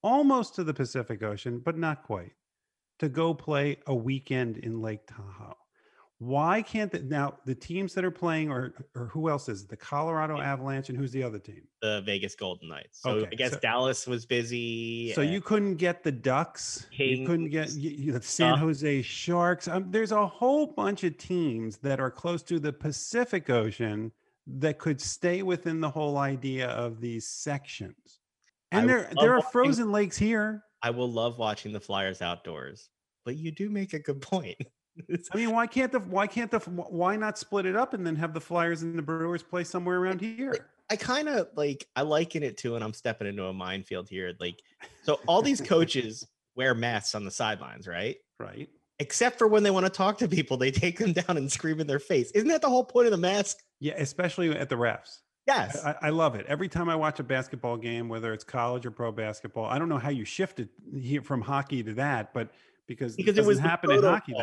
almost 0.03 0.55
to 0.55 0.63
the 0.63 0.73
Pacific 0.73 1.23
Ocean, 1.23 1.59
but 1.59 1.77
not 1.77 2.03
quite, 2.03 2.33
to 2.99 3.09
go 3.09 3.33
play 3.33 3.77
a 3.87 3.95
weekend 3.95 4.57
in 4.57 4.81
Lake 4.81 5.07
Tahoe. 5.07 5.57
Why 6.19 6.61
can't 6.61 6.91
the, 6.91 6.99
now 6.99 7.37
the 7.45 7.55
teams 7.55 7.93
that 7.93 8.03
are 8.03 8.11
playing, 8.11 8.51
or 8.51 8.73
or 8.93 9.05
who 9.05 9.29
else 9.29 9.47
is 9.47 9.63
it? 9.63 9.69
the 9.69 9.77
Colorado 9.77 10.37
Avalanche, 10.37 10.89
and 10.89 10.97
who's 10.97 11.11
the 11.13 11.23
other 11.23 11.39
team? 11.39 11.61
the 11.81 12.01
Vegas 12.05 12.35
Golden 12.35 12.67
Knights. 12.67 13.01
So 13.01 13.11
Okay, 13.11 13.29
I 13.31 13.35
guess 13.35 13.51
so- 13.53 13.59
Dallas 13.61 14.05
was 14.05 14.25
busy. 14.25 15.13
So 15.13 15.21
you 15.21 15.39
couldn't 15.39 15.75
get 15.75 16.03
the 16.03 16.11
Ducks. 16.11 16.87
You 16.91 17.25
couldn't 17.25 17.51
get 17.51 17.71
you, 17.71 17.89
you- 17.91 18.11
the 18.11 18.21
San. 18.21 18.57
Jose 18.57 19.01
Sharks. 19.01 19.69
Um, 19.69 19.89
there's 19.91 20.11
a 20.11 20.27
whole 20.27 20.67
bunch 20.67 21.05
of 21.05 21.17
teams 21.17 21.77
that 21.77 22.01
are 22.01 22.11
close 22.11 22.43
to 22.43 22.59
the 22.59 22.73
Pacific 22.73 23.49
Ocean 23.49 24.11
that 24.47 24.77
could 24.77 24.99
stay 24.99 25.41
within 25.41 25.79
the 25.79 25.89
whole 25.89 26.17
idea 26.17 26.67
of 26.67 26.99
these 26.99 27.25
sections. 27.27 28.19
And 28.73 28.87
would 28.87 28.89
there 28.93 29.09
there 29.21 29.31
are 29.31 29.35
watching- 29.37 29.51
frozen 29.51 29.91
lakes 29.93 30.17
here. 30.17 30.65
I 30.83 30.89
will 30.89 31.09
love 31.09 31.37
watching 31.37 31.71
the 31.71 31.79
Flyers 31.79 32.21
outdoors. 32.21 32.89
But 33.23 33.37
you 33.37 33.51
do 33.51 33.69
make 33.69 33.93
a 33.93 33.99
good 33.99 34.21
point. 34.21 34.57
I 35.33 35.37
mean, 35.37 35.51
why 35.51 35.67
can't 35.67 35.91
the 35.91 35.99
why 35.99 36.27
can't 36.27 36.51
the 36.51 36.59
why 36.59 37.15
not 37.15 37.37
split 37.37 37.65
it 37.65 37.75
up 37.75 37.93
and 37.93 38.05
then 38.05 38.15
have 38.15 38.33
the 38.33 38.41
Flyers 38.41 38.81
and 38.81 38.97
the 38.97 39.01
Bruins 39.01 39.43
play 39.43 39.63
somewhere 39.63 39.97
around 39.97 40.21
here? 40.21 40.67
I 40.89 40.95
kind 40.95 41.29
of 41.29 41.47
like 41.55 41.87
I 41.95 42.01
liken 42.01 42.43
it 42.43 42.57
to, 42.59 42.75
and 42.75 42.83
I'm 42.83 42.93
stepping 42.93 43.27
into 43.27 43.45
a 43.45 43.53
minefield 43.53 44.09
here. 44.09 44.33
Like, 44.39 44.61
so 45.03 45.19
all 45.27 45.41
these 45.41 45.61
coaches 45.61 46.27
wear 46.55 46.73
masks 46.73 47.15
on 47.15 47.25
the 47.25 47.31
sidelines, 47.31 47.87
right? 47.87 48.17
Right. 48.39 48.69
Except 48.99 49.37
for 49.37 49.47
when 49.47 49.63
they 49.63 49.71
want 49.71 49.85
to 49.85 49.91
talk 49.91 50.17
to 50.17 50.27
people, 50.27 50.57
they 50.57 50.71
take 50.71 50.99
them 50.99 51.13
down 51.13 51.37
and 51.37 51.49
scream 51.49 51.79
in 51.79 51.87
their 51.87 51.99
face. 51.99 52.31
Isn't 52.31 52.49
that 52.49 52.61
the 52.61 52.69
whole 52.69 52.83
point 52.83 53.07
of 53.07 53.11
the 53.11 53.17
mask? 53.17 53.59
Yeah, 53.79 53.93
especially 53.97 54.49
at 54.51 54.67
the 54.67 54.75
refs. 54.75 55.19
Yes. 55.47 55.83
I, 55.83 55.95
I 56.01 56.09
love 56.09 56.35
it. 56.35 56.45
Every 56.47 56.67
time 56.67 56.89
I 56.89 56.95
watch 56.95 57.19
a 57.19 57.23
basketball 57.23 57.77
game, 57.77 58.07
whether 58.07 58.33
it's 58.33 58.43
college 58.43 58.85
or 58.85 58.91
pro 58.91 59.11
basketball, 59.11 59.65
I 59.65 59.79
don't 59.79 59.89
know 59.89 59.97
how 59.97 60.09
you 60.09 60.25
shifted 60.25 60.69
here 60.95 61.21
from 61.21 61.41
hockey 61.41 61.81
to 61.81 61.93
that, 61.95 62.33
but 62.33 62.51
because 62.89 63.15
because 63.15 63.37
it 63.37 63.45
was 63.45 63.57
happen 63.59 63.89
in 63.91 64.03
hockey. 64.03 64.33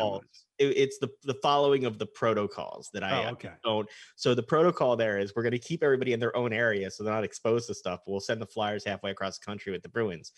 It- 0.57 0.75
it's 0.77 0.97
the 0.97 1.09
the 1.23 1.35
following 1.35 1.85
of 1.85 1.99
the 1.99 2.07
protocols 2.07 2.89
that 2.93 3.03
I 3.03 3.25
Oh, 3.25 3.29
okay. 3.33 3.51
don't. 3.63 3.87
So 4.15 4.33
the 4.33 4.41
protocol 4.41 4.95
there 4.95 5.19
is 5.19 5.35
we're 5.35 5.43
going 5.43 5.51
to 5.51 5.59
keep 5.59 5.83
everybody 5.83 6.13
in 6.13 6.19
their 6.19 6.35
own 6.35 6.51
area 6.51 6.89
so 6.89 7.03
they're 7.03 7.13
not 7.13 7.23
exposed 7.23 7.67
to 7.67 7.75
stuff. 7.75 7.99
We'll 8.07 8.19
send 8.19 8.41
the 8.41 8.47
Flyers 8.47 8.83
halfway 8.83 9.11
across 9.11 9.37
the 9.37 9.45
country 9.45 9.71
with 9.71 9.83
the 9.83 9.89
Bruins. 9.89 10.31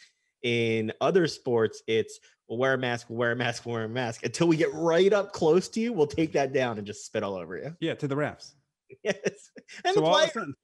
In 0.43 0.91
other 0.99 1.27
sports, 1.27 1.81
it's 1.87 2.19
we'll 2.49 2.57
wear 2.59 2.73
a 2.73 2.77
mask, 2.77 3.09
we'll 3.09 3.19
wear 3.19 3.31
a 3.31 3.35
mask, 3.35 3.65
we'll 3.65 3.75
wear 3.75 3.83
a 3.85 3.89
mask 3.89 4.25
until 4.25 4.47
we 4.47 4.57
get 4.57 4.73
right 4.73 5.13
up 5.13 5.31
close 5.31 5.69
to 5.69 5.79
you. 5.79 5.93
We'll 5.93 6.07
take 6.07 6.33
that 6.33 6.51
down 6.51 6.77
and 6.77 6.85
just 6.87 7.05
spit 7.05 7.23
all 7.23 7.35
over 7.35 7.55
you. 7.57 7.75
Yeah, 7.79 7.93
to 7.95 8.07
the 8.07 8.15
refs. 8.15 8.53
Yes, 9.03 9.51
and 9.85 9.93
so 9.93 10.01
the 10.01 10.09
players. 10.09 10.33
sudden, 10.33 10.55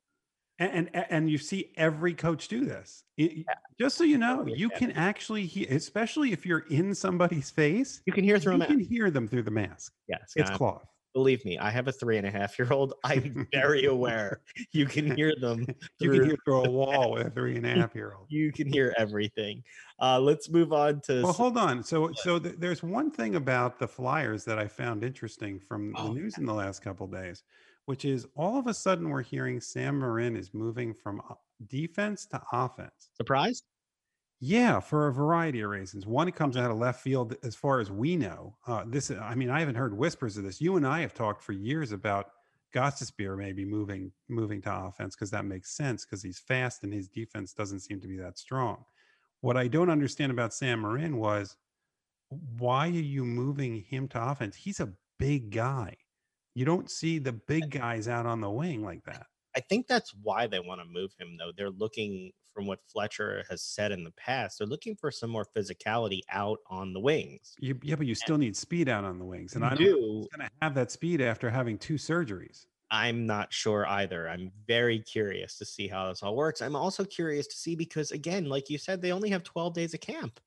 and, 0.59 0.89
and 0.93 1.05
and 1.09 1.29
you 1.29 1.37
see 1.37 1.71
every 1.75 2.13
coach 2.13 2.47
do 2.47 2.65
this. 2.65 3.03
It- 3.17 3.45
Just 3.79 3.97
so 3.97 4.03
you 4.05 4.17
know, 4.17 4.45
you 4.47 4.69
can 4.69 4.91
actually 4.91 5.45
hear, 5.45 5.67
especially 5.69 6.31
if 6.31 6.45
you're 6.45 6.65
in 6.69 6.95
somebody's 6.95 7.51
face, 7.51 8.01
You 8.05 8.13
can 8.13 8.23
hear 8.23 8.39
through 8.39 8.53
a 8.55 8.57
you 8.59 8.65
can 8.65 8.79
hear 8.79 9.11
them 9.11 9.27
through 9.27 9.43
the 9.43 9.51
mask. 9.51 9.93
Yes, 10.07 10.33
It's 10.35 10.49
cloth. 10.49 10.85
believe 11.13 11.43
me, 11.45 11.57
I 11.57 11.69
have 11.69 11.87
a 11.87 11.91
three 11.91 12.17
and 12.17 12.25
a 12.27 12.31
half 12.31 12.57
year 12.57 12.71
old. 12.71 12.93
I'm 13.03 13.47
very 13.53 13.85
aware. 13.85 14.41
You 14.71 14.85
can 14.85 15.15
hear 15.15 15.33
them. 15.39 15.65
You 15.99 16.09
can 16.09 16.23
hear 16.23 16.37
through 16.45 16.63
a 16.63 16.69
wall 16.79 17.11
with 17.11 17.27
a 17.27 17.29
three 17.31 17.55
and 17.57 17.65
a 17.65 17.69
half 17.69 17.95
year 17.95 18.13
old. 18.17 18.27
You 18.29 18.51
can 18.53 18.71
hear 18.71 18.93
everything. 18.97 19.63
Uh, 20.01 20.19
let's 20.19 20.49
move 20.49 20.71
on 20.73 21.01
to. 21.01 21.23
Well, 21.23 21.33
hold 21.33 21.57
on. 21.57 21.83
So, 21.83 22.11
so 22.13 22.39
th- 22.39 22.55
there's 22.59 22.81
one 22.83 23.11
thing 23.11 23.35
about 23.35 23.77
the 23.79 23.87
Flyers 23.87 24.45
that 24.45 24.57
I 24.59 24.67
found 24.67 25.03
interesting 25.03 25.59
from 25.59 25.91
the 25.91 25.99
Oh, 25.99 26.13
news 26.13 26.37
in 26.37 26.45
the 26.45 26.53
last 26.53 26.81
couple 26.81 27.07
days, 27.07 27.43
which 27.85 28.05
is 28.05 28.25
all 28.35 28.57
of 28.57 28.67
a 28.67 28.73
sudden 28.73 29.09
we're 29.09 29.21
hearing 29.21 29.61
Sam 29.61 29.99
Morin 29.99 30.35
is 30.35 30.53
moving 30.53 30.93
from 30.93 31.21
defense 31.67 32.25
to 32.27 32.41
offense. 32.51 33.09
surprised? 33.13 33.63
Yeah, 34.41 34.79
for 34.79 35.07
a 35.07 35.13
variety 35.13 35.61
of 35.61 35.69
reasons. 35.69 36.05
One, 36.05 36.27
it 36.27 36.35
comes 36.35 36.57
out 36.57 36.69
of 36.69 36.77
left 36.77 37.01
field, 37.01 37.35
as 37.43 37.55
far 37.55 37.79
as 37.79 37.89
we 37.89 38.17
know. 38.17 38.57
Uh, 38.67 38.83
this, 38.85 39.09
I 39.09 39.33
mean, 39.33 39.49
I 39.49 39.59
haven't 39.59 39.75
heard 39.75 39.97
whispers 39.97 40.35
of 40.37 40.43
this. 40.43 40.59
You 40.59 40.75
and 40.75 40.85
I 40.85 40.99
have 41.01 41.13
talked 41.13 41.41
for 41.41 41.53
years 41.53 41.93
about 41.93 42.31
Gostisbehere 42.75 43.37
maybe 43.37 43.63
moving 43.63 44.11
moving 44.27 44.61
to 44.63 44.75
offense 44.75 45.15
because 45.15 45.31
that 45.31 45.45
makes 45.45 45.71
sense 45.71 46.03
because 46.03 46.21
he's 46.21 46.39
fast 46.39 46.83
and 46.83 46.93
his 46.93 47.07
defense 47.07 47.53
doesn't 47.53 47.79
seem 47.79 48.01
to 48.01 48.07
be 48.07 48.17
that 48.17 48.37
strong. 48.37 48.83
What 49.39 49.55
I 49.55 49.69
don't 49.69 49.89
understand 49.89 50.31
about 50.31 50.53
Sam 50.53 50.81
Morin 50.81 51.15
was 51.17 51.55
why 52.57 52.87
are 52.87 52.89
you 52.89 53.23
moving 53.23 53.81
him 53.81 54.09
to 54.09 54.21
offense? 54.21 54.57
He's 54.57 54.81
a 54.81 54.91
big 55.17 55.51
guy. 55.51 55.95
You 56.55 56.65
don't 56.65 56.89
see 56.89 57.19
the 57.19 57.33
big 57.33 57.69
guys 57.69 58.07
out 58.07 58.25
on 58.25 58.41
the 58.41 58.49
wing 58.49 58.83
like 58.83 59.03
that. 59.03 59.27
I 59.55 59.59
think 59.61 59.87
that's 59.87 60.13
why 60.21 60.47
they 60.47 60.59
want 60.59 60.81
to 60.81 60.87
move 60.87 61.11
him, 61.19 61.37
though. 61.37 61.51
They're 61.55 61.69
looking, 61.69 62.31
from 62.53 62.65
what 62.65 62.79
Fletcher 62.91 63.43
has 63.49 63.61
said 63.61 63.91
in 63.91 64.03
the 64.03 64.11
past, 64.11 64.59
they're 64.59 64.67
looking 64.67 64.95
for 64.95 65.11
some 65.11 65.29
more 65.29 65.45
physicality 65.55 66.21
out 66.29 66.59
on 66.69 66.93
the 66.93 66.99
wings. 66.99 67.55
You, 67.59 67.77
yeah, 67.83 67.95
but 67.95 68.07
you 68.07 68.15
still 68.15 68.37
need 68.37 68.55
speed 68.55 68.89
out 68.89 69.03
on 69.03 69.19
the 69.19 69.25
wings, 69.25 69.55
and 69.55 69.63
I 69.63 69.69
don't 69.69 69.79
know 69.79 69.85
if 69.85 69.91
do. 69.95 70.17
he's 70.19 70.27
going 70.27 70.47
to 70.47 70.55
have 70.61 70.75
that 70.75 70.91
speed 70.91 71.21
after 71.21 71.49
having 71.49 71.77
two 71.77 71.95
surgeries. 71.95 72.65
I'm 72.91 73.25
not 73.25 73.51
sure 73.51 73.87
either. 73.87 74.29
I'm 74.29 74.51
very 74.67 74.99
curious 74.99 75.57
to 75.57 75.65
see 75.65 75.87
how 75.87 76.09
this 76.09 76.21
all 76.21 76.35
works. 76.35 76.61
I'm 76.61 76.75
also 76.75 77.03
curious 77.03 77.47
to 77.47 77.55
see 77.55 77.75
because, 77.75 78.11
again, 78.11 78.45
like 78.45 78.69
you 78.69 78.77
said, 78.77 79.01
they 79.01 79.11
only 79.11 79.29
have 79.29 79.43
12 79.43 79.73
days 79.73 79.93
of 79.93 80.01
camp. 80.01 80.39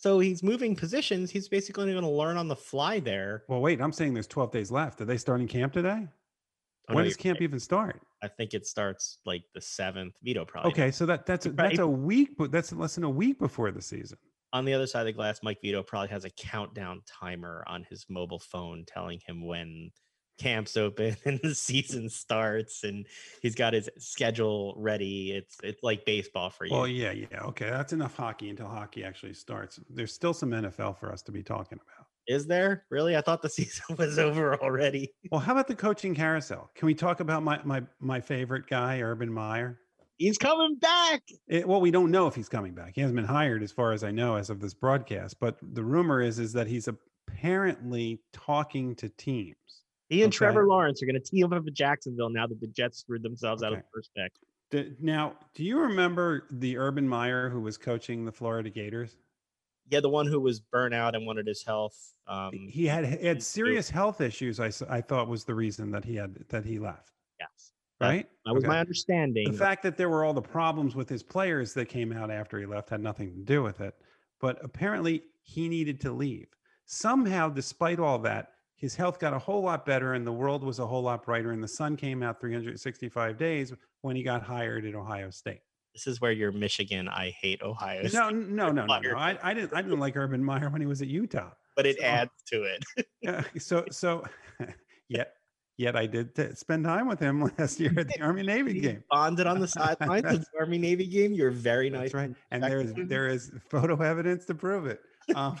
So 0.00 0.18
he's 0.18 0.42
moving 0.42 0.74
positions. 0.74 1.30
He's 1.30 1.46
basically 1.46 1.92
going 1.92 2.02
to 2.02 2.10
learn 2.10 2.38
on 2.38 2.48
the 2.48 2.56
fly 2.56 3.00
there. 3.00 3.44
Well, 3.48 3.60
wait, 3.60 3.82
I'm 3.82 3.92
saying 3.92 4.14
there's 4.14 4.26
12 4.26 4.50
days 4.50 4.70
left. 4.70 4.98
Are 5.02 5.04
they 5.04 5.18
starting 5.18 5.46
camp 5.46 5.74
today? 5.74 6.08
Oh, 6.88 6.94
when 6.94 7.04
no, 7.04 7.08
does 7.08 7.18
camp 7.18 7.36
right. 7.36 7.42
even 7.42 7.60
start? 7.60 8.00
I 8.22 8.28
think 8.28 8.54
it 8.54 8.66
starts 8.66 9.18
like 9.26 9.42
the 9.54 9.60
seventh. 9.60 10.14
Vito 10.22 10.46
probably. 10.46 10.70
knows. 10.70 10.78
Okay, 10.78 10.90
so 10.90 11.04
that 11.04 11.26
that's 11.26 11.44
a, 11.44 11.50
that's 11.50 11.80
a 11.80 11.86
week, 11.86 12.30
but 12.38 12.50
that's 12.50 12.72
less 12.72 12.94
than 12.94 13.04
a 13.04 13.10
week 13.10 13.38
before 13.38 13.70
the 13.70 13.82
season. 13.82 14.16
On 14.54 14.64
the 14.64 14.72
other 14.72 14.86
side 14.86 15.00
of 15.00 15.06
the 15.06 15.12
glass, 15.12 15.40
Mike 15.42 15.58
Vito 15.60 15.82
probably 15.82 16.08
has 16.08 16.24
a 16.24 16.30
countdown 16.30 17.02
timer 17.06 17.62
on 17.66 17.84
his 17.90 18.06
mobile 18.08 18.40
phone 18.40 18.84
telling 18.86 19.20
him 19.26 19.46
when 19.46 19.90
camps 20.40 20.76
open 20.76 21.16
and 21.24 21.38
the 21.42 21.54
season 21.54 22.08
starts 22.08 22.84
and 22.84 23.06
he's 23.42 23.54
got 23.54 23.74
his 23.74 23.88
schedule 23.98 24.74
ready. 24.76 25.32
It's 25.32 25.58
it's 25.62 25.82
like 25.82 26.04
baseball 26.04 26.50
for 26.50 26.64
you. 26.64 26.74
Well, 26.74 26.88
yeah, 26.88 27.12
yeah. 27.12 27.42
Okay. 27.42 27.68
That's 27.68 27.92
enough 27.92 28.16
hockey 28.16 28.48
until 28.48 28.68
hockey 28.68 29.04
actually 29.04 29.34
starts. 29.34 29.78
There's 29.90 30.12
still 30.12 30.34
some 30.34 30.50
NFL 30.50 30.98
for 30.98 31.12
us 31.12 31.22
to 31.22 31.32
be 31.32 31.42
talking 31.42 31.78
about. 31.78 32.06
Is 32.26 32.46
there 32.46 32.84
really? 32.90 33.16
I 33.16 33.20
thought 33.20 33.42
the 33.42 33.48
season 33.60 33.96
was 33.96 34.18
over 34.18 34.60
already. 34.62 35.12
Well, 35.30 35.40
how 35.40 35.52
about 35.52 35.68
the 35.68 35.74
coaching 35.74 36.14
carousel? 36.14 36.70
Can 36.74 36.86
we 36.86 36.94
talk 36.94 37.20
about 37.20 37.42
my 37.42 37.60
my 37.64 37.82
my 38.00 38.20
favorite 38.20 38.66
guy, 38.66 39.00
Urban 39.00 39.32
Meyer? 39.32 39.80
He's 40.16 40.36
coming 40.36 40.76
back. 40.76 41.22
It, 41.48 41.66
well, 41.66 41.80
we 41.80 41.90
don't 41.90 42.10
know 42.10 42.26
if 42.26 42.34
he's 42.34 42.48
coming 42.48 42.74
back. 42.74 42.92
He 42.94 43.00
hasn't 43.00 43.16
been 43.16 43.24
hired, 43.24 43.62
as 43.62 43.72
far 43.72 43.92
as 43.92 44.04
I 44.04 44.10
know, 44.10 44.36
as 44.36 44.50
of 44.50 44.60
this 44.60 44.74
broadcast. 44.74 45.40
But 45.40 45.56
the 45.62 45.82
rumor 45.82 46.20
is 46.20 46.38
is 46.38 46.52
that 46.52 46.66
he's 46.66 46.88
apparently 46.88 48.20
talking 48.32 48.94
to 48.96 49.08
teams. 49.08 49.56
He 50.10 50.22
and 50.22 50.30
okay. 50.30 50.38
Trevor 50.38 50.66
Lawrence 50.66 51.02
are 51.02 51.06
going 51.06 51.14
to 51.14 51.20
team 51.20 51.52
up 51.52 51.64
with 51.64 51.72
Jacksonville 51.72 52.30
now 52.30 52.46
that 52.48 52.60
the 52.60 52.66
Jets 52.66 52.98
screwed 52.98 53.22
themselves 53.22 53.62
okay. 53.62 53.68
out 53.68 53.78
of 53.78 53.78
the 53.78 53.84
first 53.94 54.10
pick. 54.16 54.98
now, 55.00 55.34
do 55.54 55.64
you 55.64 55.78
remember 55.78 56.48
the 56.50 56.76
Urban 56.76 57.08
Meyer 57.08 57.48
who 57.48 57.60
was 57.60 57.78
coaching 57.78 58.24
the 58.24 58.32
Florida 58.32 58.70
Gators? 58.70 59.16
Yeah, 59.88 60.00
the 60.00 60.08
one 60.08 60.26
who 60.26 60.40
was 60.40 60.58
burnt 60.60 60.94
out 60.94 61.14
and 61.14 61.26
wanted 61.26 61.46
his 61.46 61.64
health. 61.64 61.96
Um, 62.26 62.50
he 62.52 62.86
had 62.86 63.04
he 63.04 63.26
had 63.26 63.42
serious 63.42 63.88
health 63.88 64.20
issues. 64.20 64.60
I, 64.60 64.70
I 64.88 65.00
thought 65.00 65.28
was 65.28 65.44
the 65.44 65.54
reason 65.54 65.92
that 65.92 66.04
he 66.04 66.16
had 66.16 66.36
that 66.48 66.64
he 66.64 66.78
left. 66.80 67.12
Yes, 67.38 67.72
right. 68.00 68.22
That, 68.22 68.28
that 68.46 68.54
was 68.54 68.64
okay. 68.64 68.68
my 68.68 68.80
understanding. 68.80 69.50
The 69.50 69.58
fact 69.58 69.82
that 69.84 69.96
there 69.96 70.08
were 70.08 70.24
all 70.24 70.34
the 70.34 70.42
problems 70.42 70.94
with 70.96 71.08
his 71.08 71.22
players 71.22 71.72
that 71.74 71.88
came 71.88 72.12
out 72.12 72.30
after 72.30 72.58
he 72.58 72.66
left 72.66 72.90
had 72.90 73.00
nothing 73.00 73.32
to 73.32 73.42
do 73.42 73.62
with 73.62 73.80
it. 73.80 73.94
But 74.40 74.58
apparently, 74.64 75.22
he 75.42 75.68
needed 75.68 76.00
to 76.02 76.12
leave. 76.12 76.48
Somehow, 76.86 77.48
despite 77.48 78.00
all 78.00 78.18
that, 78.20 78.50
his 78.80 78.96
health 78.96 79.18
got 79.18 79.34
a 79.34 79.38
whole 79.38 79.62
lot 79.62 79.84
better 79.84 80.14
and 80.14 80.26
the 80.26 80.32
world 80.32 80.64
was 80.64 80.78
a 80.78 80.86
whole 80.86 81.02
lot 81.02 81.22
brighter. 81.22 81.52
And 81.52 81.62
the 81.62 81.68
sun 81.68 81.96
came 81.96 82.22
out 82.22 82.40
365 82.40 83.36
days 83.36 83.74
when 84.00 84.16
he 84.16 84.22
got 84.22 84.42
hired 84.42 84.86
at 84.86 84.94
Ohio 84.94 85.28
State. 85.28 85.60
This 85.94 86.06
is 86.06 86.20
where 86.20 86.32
you're 86.32 86.50
Michigan. 86.50 87.06
I 87.06 87.30
hate 87.30 87.60
Ohio. 87.62 88.06
State. 88.06 88.14
No, 88.14 88.30
no, 88.30 88.70
no, 88.70 88.86
no, 88.86 88.98
no. 89.00 89.16
I, 89.16 89.36
I 89.42 89.52
didn't. 89.52 89.74
I 89.74 89.82
didn't 89.82 89.98
like 89.98 90.16
Urban 90.16 90.42
Meyer 90.42 90.70
when 90.70 90.80
he 90.80 90.86
was 90.86 91.02
at 91.02 91.08
Utah. 91.08 91.50
But 91.76 91.84
it 91.84 91.98
so, 91.98 92.04
adds 92.04 92.30
to 92.52 92.62
it. 92.62 93.06
yeah. 93.20 93.42
So, 93.58 93.84
so, 93.90 94.24
yet, 95.08 95.34
yet 95.76 95.96
I 95.96 96.06
did 96.06 96.34
t- 96.34 96.54
spend 96.54 96.84
time 96.84 97.06
with 97.06 97.18
him 97.18 97.42
last 97.58 97.80
year 97.80 97.92
at 97.98 98.08
the 98.08 98.20
Army 98.22 98.44
Navy 98.44 98.80
game. 98.80 99.02
Bonded 99.10 99.46
on 99.46 99.60
the 99.60 99.68
sidelines 99.68 100.26
of 100.26 100.40
the 100.40 100.58
Army 100.58 100.78
Navy 100.78 101.06
game. 101.06 101.34
You're 101.34 101.50
very 101.50 101.90
nice. 101.90 102.12
That's 102.12 102.14
right. 102.14 102.34
And 102.50 102.62
there 102.62 102.80
is 102.80 102.94
there 102.96 103.28
is 103.28 103.50
photo 103.68 104.00
evidence 104.00 104.46
to 104.46 104.54
prove 104.54 104.86
it. 104.86 105.00
Um, 105.34 105.58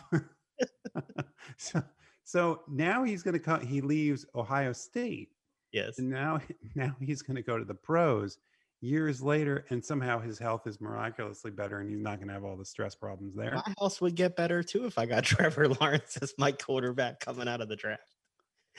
so, 1.58 1.82
so 2.30 2.60
now 2.68 3.02
he's 3.02 3.24
going 3.24 3.34
to 3.34 3.40
come. 3.40 3.60
He 3.60 3.80
leaves 3.80 4.24
Ohio 4.36 4.72
State. 4.72 5.30
Yes. 5.72 5.98
And 5.98 6.08
now, 6.08 6.38
now 6.76 6.94
he's 7.00 7.22
going 7.22 7.34
to 7.34 7.42
go 7.42 7.58
to 7.58 7.64
the 7.64 7.74
pros 7.74 8.38
years 8.80 9.20
later, 9.20 9.64
and 9.70 9.84
somehow 9.84 10.20
his 10.20 10.38
health 10.38 10.68
is 10.68 10.80
miraculously 10.80 11.50
better, 11.50 11.80
and 11.80 11.90
he's 11.90 11.98
not 11.98 12.18
going 12.18 12.28
to 12.28 12.34
have 12.34 12.44
all 12.44 12.56
the 12.56 12.64
stress 12.64 12.94
problems 12.94 13.34
there. 13.34 13.56
My 13.56 13.74
house 13.80 14.00
would 14.00 14.14
get 14.14 14.36
better 14.36 14.62
too 14.62 14.86
if 14.86 14.96
I 14.96 15.06
got 15.06 15.24
Trevor 15.24 15.70
Lawrence 15.70 16.18
as 16.22 16.32
my 16.38 16.52
quarterback 16.52 17.18
coming 17.18 17.48
out 17.48 17.60
of 17.60 17.68
the 17.68 17.74
draft. 17.74 18.14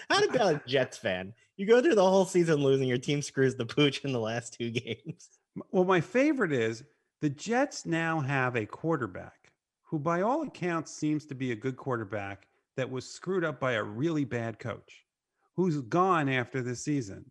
How 0.09 0.23
about 0.23 0.55
a 0.55 0.61
Jets 0.67 0.97
fan? 0.97 1.33
You 1.57 1.67
go 1.67 1.81
through 1.81 1.95
the 1.95 2.09
whole 2.09 2.23
season 2.23 2.63
losing, 2.63 2.87
your 2.87 2.99
team 2.99 3.21
screws 3.21 3.55
the 3.55 3.65
pooch 3.65 4.05
in 4.05 4.13
the 4.13 4.19
last 4.19 4.53
two 4.53 4.71
games. 4.71 5.27
Well, 5.71 5.83
my 5.83 5.99
favorite 5.99 6.53
is 6.53 6.85
the 7.19 7.29
Jets 7.29 7.85
now 7.85 8.21
have 8.21 8.55
a 8.55 8.65
quarterback 8.65 9.51
who, 9.83 9.99
by 9.99 10.21
all 10.21 10.43
accounts, 10.43 10.93
seems 10.93 11.25
to 11.25 11.35
be 11.35 11.51
a 11.51 11.55
good 11.55 11.75
quarterback 11.75 12.47
that 12.77 12.89
was 12.89 13.07
screwed 13.07 13.43
up 13.43 13.59
by 13.59 13.73
a 13.73 13.83
really 13.83 14.25
bad 14.25 14.59
coach 14.59 15.05
who's 15.55 15.81
gone 15.81 16.29
after 16.29 16.61
the 16.61 16.75
season. 16.75 17.29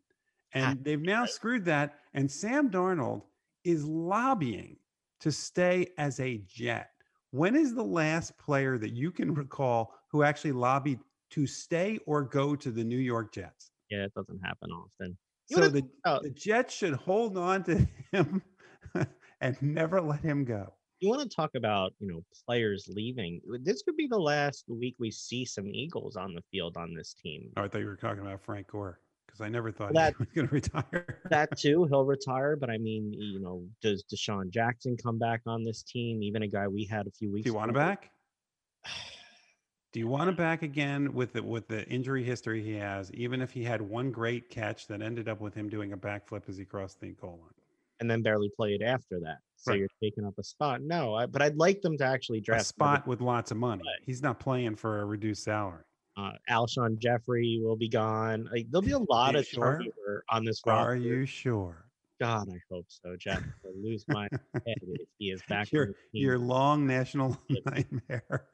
Ah, 0.54 0.58
and 0.58 0.84
they've 0.84 1.00
now 1.00 1.24
screwed 1.26 1.64
that. 1.66 1.94
And 2.14 2.30
Sam 2.30 2.70
Darnold 2.70 3.22
is 3.64 3.84
lobbying 3.84 4.76
to 5.20 5.32
stay 5.32 5.88
as 5.98 6.20
a 6.20 6.42
Jet. 6.46 6.90
When 7.30 7.54
is 7.54 7.74
the 7.74 7.84
last 7.84 8.36
player 8.38 8.78
that 8.78 8.92
you 8.92 9.10
can 9.10 9.32
recall 9.34 9.94
who 10.08 10.22
actually 10.22 10.52
lobbied 10.52 10.98
to 11.30 11.46
stay 11.46 11.98
or 12.06 12.22
go 12.22 12.56
to 12.56 12.70
the 12.70 12.82
New 12.82 12.98
York 12.98 13.32
Jets? 13.32 13.70
Yeah, 13.90 14.04
it 14.04 14.14
doesn't 14.14 14.40
happen 14.44 14.70
often. 14.70 15.16
so 15.46 15.68
the, 15.68 15.82
oh. 16.04 16.20
the 16.22 16.30
Jets 16.30 16.74
should 16.74 16.94
hold 16.94 17.36
on 17.36 17.62
to 17.64 17.86
him 18.12 18.42
and 19.40 19.56
never 19.62 20.00
let 20.00 20.20
him 20.20 20.44
go 20.44 20.72
you 21.00 21.08
want 21.08 21.22
to 21.22 21.34
talk 21.34 21.50
about 21.56 21.92
you 21.98 22.06
know 22.06 22.22
players 22.46 22.88
leaving 22.94 23.40
this 23.62 23.82
could 23.82 23.96
be 23.96 24.06
the 24.06 24.18
last 24.18 24.64
week 24.68 24.94
we 24.98 25.10
see 25.10 25.44
some 25.44 25.66
eagles 25.66 26.16
on 26.16 26.34
the 26.34 26.42
field 26.50 26.76
on 26.76 26.94
this 26.94 27.14
team. 27.14 27.50
Oh, 27.56 27.62
i 27.62 27.68
thought 27.68 27.80
you 27.80 27.86
were 27.86 27.96
talking 27.96 28.20
about 28.20 28.40
frank 28.40 28.68
gore 28.68 29.00
because 29.26 29.40
i 29.40 29.48
never 29.48 29.72
thought 29.72 29.94
that, 29.94 30.14
he 30.16 30.24
was 30.24 30.28
going 30.34 30.48
to 30.48 30.54
retire. 30.54 31.20
that 31.30 31.56
too 31.58 31.84
he'll 31.86 32.04
retire 32.04 32.56
but 32.56 32.70
i 32.70 32.78
mean 32.78 33.12
you 33.12 33.40
know 33.40 33.64
does 33.82 34.04
DeSean 34.12 34.50
Jackson 34.50 34.96
come 34.96 35.18
back 35.18 35.40
on 35.46 35.64
this 35.64 35.82
team 35.82 36.22
even 36.22 36.42
a 36.42 36.48
guy 36.48 36.68
we 36.68 36.84
had 36.84 37.06
a 37.06 37.10
few 37.10 37.32
weeks 37.32 37.44
do 37.44 37.50
you 37.50 37.56
want 37.56 37.70
him 37.70 37.74
back? 37.74 38.10
Do 39.92 39.98
you 39.98 40.06
want 40.06 40.28
him 40.28 40.36
back 40.36 40.62
again 40.62 41.12
with 41.12 41.32
the 41.32 41.42
with 41.42 41.66
the 41.66 41.84
injury 41.88 42.22
history 42.22 42.62
he 42.62 42.74
has 42.74 43.12
even 43.12 43.40
if 43.40 43.50
he 43.50 43.64
had 43.64 43.82
one 43.82 44.12
great 44.12 44.48
catch 44.48 44.86
that 44.86 45.02
ended 45.02 45.28
up 45.28 45.40
with 45.40 45.52
him 45.54 45.68
doing 45.68 45.92
a 45.92 45.96
backflip 45.96 46.48
as 46.48 46.56
he 46.56 46.64
crossed 46.64 47.00
the 47.00 47.08
goal 47.08 47.40
line 47.42 47.59
and 48.00 48.10
then 48.10 48.22
barely 48.22 48.50
played 48.56 48.82
after 48.82 49.20
that. 49.20 49.38
So 49.56 49.72
right. 49.72 49.80
you're 49.80 49.88
taking 50.02 50.24
up 50.24 50.34
a 50.38 50.42
spot. 50.42 50.80
No, 50.80 51.14
I, 51.14 51.26
but 51.26 51.42
I'd 51.42 51.56
like 51.56 51.82
them 51.82 51.96
to 51.98 52.04
actually 52.04 52.40
draft 52.40 52.62
a 52.62 52.64
spot 52.64 53.06
with 53.06 53.20
lots 53.20 53.50
of 53.50 53.58
money. 53.58 53.82
He's 54.02 54.22
not 54.22 54.40
playing 54.40 54.76
for 54.76 55.02
a 55.02 55.04
reduced 55.04 55.44
salary. 55.44 55.82
Uh, 56.16 56.32
Alshon 56.50 56.98
Jeffery 56.98 57.60
will 57.62 57.76
be 57.76 57.88
gone. 57.88 58.48
Like, 58.50 58.66
there'll 58.70 58.82
be 58.82 58.92
a 58.92 58.98
lot 59.10 59.36
of 59.36 59.46
sure? 59.46 59.78
turnover 59.78 60.24
on 60.30 60.44
this 60.44 60.60
roster. 60.66 60.92
Are 60.92 60.96
you 60.96 61.26
sure? 61.26 61.84
God, 62.20 62.48
I 62.50 62.58
hope 62.70 62.86
so, 62.88 63.16
Jeff. 63.18 63.42
I'll 63.64 63.82
lose 63.82 64.04
my 64.08 64.28
head 64.32 64.76
if 64.82 65.08
he 65.18 65.26
is 65.26 65.40
back. 65.48 65.72
Your, 65.72 65.94
your 66.12 66.38
long 66.38 66.86
national 66.86 67.38
nightmare 67.66 68.44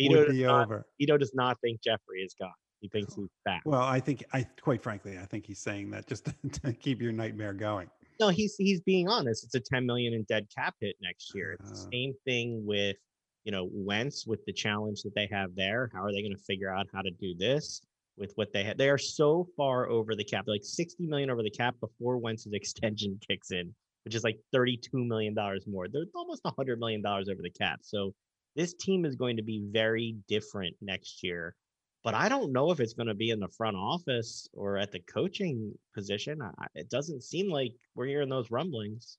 would 0.00 0.28
be 0.28 0.44
not, 0.44 0.64
over. 0.64 0.86
Vito 0.98 1.18
does 1.18 1.32
not 1.34 1.58
think 1.60 1.82
Jeffery 1.82 2.20
is 2.22 2.34
gone. 2.38 2.52
He 2.80 2.88
thinks 2.88 3.14
he's 3.14 3.28
back. 3.44 3.62
Well, 3.64 3.82
I 3.82 4.00
think 4.00 4.24
I 4.32 4.44
quite 4.60 4.82
frankly, 4.82 5.16
I 5.16 5.24
think 5.24 5.46
he's 5.46 5.60
saying 5.60 5.90
that 5.92 6.08
just 6.08 6.24
to, 6.24 6.34
to 6.62 6.72
keep 6.72 7.00
your 7.00 7.12
nightmare 7.12 7.52
going 7.52 7.88
no, 8.22 8.28
he's 8.28 8.54
he's 8.56 8.80
being 8.80 9.08
honest. 9.08 9.44
It's 9.44 9.54
a 9.54 9.60
10 9.60 9.84
million 9.84 10.14
in 10.14 10.22
dead 10.24 10.46
cap 10.56 10.74
hit 10.80 10.94
next 11.02 11.34
year. 11.34 11.52
It's 11.52 11.70
the 11.70 11.76
uh-huh. 11.76 11.90
same 11.92 12.14
thing 12.24 12.64
with 12.64 12.96
you 13.44 13.50
know 13.50 13.68
Wentz 13.72 14.26
with 14.26 14.44
the 14.46 14.52
challenge 14.52 15.02
that 15.02 15.14
they 15.14 15.28
have 15.32 15.54
there. 15.56 15.90
How 15.92 16.04
are 16.04 16.12
they 16.12 16.22
going 16.22 16.36
to 16.36 16.42
figure 16.42 16.72
out 16.72 16.86
how 16.92 17.02
to 17.02 17.10
do 17.10 17.34
this 17.36 17.82
with 18.16 18.32
what 18.36 18.52
they 18.52 18.62
have? 18.64 18.78
They 18.78 18.90
are 18.90 18.98
so 18.98 19.48
far 19.56 19.88
over 19.88 20.14
the 20.14 20.24
cap, 20.24 20.44
They're 20.46 20.54
like 20.54 20.64
60 20.64 21.04
million 21.06 21.30
over 21.30 21.42
the 21.42 21.50
cap 21.50 21.74
before 21.80 22.18
Wentz's 22.18 22.52
extension 22.52 23.18
kicks 23.28 23.50
in, 23.50 23.74
which 24.04 24.14
is 24.14 24.22
like 24.22 24.38
32 24.52 24.96
million 24.96 25.34
dollars 25.34 25.66
more. 25.66 25.88
They're 25.88 26.04
almost 26.14 26.44
100 26.44 26.78
million 26.78 27.02
dollars 27.02 27.28
over 27.28 27.42
the 27.42 27.50
cap. 27.50 27.80
So 27.82 28.14
this 28.54 28.74
team 28.74 29.04
is 29.04 29.16
going 29.16 29.36
to 29.36 29.42
be 29.42 29.64
very 29.72 30.16
different 30.28 30.76
next 30.80 31.24
year 31.24 31.56
but 32.02 32.14
I 32.14 32.28
don't 32.28 32.52
know 32.52 32.70
if 32.70 32.80
it's 32.80 32.94
going 32.94 33.06
to 33.06 33.14
be 33.14 33.30
in 33.30 33.38
the 33.38 33.48
front 33.48 33.76
office 33.76 34.48
or 34.52 34.76
at 34.76 34.90
the 34.90 35.00
coaching 35.00 35.72
position. 35.94 36.40
I, 36.42 36.66
it 36.74 36.90
doesn't 36.90 37.22
seem 37.22 37.50
like 37.50 37.72
we're 37.94 38.06
hearing 38.06 38.28
those 38.28 38.50
rumblings. 38.50 39.18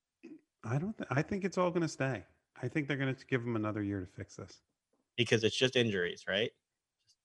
I 0.63 0.77
don't. 0.77 0.97
Th- 0.97 1.07
I 1.11 1.21
think 1.21 1.45
it's 1.45 1.57
all 1.57 1.69
going 1.69 1.81
to 1.81 1.87
stay. 1.87 2.23
I 2.61 2.67
think 2.67 2.87
they're 2.87 2.97
going 2.97 3.13
to 3.13 3.25
give 3.25 3.43
them 3.43 3.55
another 3.55 3.83
year 3.83 3.99
to 3.99 4.05
fix 4.05 4.35
this 4.35 4.61
because 5.17 5.43
it's 5.43 5.55
just 5.55 5.75
injuries, 5.75 6.23
right? 6.27 6.51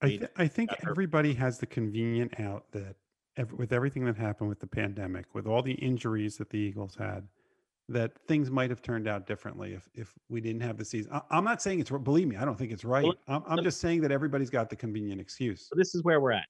I, 0.00 0.08
th- 0.08 0.30
I 0.36 0.46
think 0.46 0.70
everybody 0.88 1.34
has 1.34 1.58
the 1.58 1.66
convenient 1.66 2.38
out 2.40 2.70
that 2.72 2.96
every, 3.36 3.56
with 3.56 3.72
everything 3.72 4.04
that 4.04 4.16
happened 4.16 4.48
with 4.48 4.60
the 4.60 4.66
pandemic, 4.66 5.26
with 5.34 5.46
all 5.46 5.62
the 5.62 5.72
injuries 5.72 6.36
that 6.38 6.50
the 6.50 6.58
Eagles 6.58 6.94
had, 6.96 7.26
that 7.88 8.12
things 8.26 8.50
might 8.50 8.70
have 8.70 8.82
turned 8.82 9.08
out 9.08 9.26
differently 9.26 9.72
if 9.72 9.88
if 9.94 10.14
we 10.28 10.40
didn't 10.40 10.60
have 10.60 10.76
the 10.76 10.84
season. 10.84 11.12
I, 11.12 11.38
am 11.38 11.44
not 11.44 11.62
saying 11.62 11.80
it's 11.80 11.90
believe 11.90 12.28
me, 12.28 12.36
I 12.36 12.44
don't 12.44 12.58
think 12.58 12.72
it's 12.72 12.84
right. 12.84 13.06
I'm, 13.26 13.42
I'm 13.46 13.64
just 13.64 13.80
saying 13.80 14.02
that 14.02 14.12
everybody's 14.12 14.50
got 14.50 14.70
the 14.70 14.76
convenient 14.76 15.20
excuse. 15.20 15.68
So 15.68 15.74
this 15.76 15.94
is 15.94 16.02
where 16.02 16.20
we're 16.20 16.32
at. 16.32 16.46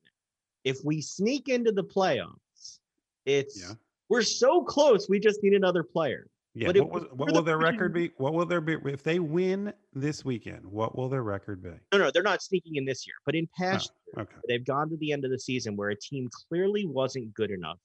If 0.64 0.84
we 0.84 1.00
sneak 1.00 1.48
into 1.48 1.72
the 1.72 1.84
playoffs, 1.84 2.80
it's 3.24 3.60
yeah. 3.60 3.74
we're 4.08 4.22
so 4.22 4.62
close. 4.62 5.08
We 5.08 5.20
just 5.20 5.42
need 5.42 5.54
another 5.54 5.82
player. 5.82 6.26
Yeah. 6.54 6.72
But 6.72 6.80
what, 6.80 6.90
was, 6.90 7.04
what 7.12 7.28
will 7.28 7.42
the 7.42 7.42
their 7.42 7.58
record 7.58 7.94
be? 7.94 8.10
What 8.16 8.34
will 8.34 8.46
their 8.46 8.60
be 8.60 8.76
if 8.86 9.04
they 9.04 9.20
win 9.20 9.72
this 9.94 10.24
weekend? 10.24 10.66
What 10.66 10.96
will 10.96 11.08
their 11.08 11.22
record 11.22 11.62
be? 11.62 11.70
No, 11.92 11.98
no, 11.98 12.10
they're 12.10 12.24
not 12.24 12.42
sneaking 12.42 12.74
in 12.74 12.84
this 12.84 13.06
year. 13.06 13.14
But 13.24 13.36
in 13.36 13.46
oh, 13.46 13.62
past, 13.62 13.92
oh, 14.16 14.22
okay. 14.22 14.34
they've 14.48 14.64
gone 14.64 14.90
to 14.90 14.96
the 14.96 15.12
end 15.12 15.24
of 15.24 15.30
the 15.30 15.38
season 15.38 15.76
where 15.76 15.90
a 15.90 15.96
team 15.96 16.28
clearly 16.48 16.84
wasn't 16.84 17.32
good 17.34 17.52
enough 17.52 17.78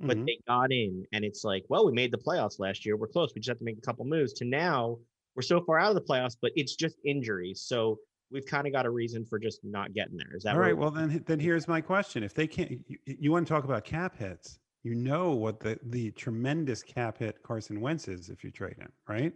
but 0.00 0.16
mm-hmm. 0.16 0.26
they 0.26 0.38
got 0.48 0.72
in 0.72 1.04
and 1.12 1.24
it's 1.24 1.44
like, 1.44 1.64
well, 1.68 1.84
we 1.84 1.92
made 1.92 2.10
the 2.10 2.18
playoffs 2.18 2.58
last 2.58 2.86
year. 2.86 2.96
We're 2.96 3.08
close. 3.08 3.32
We 3.34 3.40
just 3.40 3.50
have 3.50 3.58
to 3.58 3.64
make 3.64 3.78
a 3.78 3.82
couple 3.82 4.04
moves 4.04 4.32
to 4.34 4.44
now 4.44 4.98
we're 5.36 5.42
so 5.42 5.60
far 5.60 5.78
out 5.78 5.90
of 5.90 5.94
the 5.94 6.00
playoffs, 6.00 6.36
but 6.40 6.52
it's 6.56 6.74
just 6.74 6.96
injuries. 7.04 7.62
So 7.66 7.98
we've 8.30 8.46
kind 8.46 8.66
of 8.66 8.72
got 8.72 8.86
a 8.86 8.90
reason 8.90 9.24
for 9.24 9.38
just 9.38 9.60
not 9.62 9.92
getting 9.94 10.16
there. 10.16 10.34
Is 10.34 10.42
that 10.44 10.54
all 10.54 10.60
right? 10.60 10.76
Well, 10.76 10.90
then, 10.90 11.22
then 11.26 11.38
here's 11.40 11.68
my 11.68 11.80
question. 11.80 12.22
If 12.22 12.34
they 12.34 12.46
can't, 12.46 12.70
you, 12.86 12.98
you 13.06 13.32
want 13.32 13.46
to 13.46 13.52
talk 13.52 13.64
about 13.64 13.84
cap 13.84 14.16
hits, 14.16 14.58
you 14.82 14.94
know 14.94 15.32
what 15.32 15.60
the, 15.60 15.78
the 15.84 16.10
tremendous 16.12 16.82
cap 16.82 17.18
hit 17.18 17.42
Carson 17.42 17.80
Wentz 17.80 18.08
is 18.08 18.28
if 18.30 18.42
you 18.42 18.50
trade 18.50 18.76
him, 18.78 18.90
right? 19.08 19.32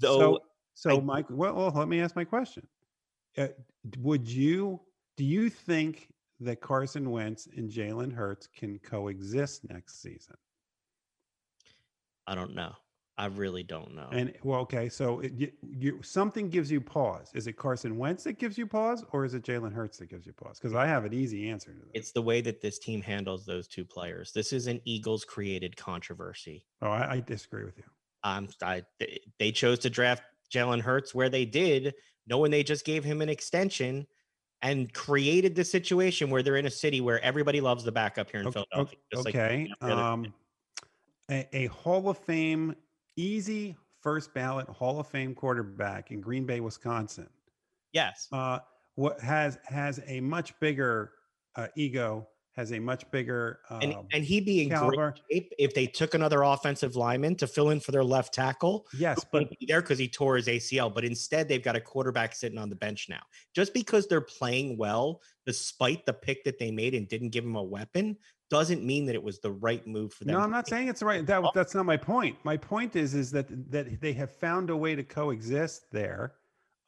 So, 0.00 0.18
so, 0.18 0.38
So, 0.74 1.00
Mike, 1.00 1.26
well, 1.30 1.54
well, 1.54 1.72
let 1.74 1.88
me 1.88 2.00
ask 2.00 2.16
my 2.16 2.24
question. 2.24 2.66
Uh, 3.36 3.48
would 3.98 4.28
you, 4.28 4.80
do 5.16 5.24
you 5.24 5.48
think 5.50 6.08
that 6.40 6.60
Carson 6.60 7.10
Wentz 7.10 7.48
and 7.56 7.70
Jalen 7.70 8.12
Hurts 8.12 8.46
can 8.46 8.78
coexist 8.78 9.68
next 9.68 10.00
season? 10.02 10.36
I 12.26 12.34
don't 12.34 12.54
know. 12.54 12.72
I 13.16 13.26
really 13.26 13.64
don't 13.64 13.96
know. 13.96 14.06
And 14.12 14.32
well, 14.44 14.60
okay, 14.60 14.88
so 14.88 15.18
it, 15.20 15.32
you, 15.34 15.50
you 15.68 15.98
something 16.02 16.48
gives 16.50 16.70
you 16.70 16.80
pause. 16.80 17.32
Is 17.34 17.48
it 17.48 17.54
Carson 17.54 17.98
Wentz 17.98 18.22
that 18.24 18.38
gives 18.38 18.56
you 18.56 18.64
pause, 18.64 19.04
or 19.10 19.24
is 19.24 19.34
it 19.34 19.42
Jalen 19.42 19.72
Hurts 19.72 19.98
that 19.98 20.08
gives 20.08 20.24
you 20.24 20.32
pause? 20.32 20.60
Because 20.60 20.76
I 20.76 20.86
have 20.86 21.04
an 21.04 21.12
easy 21.12 21.50
answer 21.50 21.72
to 21.72 21.80
that. 21.80 21.90
it's 21.94 22.12
the 22.12 22.22
way 22.22 22.40
that 22.42 22.60
this 22.60 22.78
team 22.78 23.02
handles 23.02 23.44
those 23.44 23.66
two 23.66 23.84
players. 23.84 24.30
This 24.32 24.52
is 24.52 24.68
an 24.68 24.80
Eagles 24.84 25.24
created 25.24 25.76
controversy. 25.76 26.64
Oh, 26.80 26.90
I, 26.90 27.14
I 27.14 27.20
disagree 27.20 27.64
with 27.64 27.76
you. 27.78 27.84
Um, 28.22 28.48
I, 28.62 28.82
they- 29.00 29.20
they 29.40 29.50
chose 29.50 29.80
to 29.80 29.90
draft 29.90 30.22
Jalen 30.54 30.80
Hurts 30.82 31.12
where 31.12 31.28
they 31.28 31.44
did, 31.44 31.94
knowing 32.28 32.52
they 32.52 32.62
just 32.62 32.84
gave 32.84 33.02
him 33.02 33.20
an 33.20 33.28
extension 33.28 34.06
and 34.62 34.92
created 34.92 35.54
the 35.54 35.64
situation 35.64 36.30
where 36.30 36.42
they're 36.42 36.56
in 36.56 36.66
a 36.66 36.70
city 36.70 37.00
where 37.00 37.20
everybody 37.22 37.60
loves 37.60 37.84
the 37.84 37.92
backup 37.92 38.30
here 38.30 38.40
in 38.40 38.46
Ok- 38.48 38.64
Philadelphia. 38.72 38.98
like 39.14 39.26
Okay. 39.28 39.70
every 39.82 39.94
Um, 39.94 40.32
a, 41.30 41.48
a 41.52 41.66
Hall 41.66 42.08
of 42.08 42.18
Fame, 42.18 42.74
easy 43.16 43.76
first 44.00 44.32
ballot 44.34 44.68
Hall 44.68 44.98
of 44.98 45.06
Fame 45.06 45.34
quarterback 45.34 46.10
in 46.10 46.20
Green 46.20 46.44
Bay, 46.46 46.60
Wisconsin. 46.60 47.28
yes. 47.92 48.28
uh, 48.32 48.58
what 48.96 49.20
has 49.20 49.58
has 49.64 50.00
a 50.06 50.20
much 50.20 50.58
bigger 50.58 51.12
uh, 51.54 51.68
ego, 51.76 52.26
has 52.58 52.72
a 52.72 52.80
much 52.80 53.08
bigger 53.12 53.60
uh, 53.70 53.78
and, 53.80 53.94
and 54.12 54.24
he'd 54.24 54.44
be 54.44 54.62
in 54.62 54.68
caliber. 54.68 55.12
great 55.12 55.22
shape 55.30 55.52
if 55.60 55.74
they 55.74 55.86
took 55.86 56.14
another 56.14 56.42
offensive 56.42 56.96
lineman 56.96 57.36
to 57.36 57.46
fill 57.46 57.70
in 57.70 57.78
for 57.78 57.92
their 57.92 58.02
left 58.02 58.34
tackle. 58.34 58.84
yes, 58.98 59.24
but 59.30 59.48
be 59.50 59.66
there 59.68 59.80
because 59.80 59.96
he 59.96 60.08
tore 60.08 60.34
his 60.34 60.48
ACL. 60.48 60.92
But 60.92 61.04
instead, 61.04 61.48
they've 61.48 61.62
got 61.62 61.76
a 61.76 61.80
quarterback 61.80 62.34
sitting 62.34 62.58
on 62.58 62.68
the 62.68 62.74
bench 62.74 63.06
now. 63.08 63.20
Just 63.54 63.72
because 63.72 64.08
they're 64.08 64.20
playing 64.20 64.76
well, 64.76 65.20
despite 65.46 66.04
the 66.04 66.12
pick 66.12 66.42
that 66.42 66.58
they 66.58 66.72
made 66.72 66.96
and 66.96 67.06
didn't 67.06 67.30
give 67.30 67.44
him 67.44 67.54
a 67.54 67.62
weapon, 67.62 68.16
doesn't 68.50 68.82
mean 68.82 69.06
that 69.06 69.14
it 69.14 69.22
was 69.22 69.38
the 69.38 69.52
right 69.52 69.86
move 69.86 70.12
for 70.12 70.24
them. 70.24 70.34
no, 70.34 70.40
I'm 70.40 70.50
not 70.50 70.66
saying 70.66 70.88
it's 70.88 71.00
the 71.00 71.06
right. 71.06 71.24
That 71.24 71.44
that's 71.54 71.76
not 71.76 71.86
my 71.86 71.96
point. 71.96 72.36
My 72.42 72.56
point 72.56 72.96
is 72.96 73.14
is 73.14 73.30
that 73.30 73.46
that 73.70 74.00
they 74.00 74.12
have 74.14 74.32
found 74.32 74.70
a 74.70 74.76
way 74.76 74.96
to 74.96 75.04
coexist 75.04 75.92
there, 75.92 76.34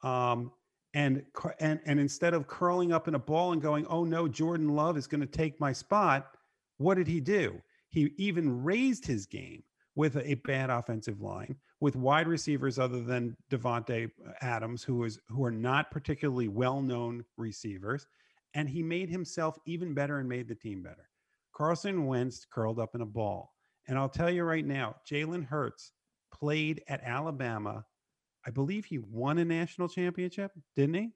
um, 0.03 0.51
and 0.93 1.23
and 1.59 1.79
and 1.85 1.99
instead 1.99 2.33
of 2.33 2.47
curling 2.47 2.91
up 2.91 3.07
in 3.07 3.15
a 3.15 3.19
ball 3.19 3.53
and 3.53 3.61
going, 3.61 3.85
oh 3.87 4.03
no, 4.03 4.27
Jordan 4.27 4.69
Love 4.69 4.97
is 4.97 5.07
going 5.07 5.21
to 5.21 5.27
take 5.27 5.59
my 5.59 5.71
spot. 5.71 6.35
What 6.77 6.95
did 6.95 7.07
he 7.07 7.19
do? 7.19 7.61
He 7.89 8.13
even 8.17 8.63
raised 8.63 9.05
his 9.05 9.25
game 9.25 9.63
with 9.95 10.15
a 10.17 10.35
bad 10.35 10.69
offensive 10.69 11.21
line, 11.21 11.55
with 11.79 11.95
wide 11.95 12.27
receivers 12.27 12.79
other 12.79 13.01
than 13.01 13.35
Davante 13.49 14.05
uh, 14.05 14.31
Adams, 14.41 14.83
who 14.83 15.03
is 15.03 15.19
who 15.29 15.43
are 15.43 15.51
not 15.51 15.91
particularly 15.91 16.47
well-known 16.47 17.23
receivers, 17.37 18.07
and 18.53 18.69
he 18.69 18.81
made 18.83 19.09
himself 19.09 19.57
even 19.65 19.93
better 19.93 20.19
and 20.19 20.29
made 20.29 20.47
the 20.47 20.55
team 20.55 20.81
better. 20.81 21.09
Carson 21.53 22.05
Wentz 22.05 22.45
curled 22.49 22.79
up 22.79 22.95
in 22.95 23.01
a 23.01 23.05
ball. 23.05 23.53
And 23.87 23.97
I'll 23.97 24.09
tell 24.09 24.29
you 24.29 24.43
right 24.43 24.65
now, 24.65 24.95
Jalen 25.09 25.45
Hurts 25.45 25.91
played 26.33 26.81
at 26.87 27.03
Alabama. 27.03 27.83
I 28.45 28.49
believe 28.49 28.85
he 28.85 28.99
won 28.99 29.37
a 29.37 29.45
national 29.45 29.87
championship, 29.89 30.51
didn't 30.75 30.95
he? 30.95 31.09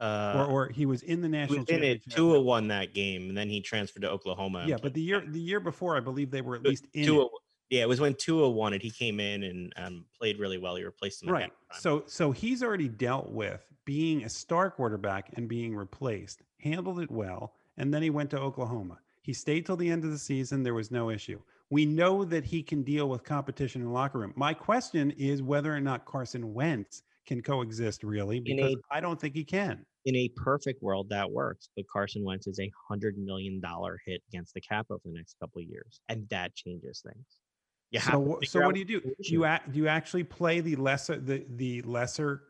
Uh, 0.00 0.34
or, 0.36 0.46
or 0.46 0.68
he 0.68 0.84
was 0.84 1.02
in 1.02 1.20
the 1.20 1.28
he 1.28 1.32
national 1.32 1.60
was 1.60 1.68
in 1.68 1.84
it. 1.84 2.02
Tua 2.10 2.40
won 2.40 2.68
that 2.68 2.92
game, 2.92 3.28
and 3.28 3.38
then 3.38 3.48
he 3.48 3.60
transferred 3.60 4.02
to 4.02 4.10
Oklahoma. 4.10 4.64
Yeah, 4.66 4.76
but 4.82 4.94
the 4.94 5.00
year 5.00 5.22
the 5.24 5.38
year 5.38 5.60
before, 5.60 5.96
I 5.96 6.00
believe 6.00 6.30
they 6.30 6.40
were 6.40 6.56
at 6.56 6.62
least 6.62 6.86
in. 6.92 7.06
Tua, 7.06 7.26
it. 7.26 7.30
yeah, 7.70 7.82
it 7.82 7.88
was 7.88 8.00
when 8.00 8.14
Tua 8.14 8.50
won 8.50 8.72
it. 8.72 8.82
He 8.82 8.90
came 8.90 9.20
in 9.20 9.44
and 9.44 9.72
um, 9.76 10.04
played 10.18 10.40
really 10.40 10.58
well. 10.58 10.74
He 10.74 10.82
replaced 10.82 11.22
him. 11.22 11.30
Right. 11.30 11.52
So 11.78 12.02
so 12.06 12.32
he's 12.32 12.64
already 12.64 12.88
dealt 12.88 13.30
with 13.30 13.64
being 13.84 14.24
a 14.24 14.28
star 14.28 14.70
quarterback 14.70 15.30
and 15.36 15.48
being 15.48 15.76
replaced, 15.76 16.42
handled 16.58 16.98
it 16.98 17.10
well, 17.10 17.54
and 17.76 17.94
then 17.94 18.02
he 18.02 18.10
went 18.10 18.30
to 18.30 18.40
Oklahoma. 18.40 18.98
He 19.20 19.32
stayed 19.32 19.66
till 19.66 19.76
the 19.76 19.88
end 19.88 20.02
of 20.02 20.10
the 20.10 20.18
season. 20.18 20.64
There 20.64 20.74
was 20.74 20.90
no 20.90 21.10
issue. 21.10 21.40
We 21.72 21.86
know 21.86 22.22
that 22.26 22.44
he 22.44 22.62
can 22.62 22.82
deal 22.82 23.08
with 23.08 23.24
competition 23.24 23.80
in 23.80 23.86
the 23.88 23.92
locker 23.94 24.18
room. 24.18 24.34
My 24.36 24.52
question 24.52 25.10
is 25.12 25.40
whether 25.42 25.74
or 25.74 25.80
not 25.80 26.04
Carson 26.04 26.52
Wentz 26.52 27.02
can 27.26 27.40
coexist 27.40 28.04
really, 28.04 28.40
because 28.40 28.74
a- 28.74 28.94
I 28.94 29.00
don't 29.00 29.18
think 29.18 29.34
he 29.34 29.42
can. 29.42 29.86
in 30.04 30.14
a 30.14 30.28
perfect 30.36 30.82
world, 30.82 31.08
that 31.08 31.30
works. 31.30 31.70
But 31.74 31.86
Carson 31.88 32.24
Wentz 32.24 32.46
is 32.46 32.60
a 32.60 32.70
hundred 32.90 33.16
million 33.16 33.58
dollar 33.58 33.98
hit 34.04 34.20
against 34.28 34.52
the 34.52 34.60
cap 34.60 34.84
over 34.90 35.00
the 35.06 35.12
next 35.12 35.38
couple 35.40 35.62
of 35.62 35.66
years, 35.66 36.02
and 36.10 36.28
that 36.28 36.54
changes 36.54 37.00
things. 37.00 37.24
You 37.90 38.00
have 38.00 38.12
so 38.14 38.20
to 38.22 38.30
wh- 38.32 38.34
figure 38.40 38.46
so 38.48 38.60
what 38.66 38.74
do 38.74 38.80
you 38.80 38.84
do? 38.84 39.00
Do 39.00 39.32
you 39.32 39.44
act, 39.46 39.72
do 39.72 39.78
you 39.78 39.88
actually 39.88 40.24
play 40.24 40.60
the 40.60 40.76
lesser 40.76 41.16
the 41.16 41.46
the 41.56 41.80
lesser 41.82 42.42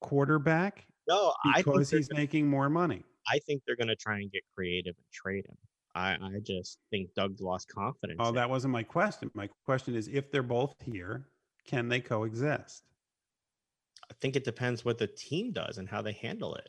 quarterback 0.00 0.86
No, 1.06 1.34
because 1.56 1.90
he's 1.90 2.08
gonna- 2.08 2.20
making 2.22 2.48
more 2.48 2.70
money? 2.70 3.04
I 3.28 3.38
think 3.40 3.62
they're 3.66 3.76
going 3.76 3.88
to 3.88 3.94
try 3.96 4.16
and 4.18 4.32
get 4.32 4.42
creative 4.54 4.96
and 4.96 5.06
trade 5.12 5.46
him. 5.46 5.56
I, 5.94 6.12
I 6.12 6.38
just 6.42 6.78
think 6.90 7.14
Doug 7.14 7.40
lost 7.40 7.68
confidence. 7.68 8.18
Oh, 8.20 8.30
in 8.30 8.34
that 8.36 8.48
wasn't 8.48 8.72
my 8.72 8.82
question. 8.82 9.30
My 9.34 9.48
question 9.64 9.94
is 9.94 10.08
if 10.08 10.30
they're 10.30 10.42
both 10.42 10.74
here, 10.82 11.26
can 11.66 11.88
they 11.88 12.00
coexist? 12.00 12.82
I 14.10 14.14
think 14.20 14.36
it 14.36 14.44
depends 14.44 14.84
what 14.84 14.98
the 14.98 15.06
team 15.06 15.52
does 15.52 15.78
and 15.78 15.88
how 15.88 16.02
they 16.02 16.12
handle 16.12 16.54
it. 16.54 16.68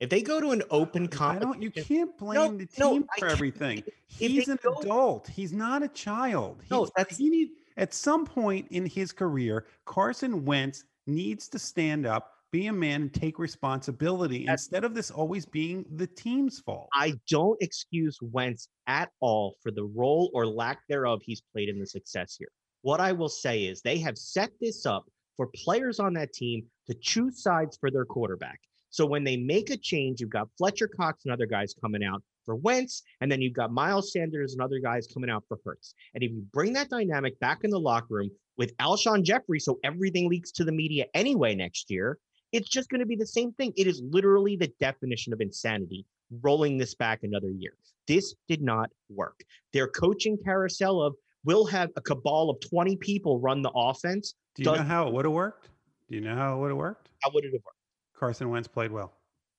If 0.00 0.10
they 0.10 0.20
go 0.20 0.40
to 0.40 0.50
an 0.50 0.64
open 0.70 1.08
I 1.20 1.38
don't 1.38 1.62
you 1.62 1.70
can't 1.70 2.16
blame 2.18 2.58
the 2.58 2.66
team 2.66 3.06
I 3.16 3.20
for 3.20 3.28
everything. 3.28 3.84
He's 4.08 4.48
an 4.48 4.58
go- 4.62 4.74
adult. 4.80 5.28
He's 5.28 5.52
not 5.52 5.84
a 5.84 5.88
child. 5.88 6.60
No, 6.70 6.88
that's- 6.96 7.18
he 7.18 7.30
need 7.30 7.50
at 7.76 7.94
some 7.94 8.26
point 8.26 8.66
in 8.70 8.84
his 8.84 9.12
career, 9.12 9.66
Carson 9.84 10.44
Wentz 10.44 10.84
needs 11.06 11.48
to 11.48 11.58
stand 11.58 12.04
up, 12.04 12.34
be 12.52 12.68
a 12.68 12.72
man, 12.72 13.02
and 13.02 13.12
take 13.12 13.38
responsibility 13.38 14.40
That's- 14.40 14.64
instead 14.64 14.84
of 14.84 14.94
this 14.94 15.10
always 15.10 15.44
being 15.46 15.84
the 15.96 16.06
team's 16.06 16.60
fault. 16.60 16.88
I 16.94 17.14
don't 17.28 17.60
excuse 17.60 18.18
Wentz 18.22 18.68
at 18.86 19.10
all 19.20 19.56
for 19.62 19.72
the 19.72 19.84
role 19.84 20.30
or 20.34 20.46
lack 20.46 20.86
thereof 20.88 21.20
he's 21.24 21.42
played 21.52 21.68
in 21.68 21.80
the 21.80 21.86
success 21.86 22.36
here. 22.38 22.50
What 22.82 23.00
I 23.00 23.12
will 23.12 23.28
say 23.28 23.64
is 23.64 23.80
they 23.80 23.98
have 23.98 24.18
set 24.18 24.52
this 24.60 24.86
up 24.86 25.04
for 25.36 25.48
players 25.54 25.98
on 25.98 26.12
that 26.14 26.32
team 26.32 26.64
to 26.86 26.94
choose 26.94 27.42
sides 27.42 27.76
for 27.80 27.90
their 27.90 28.04
quarterback. 28.04 28.60
So 28.90 29.06
when 29.06 29.24
they 29.24 29.38
make 29.38 29.70
a 29.70 29.76
change, 29.76 30.20
you've 30.20 30.30
got 30.30 30.50
Fletcher 30.58 30.86
Cox 30.88 31.24
and 31.24 31.32
other 31.32 31.46
guys 31.46 31.74
coming 31.80 32.04
out 32.04 32.22
for 32.44 32.56
Wentz, 32.56 33.02
and 33.20 33.32
then 33.32 33.40
you've 33.40 33.54
got 33.54 33.72
Miles 33.72 34.12
Sanders 34.12 34.52
and 34.52 34.60
other 34.60 34.80
guys 34.80 35.06
coming 35.06 35.30
out 35.30 35.44
for 35.48 35.58
Hurts. 35.64 35.94
And 36.14 36.22
if 36.22 36.30
you 36.30 36.44
bring 36.52 36.74
that 36.74 36.90
dynamic 36.90 37.38
back 37.40 37.64
in 37.64 37.70
the 37.70 37.80
locker 37.80 38.08
room 38.10 38.30
with 38.58 38.76
Alshon 38.76 39.22
Jeffery, 39.22 39.60
so 39.60 39.78
everything 39.84 40.28
leaks 40.28 40.50
to 40.52 40.64
the 40.64 40.72
media 40.72 41.06
anyway 41.14 41.54
next 41.54 41.90
year, 41.90 42.18
it's 42.52 42.68
just 42.68 42.88
going 42.90 43.00
to 43.00 43.06
be 43.06 43.16
the 43.16 43.26
same 43.26 43.52
thing. 43.52 43.72
It 43.76 43.86
is 43.86 44.02
literally 44.10 44.56
the 44.56 44.72
definition 44.80 45.32
of 45.32 45.40
insanity 45.40 46.06
rolling 46.42 46.78
this 46.78 46.94
back 46.94 47.20
another 47.22 47.50
year. 47.50 47.72
This 48.08 48.34
did 48.48 48.62
not 48.62 48.90
work. 49.10 49.40
Their 49.72 49.86
coaching 49.88 50.36
carousel 50.44 51.00
of 51.02 51.14
we'll 51.44 51.66
have 51.66 51.90
a 51.96 52.00
cabal 52.00 52.50
of 52.50 52.58
20 52.68 52.96
people 52.96 53.40
run 53.40 53.62
the 53.62 53.70
offense. 53.74 54.34
Do 54.54 54.62
you 54.62 54.76
know 54.76 54.82
how 54.82 55.08
it 55.08 55.14
would 55.14 55.24
have 55.24 55.32
worked? 55.34 55.68
Do 56.10 56.16
you 56.16 56.20
know 56.22 56.34
how 56.34 56.56
it 56.56 56.60
would 56.60 56.70
have 56.70 56.78
worked? 56.78 57.08
How 57.22 57.30
would 57.34 57.44
it 57.44 57.52
have 57.52 57.62
worked? 57.64 57.78
Carson 58.18 58.50
Wentz 58.50 58.68
played 58.68 58.92
well. 58.92 59.12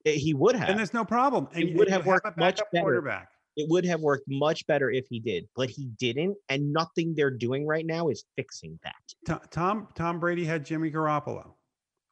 Eh, 0.06 0.12
He 0.14 0.34
would 0.34 0.56
have. 0.56 0.70
And 0.70 0.78
there's 0.80 0.94
no 0.94 1.04
problem. 1.06 1.48
And 1.54 1.64
It 1.70 1.76
would 1.76 1.90
have 1.90 2.06
worked 2.06 2.28
a 2.28 2.34
much 2.40 2.60
better. 2.72 2.84
quarterback. 2.84 3.30
it 3.56 3.68
would 3.70 3.86
have 3.86 4.02
worked 4.02 4.24
much 4.28 4.66
better 4.68 4.90
if 4.90 5.06
he 5.10 5.20
did, 5.20 5.48
but 5.56 5.70
he 5.70 5.86
didn't. 6.00 6.36
And 6.50 6.74
nothing 6.74 7.14
they're 7.16 7.30
doing 7.32 7.66
right 7.68 7.86
now 7.86 8.10
is 8.10 8.26
fixing 8.36 8.80
that. 8.84 8.94
To- 9.26 9.42
Tom 9.50 9.88
Tom 9.96 10.20
Brady 10.20 10.44
had 10.46 10.66
Jimmy 10.66 10.90
Garoppolo. 10.92 11.54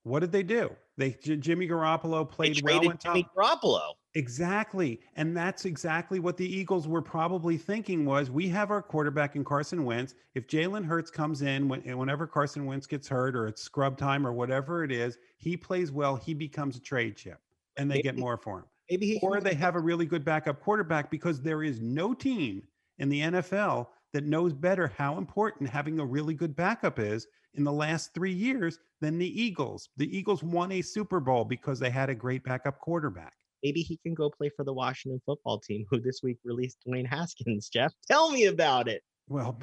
What 0.03 0.21
did 0.21 0.31
they 0.31 0.43
do? 0.43 0.71
They 0.97 1.11
J- 1.11 1.37
Jimmy 1.37 1.67
Garoppolo 1.67 2.27
They 2.27 2.35
played 2.35 2.61
well 2.63 2.73
traded 2.73 2.87
when 2.87 2.97
Tom 2.97 3.15
Jimmy 3.15 3.27
Garoppolo. 3.35 3.93
Exactly. 4.13 4.99
And 5.15 5.35
that's 5.37 5.65
exactly 5.65 6.19
what 6.19 6.37
the 6.37 6.45
Eagles 6.45 6.87
were 6.87 7.01
probably 7.01 7.57
thinking 7.57 8.05
was 8.05 8.29
we 8.29 8.49
have 8.49 8.71
our 8.71 8.81
quarterback 8.81 9.35
in 9.35 9.45
Carson 9.45 9.85
Wentz. 9.85 10.15
If 10.35 10.47
Jalen 10.47 10.85
Hurts 10.85 11.09
comes 11.09 11.43
in 11.43 11.67
when, 11.67 11.81
whenever 11.97 12.27
Carson 12.27 12.65
Wentz 12.65 12.87
gets 12.87 13.07
hurt 13.07 13.35
or 13.35 13.47
it's 13.47 13.61
scrub 13.61 13.97
time 13.97 14.27
or 14.27 14.33
whatever 14.33 14.83
it 14.83 14.91
is, 14.91 15.17
he 15.37 15.55
plays 15.55 15.91
well, 15.91 16.15
he 16.15 16.33
becomes 16.33 16.75
a 16.75 16.81
trade 16.81 17.15
chip 17.15 17.39
and 17.77 17.89
they 17.89 18.01
get 18.01 18.17
more 18.17 18.37
for 18.37 18.59
him. 18.59 18.65
Maybe 18.89 19.07
he 19.07 19.19
Or 19.21 19.39
they 19.39 19.53
have 19.53 19.75
a 19.75 19.79
really 19.79 20.05
good 20.05 20.25
backup 20.25 20.59
quarterback 20.59 21.09
because 21.09 21.41
there 21.41 21.63
is 21.63 21.79
no 21.79 22.13
team 22.13 22.63
in 22.97 23.07
the 23.07 23.21
NFL 23.21 23.87
that 24.11 24.25
knows 24.25 24.51
better 24.51 24.91
how 24.97 25.17
important 25.17 25.69
having 25.69 25.99
a 25.99 26.05
really 26.05 26.33
good 26.33 26.55
backup 26.55 26.99
is 26.99 27.27
in 27.53 27.63
the 27.63 27.71
last 27.71 28.13
three 28.13 28.33
years 28.33 28.79
than 29.01 29.17
the 29.17 29.41
Eagles. 29.41 29.89
The 29.97 30.15
Eagles 30.15 30.43
won 30.43 30.71
a 30.71 30.81
Super 30.81 31.19
Bowl 31.19 31.43
because 31.43 31.79
they 31.79 31.89
had 31.89 32.09
a 32.09 32.15
great 32.15 32.43
backup 32.43 32.79
quarterback. 32.79 33.33
maybe 33.63 33.81
he 33.81 33.97
can 33.97 34.13
go 34.13 34.29
play 34.29 34.49
for 34.55 34.63
the 34.63 34.73
Washington 34.73 35.21
football 35.25 35.59
team, 35.59 35.85
who 35.89 35.99
this 35.99 36.21
week 36.23 36.37
released 36.43 36.77
Dwayne 36.87 37.05
Haskins. 37.05 37.69
Jeff, 37.73 37.91
tell 38.09 38.31
me 38.31 38.45
about 38.45 38.87
it. 38.87 39.03
Well, 39.27 39.57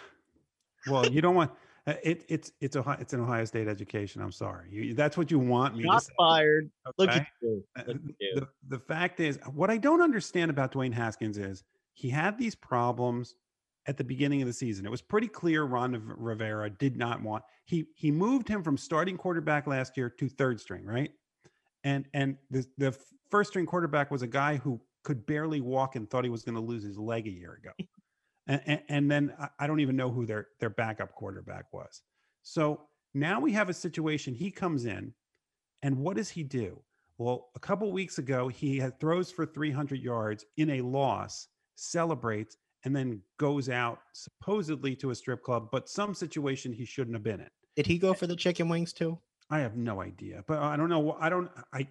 well, 0.86 1.06
you 1.06 1.20
don't 1.20 1.34
want 1.34 1.52
uh, 1.86 1.94
it. 2.02 2.24
It's 2.28 2.52
it's 2.60 2.76
Ohio, 2.76 2.98
it's 3.00 3.12
an 3.12 3.20
Ohio 3.20 3.44
State 3.44 3.68
education. 3.68 4.20
I'm 4.20 4.32
sorry. 4.32 4.68
You, 4.70 4.94
that's 4.94 5.16
what 5.16 5.30
you 5.30 5.38
want 5.38 5.76
me 5.76 5.82
to 5.82 5.88
Not 5.88 6.04
fired. 6.16 6.70
Look 6.98 7.10
at 7.10 7.26
you. 7.40 7.64
Uh, 7.76 7.82
Look 7.86 7.96
at 7.96 8.02
you. 8.20 8.32
the, 8.34 8.48
the 8.68 8.78
fact 8.78 9.20
is, 9.20 9.38
what 9.54 9.70
I 9.70 9.78
don't 9.78 10.02
understand 10.02 10.50
about 10.50 10.72
Dwayne 10.72 10.92
Haskins 10.92 11.38
is 11.38 11.64
he 11.94 12.08
had 12.08 12.38
these 12.38 12.54
problems 12.54 13.36
at 13.88 13.96
the 13.96 14.04
beginning 14.04 14.42
of 14.42 14.46
the 14.46 14.52
season. 14.52 14.86
It 14.86 14.90
was 14.90 15.02
pretty 15.02 15.26
clear 15.26 15.64
Ron 15.64 16.00
Rivera 16.18 16.70
did 16.70 16.96
not 16.96 17.22
want 17.22 17.42
he 17.64 17.86
he 17.96 18.10
moved 18.12 18.46
him 18.46 18.62
from 18.62 18.76
starting 18.76 19.16
quarterback 19.16 19.66
last 19.66 19.96
year 19.96 20.10
to 20.10 20.28
third 20.28 20.60
string, 20.60 20.84
right? 20.84 21.10
And 21.82 22.06
and 22.14 22.36
the 22.50 22.66
the 22.76 22.96
first 23.30 23.50
string 23.50 23.66
quarterback 23.66 24.10
was 24.10 24.22
a 24.22 24.26
guy 24.26 24.56
who 24.56 24.80
could 25.02 25.26
barely 25.26 25.60
walk 25.60 25.96
and 25.96 26.08
thought 26.08 26.24
he 26.24 26.30
was 26.30 26.44
going 26.44 26.54
to 26.54 26.60
lose 26.60 26.82
his 26.82 26.98
leg 26.98 27.26
a 27.26 27.30
year 27.30 27.54
ago. 27.54 27.70
and, 28.46 28.60
and, 28.66 28.82
and 28.88 29.10
then 29.10 29.34
I 29.58 29.66
don't 29.66 29.80
even 29.80 29.96
know 29.96 30.10
who 30.10 30.26
their 30.26 30.48
their 30.60 30.70
backup 30.70 31.14
quarterback 31.14 31.72
was. 31.72 32.02
So 32.42 32.82
now 33.14 33.40
we 33.40 33.52
have 33.52 33.70
a 33.70 33.74
situation. 33.74 34.34
He 34.34 34.50
comes 34.50 34.84
in, 34.84 35.14
and 35.82 35.96
what 35.98 36.16
does 36.16 36.28
he 36.28 36.42
do? 36.42 36.82
Well, 37.16 37.48
a 37.56 37.58
couple 37.58 37.90
weeks 37.90 38.18
ago, 38.18 38.48
he 38.48 38.78
had 38.78 39.00
throws 39.00 39.30
for 39.32 39.44
300 39.44 40.00
yards 40.00 40.44
in 40.56 40.70
a 40.70 40.82
loss, 40.82 41.48
celebrates, 41.74 42.56
and 42.88 42.96
then 42.96 43.20
goes 43.36 43.68
out 43.68 44.00
supposedly 44.14 44.96
to 44.96 45.10
a 45.10 45.14
strip 45.14 45.42
club, 45.42 45.68
but 45.70 45.90
some 45.90 46.14
situation 46.14 46.72
he 46.72 46.86
shouldn't 46.86 47.14
have 47.14 47.22
been 47.22 47.40
in. 47.40 47.48
Did 47.76 47.86
he 47.86 47.98
go 47.98 48.14
for 48.14 48.26
the 48.26 48.34
chicken 48.34 48.66
wings 48.66 48.94
too? 48.94 49.18
I 49.50 49.58
have 49.58 49.76
no 49.76 50.00
idea, 50.00 50.42
but 50.46 50.58
I 50.58 50.74
don't 50.74 50.88
know. 50.88 51.14
I 51.20 51.28
don't. 51.28 51.50
I 51.74 51.86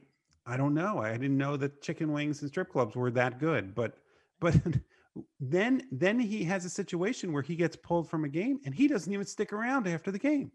I 0.48 0.58
don't 0.58 0.74
know. 0.74 0.98
I 0.98 1.12
didn't 1.12 1.38
know 1.38 1.56
that 1.58 1.84
chicken 1.84 2.12
wings 2.12 2.42
and 2.42 2.50
strip 2.50 2.72
clubs 2.72 2.96
were 2.96 3.12
that 3.12 3.40
good. 3.40 3.76
But 3.76 3.94
but 4.40 4.56
then 5.40 5.84
then 5.92 6.20
he 6.20 6.44
has 6.46 6.66
a 6.66 6.70
situation 6.70 7.32
where 7.32 7.44
he 7.44 7.56
gets 7.56 7.76
pulled 7.76 8.10
from 8.10 8.24
a 8.24 8.30
game 8.30 8.60
and 8.66 8.74
he 8.74 8.88
doesn't 8.88 9.14
even 9.14 9.26
stick 9.28 9.54
around 9.54 9.88
after 9.88 10.12
the 10.12 10.20
game. 10.20 10.52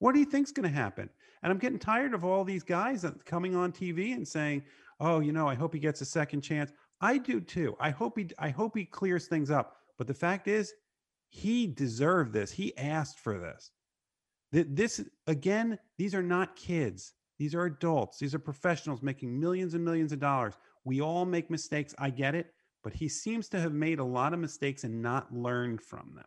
What 0.00 0.12
do 0.12 0.18
you 0.18 0.26
think's 0.26 0.52
going 0.52 0.68
to 0.68 0.74
happen? 0.74 1.08
And 1.42 1.52
I'm 1.52 1.58
getting 1.58 1.78
tired 1.78 2.14
of 2.14 2.24
all 2.24 2.44
these 2.44 2.64
guys 2.64 3.06
coming 3.24 3.54
on 3.54 3.70
TV 3.70 4.12
and 4.12 4.26
saying, 4.26 4.64
"Oh, 4.98 5.20
you 5.20 5.32
know, 5.32 5.46
I 5.48 5.54
hope 5.54 5.72
he 5.72 5.78
gets 5.78 6.00
a 6.00 6.04
second 6.04 6.40
chance." 6.40 6.72
I 7.00 7.18
do 7.18 7.40
too. 7.40 7.76
I 7.80 7.90
hope 7.90 8.18
he 8.18 8.28
I 8.38 8.50
hope 8.50 8.76
he 8.76 8.84
clears 8.84 9.26
things 9.26 9.50
up. 9.50 9.76
But 9.96 10.06
the 10.06 10.14
fact 10.14 10.48
is, 10.48 10.72
he 11.30 11.66
deserved 11.66 12.32
this. 12.32 12.50
He 12.50 12.76
asked 12.76 13.18
for 13.20 13.38
this. 13.38 13.70
This 14.50 15.00
again, 15.26 15.78
these 15.98 16.14
are 16.14 16.22
not 16.22 16.56
kids. 16.56 17.12
These 17.38 17.54
are 17.54 17.66
adults. 17.66 18.18
These 18.18 18.34
are 18.34 18.40
professionals 18.40 19.02
making 19.02 19.38
millions 19.38 19.74
and 19.74 19.84
millions 19.84 20.12
of 20.12 20.18
dollars. 20.18 20.54
We 20.84 21.00
all 21.00 21.24
make 21.24 21.50
mistakes. 21.50 21.94
I 21.98 22.10
get 22.10 22.34
it. 22.34 22.52
But 22.82 22.92
he 22.92 23.08
seems 23.08 23.48
to 23.50 23.60
have 23.60 23.72
made 23.72 23.98
a 23.98 24.04
lot 24.04 24.32
of 24.32 24.40
mistakes 24.40 24.84
and 24.84 25.02
not 25.02 25.32
learned 25.34 25.82
from 25.82 26.12
them. 26.14 26.24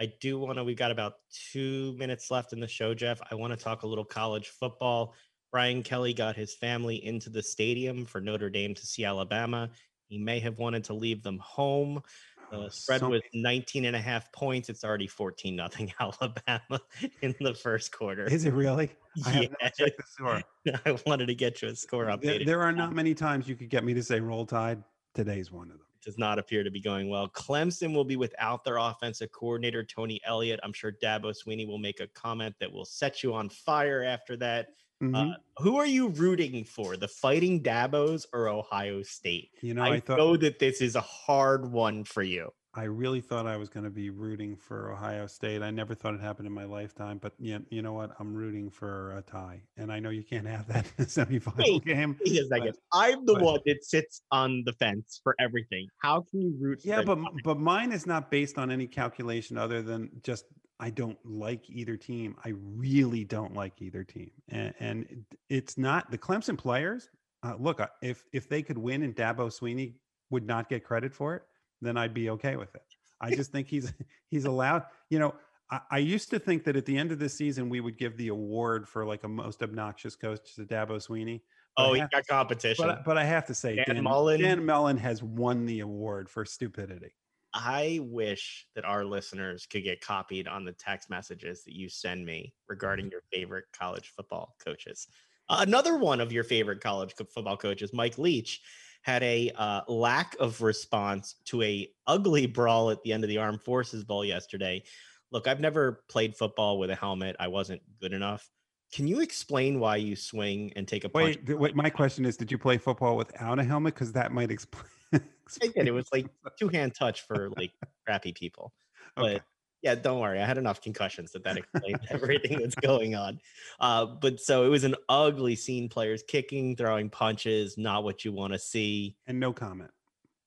I 0.00 0.12
do 0.20 0.38
want 0.38 0.58
to, 0.58 0.64
we've 0.64 0.76
got 0.76 0.90
about 0.90 1.14
two 1.50 1.94
minutes 1.96 2.30
left 2.30 2.52
in 2.52 2.60
the 2.60 2.68
show, 2.68 2.94
Jeff. 2.94 3.20
I 3.30 3.34
want 3.34 3.52
to 3.52 3.64
talk 3.64 3.82
a 3.82 3.86
little 3.86 4.04
college 4.04 4.48
football. 4.48 5.14
Brian 5.50 5.82
Kelly 5.82 6.12
got 6.12 6.36
his 6.36 6.54
family 6.54 7.04
into 7.04 7.30
the 7.30 7.42
stadium 7.42 8.04
for 8.04 8.20
Notre 8.20 8.50
Dame 8.50 8.74
to 8.74 8.86
see 8.86 9.04
Alabama. 9.04 9.70
He 10.08 10.18
may 10.18 10.40
have 10.40 10.58
wanted 10.58 10.84
to 10.84 10.94
leave 10.94 11.22
them 11.22 11.38
home. 11.38 12.02
The 12.50 12.56
oh, 12.56 12.68
spread 12.70 13.02
was 13.02 13.20
19 13.34 13.84
and 13.84 13.94
a 13.94 14.00
half 14.00 14.32
points. 14.32 14.70
It's 14.70 14.82
already 14.82 15.06
14 15.06 15.54
nothing 15.54 15.92
Alabama 16.00 16.80
in 17.20 17.34
the 17.40 17.54
first 17.54 17.92
quarter. 17.92 18.24
Is 18.24 18.46
it 18.46 18.54
really? 18.54 18.90
I 19.26 19.50
yeah. 19.60 19.70
the 19.78 19.92
score. 20.06 20.42
I 20.86 20.98
wanted 21.06 21.26
to 21.26 21.34
get 21.34 21.60
you 21.60 21.68
a 21.68 21.76
score 21.76 22.06
update. 22.06 22.22
There, 22.22 22.44
there, 22.44 22.62
are 22.62 22.72
not 22.72 22.88
um, 22.88 22.94
many 22.94 23.14
times 23.14 23.48
you 23.48 23.54
could 23.54 23.68
get 23.68 23.84
me 23.84 23.94
to 23.94 24.02
say 24.02 24.20
roll 24.20 24.46
tide. 24.46 24.82
Today's 25.14 25.52
one 25.52 25.70
of 25.70 25.78
them. 25.78 25.86
It 26.00 26.04
does 26.04 26.18
not 26.18 26.38
appear 26.38 26.62
to 26.62 26.70
be 26.70 26.80
going 26.80 27.08
well. 27.08 27.28
Clemson 27.28 27.94
will 27.94 28.04
be 28.04 28.16
without 28.16 28.64
their 28.64 28.78
offensive 28.78 29.30
coordinator, 29.32 29.84
Tony 29.84 30.20
Elliott. 30.24 30.60
I'm 30.62 30.72
sure 30.72 30.92
Dabo 30.92 31.34
Swinney 31.34 31.66
will 31.66 31.78
make 31.78 32.00
a 32.00 32.06
comment 32.08 32.54
that 32.60 32.72
will 32.72 32.84
set 32.84 33.22
you 33.22 33.34
on 33.34 33.48
fire 33.48 34.02
after 34.04 34.36
that. 34.38 34.68
Mm-hmm. 35.02 35.14
Uh, 35.14 35.34
who 35.58 35.76
are 35.76 35.86
you 35.86 36.08
rooting 36.08 36.64
for, 36.64 36.96
the 36.96 37.08
Fighting 37.08 37.62
Dabos 37.62 38.26
or 38.32 38.48
Ohio 38.48 39.02
State? 39.02 39.50
You 39.60 39.74
know, 39.74 39.82
I, 39.82 39.94
I 39.94 40.00
thought, 40.00 40.18
know 40.18 40.36
that 40.36 40.58
this 40.58 40.80
is 40.80 40.96
a 40.96 41.00
hard 41.00 41.70
one 41.70 42.04
for 42.04 42.22
you. 42.22 42.50
I 42.74 42.84
really 42.84 43.20
thought 43.20 43.46
I 43.46 43.56
was 43.56 43.68
going 43.68 43.84
to 43.84 43.90
be 43.90 44.10
rooting 44.10 44.54
for 44.56 44.92
Ohio 44.92 45.26
State. 45.26 45.62
I 45.62 45.70
never 45.70 45.94
thought 45.94 46.14
it 46.14 46.20
happened 46.20 46.46
in 46.46 46.52
my 46.52 46.64
lifetime, 46.64 47.18
but 47.18 47.32
yeah, 47.38 47.58
you 47.70 47.82
know 47.82 47.92
what? 47.92 48.10
I'm 48.20 48.34
rooting 48.34 48.70
for 48.70 49.16
a 49.16 49.22
tie, 49.22 49.62
and 49.76 49.90
I 49.90 49.98
know 49.98 50.10
you 50.10 50.22
can't 50.22 50.46
have 50.46 50.68
that 50.68 50.84
semifinal 50.98 51.58
Wait, 51.58 51.84
game. 51.84 52.16
Wait 52.24 52.38
a 52.38 52.46
second. 52.46 52.74
I'm 52.92 53.24
the 53.24 53.34
but, 53.34 53.42
one 53.42 53.60
that 53.66 53.84
sits 53.84 54.22
on 54.30 54.62
the 54.64 54.72
fence 54.74 55.20
for 55.24 55.34
everything. 55.40 55.88
How 56.02 56.20
can 56.20 56.40
you 56.40 56.54
root? 56.60 56.80
Yeah, 56.84 57.02
but 57.02 57.18
but 57.42 57.58
mine 57.58 57.90
is 57.90 58.06
not 58.06 58.30
based 58.30 58.58
on 58.58 58.70
any 58.70 58.86
calculation 58.86 59.58
other 59.58 59.82
than 59.82 60.10
just 60.22 60.44
I 60.80 60.90
don't 60.90 61.18
like 61.24 61.68
either 61.68 61.96
team. 61.96 62.36
I 62.44 62.52
really 62.76 63.24
don't 63.24 63.54
like 63.54 63.82
either 63.82 64.04
team, 64.04 64.30
and, 64.48 64.72
and 64.78 65.24
it's 65.48 65.76
not 65.76 66.10
the 66.10 66.18
Clemson 66.18 66.56
players. 66.56 67.10
Uh, 67.42 67.54
look, 67.58 67.80
if 68.02 68.24
if 68.32 68.48
they 68.48 68.62
could 68.62 68.78
win 68.78 69.02
and 69.02 69.14
Dabo 69.14 69.48
Swinney 69.48 69.94
would 70.30 70.46
not 70.46 70.68
get 70.68 70.84
credit 70.84 71.12
for 71.12 71.34
it, 71.34 71.42
then 71.80 71.96
I'd 71.96 72.14
be 72.14 72.30
okay 72.30 72.56
with 72.56 72.74
it. 72.74 72.82
I 73.20 73.34
just 73.34 73.50
think 73.50 73.66
he's 73.66 73.92
he's 74.30 74.44
allowed. 74.44 74.84
You 75.10 75.18
know, 75.18 75.34
I, 75.70 75.80
I, 75.90 75.98
used 75.98 76.30
to 76.30 76.38
think 76.38 76.64
that 76.64 76.76
at 76.76 76.86
the 76.86 76.96
end 76.96 77.12
of 77.12 77.18
the 77.18 77.28
season 77.28 77.68
we 77.68 77.80
would 77.80 77.98
give 77.98 78.16
the 78.16 78.28
award 78.28 78.88
for 78.88 79.04
like 79.04 79.24
a 79.24 79.28
most 79.28 79.62
obnoxious 79.62 80.16
coach 80.16 80.54
to 80.54 80.62
Dabo 80.62 80.96
Swinney. 81.04 81.40
oh, 81.76 81.94
he 81.94 82.00
got 82.00 82.26
competition. 82.26 82.86
But, 82.86 83.04
but 83.04 83.18
I 83.18 83.24
have 83.24 83.46
to 83.46 83.54
say, 83.54 83.76
Dan, 83.76 83.96
Dan 83.96 84.04
Mullen, 84.04 84.40
Dan 84.40 84.64
Mullen 84.64 84.96
has 84.96 85.22
won 85.22 85.66
the 85.66 85.80
award 85.80 86.28
for 86.28 86.44
stupidity. 86.44 87.12
I 87.54 88.00
wish 88.02 88.66
that 88.74 88.84
our 88.84 89.04
listeners 89.04 89.66
could 89.66 89.84
get 89.84 90.00
copied 90.00 90.46
on 90.46 90.64
the 90.64 90.72
text 90.72 91.08
messages 91.10 91.64
that 91.64 91.74
you 91.74 91.88
send 91.88 92.24
me 92.24 92.52
regarding 92.68 93.06
mm-hmm. 93.06 93.12
your 93.12 93.22
favorite 93.32 93.64
college 93.72 94.12
football 94.14 94.54
coaches. 94.64 95.08
Uh, 95.48 95.64
another 95.66 95.96
one 95.96 96.20
of 96.20 96.30
your 96.30 96.44
favorite 96.44 96.80
college 96.80 97.14
football 97.14 97.56
coaches, 97.56 97.92
Mike 97.92 98.18
Leach, 98.18 98.60
had 99.02 99.22
a 99.22 99.50
uh, 99.56 99.80
lack 99.88 100.36
of 100.38 100.60
response 100.60 101.36
to 101.46 101.62
a 101.62 101.88
ugly 102.06 102.46
brawl 102.46 102.90
at 102.90 103.02
the 103.02 103.12
end 103.12 103.24
of 103.24 103.28
the 103.28 103.38
Armed 103.38 103.62
Forces 103.62 104.04
Bowl 104.04 104.24
yesterday. 104.24 104.82
Look, 105.30 105.46
I've 105.46 105.60
never 105.60 106.04
played 106.10 106.36
football 106.36 106.78
with 106.78 106.90
a 106.90 106.94
helmet. 106.94 107.36
I 107.38 107.48
wasn't 107.48 107.80
good 108.00 108.12
enough. 108.12 108.48
Can 108.92 109.06
you 109.06 109.20
explain 109.20 109.80
why 109.80 109.96
you 109.96 110.16
swing 110.16 110.72
and 110.76 110.88
take 110.88 111.04
a 111.04 111.08
punch? 111.08 111.38
Wait, 111.46 111.58
wait 111.58 111.76
my 111.76 111.90
question 111.90 112.24
is, 112.24 112.36
did 112.36 112.50
you 112.50 112.58
play 112.58 112.78
football 112.78 113.16
without 113.16 113.58
a 113.58 113.64
helmet? 113.64 113.94
Because 113.94 114.12
that 114.12 114.32
might 114.32 114.50
explain. 114.50 114.84
Did. 115.12 115.88
It 115.88 115.92
was 115.92 116.08
like 116.12 116.26
two 116.58 116.68
hand 116.68 116.94
touch 116.94 117.22
for 117.22 117.50
like 117.56 117.72
crappy 118.04 118.32
people. 118.32 118.72
But 119.16 119.24
okay. 119.24 119.40
yeah, 119.82 119.94
don't 119.94 120.20
worry. 120.20 120.40
I 120.40 120.46
had 120.46 120.58
enough 120.58 120.80
concussions 120.80 121.32
that 121.32 121.44
that 121.44 121.56
explained 121.56 122.00
everything 122.10 122.58
that's 122.58 122.74
going 122.74 123.14
on. 123.14 123.40
Uh, 123.80 124.06
but 124.06 124.40
so 124.40 124.64
it 124.64 124.68
was 124.68 124.84
an 124.84 124.94
ugly 125.08 125.56
scene. 125.56 125.88
Players 125.88 126.22
kicking, 126.26 126.76
throwing 126.76 127.08
punches, 127.10 127.78
not 127.78 128.04
what 128.04 128.24
you 128.24 128.32
want 128.32 128.52
to 128.52 128.58
see. 128.58 129.16
And 129.26 129.40
no 129.40 129.52
comment. 129.52 129.90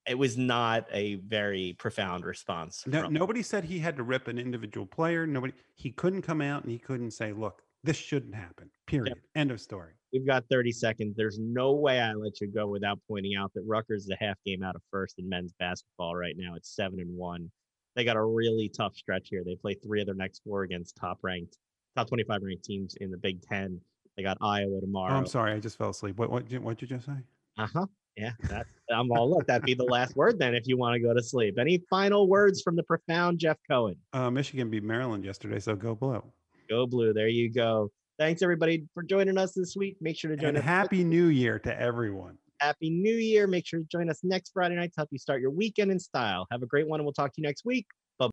It 0.07 0.17
was 0.17 0.37
not 0.37 0.87
a 0.91 1.15
very 1.15 1.75
profound 1.77 2.25
response. 2.25 2.83
No, 2.87 3.07
nobody 3.07 3.43
said 3.43 3.63
he 3.63 3.77
had 3.77 3.95
to 3.97 4.03
rip 4.03 4.27
an 4.27 4.39
individual 4.39 4.85
player. 4.85 5.27
Nobody. 5.27 5.53
He 5.75 5.91
couldn't 5.91 6.23
come 6.23 6.41
out 6.41 6.63
and 6.63 6.71
he 6.71 6.79
couldn't 6.79 7.11
say, 7.11 7.33
"Look, 7.33 7.61
this 7.83 7.97
shouldn't 7.97 8.35
happen." 8.35 8.69
Period. 8.87 9.15
Yep. 9.15 9.17
End 9.35 9.51
of 9.51 9.61
story. 9.61 9.93
We've 10.13 10.27
got 10.27 10.43
30 10.51 10.73
seconds. 10.73 11.15
There's 11.15 11.39
no 11.39 11.73
way 11.73 12.01
I 12.01 12.13
let 12.13 12.41
you 12.41 12.47
go 12.47 12.67
without 12.67 12.99
pointing 13.07 13.35
out 13.35 13.51
that 13.55 13.63
Rutgers 13.65 14.03
is 14.03 14.09
a 14.09 14.23
half 14.23 14.35
game 14.45 14.61
out 14.61 14.75
of 14.75 14.81
first 14.91 15.15
in 15.19 15.29
men's 15.29 15.53
basketball 15.57 16.15
right 16.15 16.35
now. 16.37 16.55
It's 16.55 16.75
seven 16.75 16.99
and 16.99 17.15
one. 17.15 17.49
They 17.95 18.03
got 18.03 18.17
a 18.17 18.23
really 18.23 18.69
tough 18.69 18.95
stretch 18.95 19.29
here. 19.29 19.43
They 19.45 19.55
play 19.55 19.75
three 19.75 20.01
of 20.01 20.07
their 20.07 20.15
next 20.15 20.41
four 20.43 20.63
against 20.63 20.97
top 20.97 21.19
ranked, 21.21 21.57
top 21.95 22.07
25 22.07 22.41
ranked 22.43 22.63
teams 22.63 22.95
in 22.99 23.11
the 23.11 23.17
Big 23.17 23.41
Ten. 23.41 23.79
They 24.17 24.23
got 24.23 24.37
Iowa 24.41 24.81
tomorrow. 24.81 25.13
Oh, 25.13 25.17
I'm 25.17 25.25
sorry, 25.25 25.53
I 25.53 25.59
just 25.59 25.77
fell 25.77 25.89
asleep. 25.89 26.17
What 26.17 26.29
what 26.29 26.51
what 26.59 26.77
did 26.77 26.89
you 26.89 26.97
just 26.97 27.05
say? 27.05 27.17
Uh 27.57 27.67
huh. 27.73 27.85
Yeah, 28.17 28.31
that, 28.49 28.67
I'm 28.93 29.09
all 29.11 29.29
look. 29.29 29.47
That'd 29.47 29.65
be 29.65 29.73
the 29.73 29.85
last 29.85 30.17
word 30.17 30.37
then 30.37 30.53
if 30.53 30.67
you 30.67 30.77
want 30.77 30.95
to 30.95 30.99
go 30.99 31.13
to 31.13 31.23
sleep. 31.23 31.57
Any 31.57 31.81
final 31.89 32.27
words 32.27 32.61
from 32.61 32.75
the 32.75 32.83
profound 32.83 33.39
Jeff 33.39 33.57
Cohen? 33.69 33.95
Uh, 34.11 34.29
Michigan 34.29 34.69
beat 34.69 34.83
Maryland 34.83 35.23
yesterday, 35.23 35.59
so 35.59 35.75
go 35.75 35.95
blue. 35.95 36.21
Go 36.71 36.87
blue. 36.87 37.11
There 37.11 37.27
you 37.27 37.51
go. 37.51 37.91
Thanks 38.17 38.41
everybody 38.41 38.87
for 38.93 39.03
joining 39.03 39.37
us 39.37 39.51
this 39.51 39.75
week. 39.75 39.97
Make 39.99 40.17
sure 40.17 40.31
to 40.31 40.37
join 40.37 40.49
and 40.49 40.59
us. 40.59 40.63
Happy 40.63 41.03
New 41.03 41.25
Year 41.25 41.59
to 41.59 41.77
everyone. 41.77 42.37
Happy 42.61 42.89
New 42.89 43.15
Year. 43.15 43.45
Make 43.45 43.67
sure 43.67 43.79
to 43.79 43.85
join 43.91 44.09
us 44.09 44.21
next 44.23 44.51
Friday 44.53 44.75
night 44.75 44.93
to 44.93 44.99
help 45.01 45.09
you 45.11 45.17
start 45.17 45.41
your 45.41 45.51
weekend 45.51 45.91
in 45.91 45.99
style. 45.99 46.47
Have 46.49 46.63
a 46.63 46.65
great 46.65 46.87
one, 46.87 47.01
and 47.01 47.05
we'll 47.05 47.13
talk 47.13 47.33
to 47.33 47.41
you 47.41 47.43
next 47.45 47.65
week. 47.65 47.87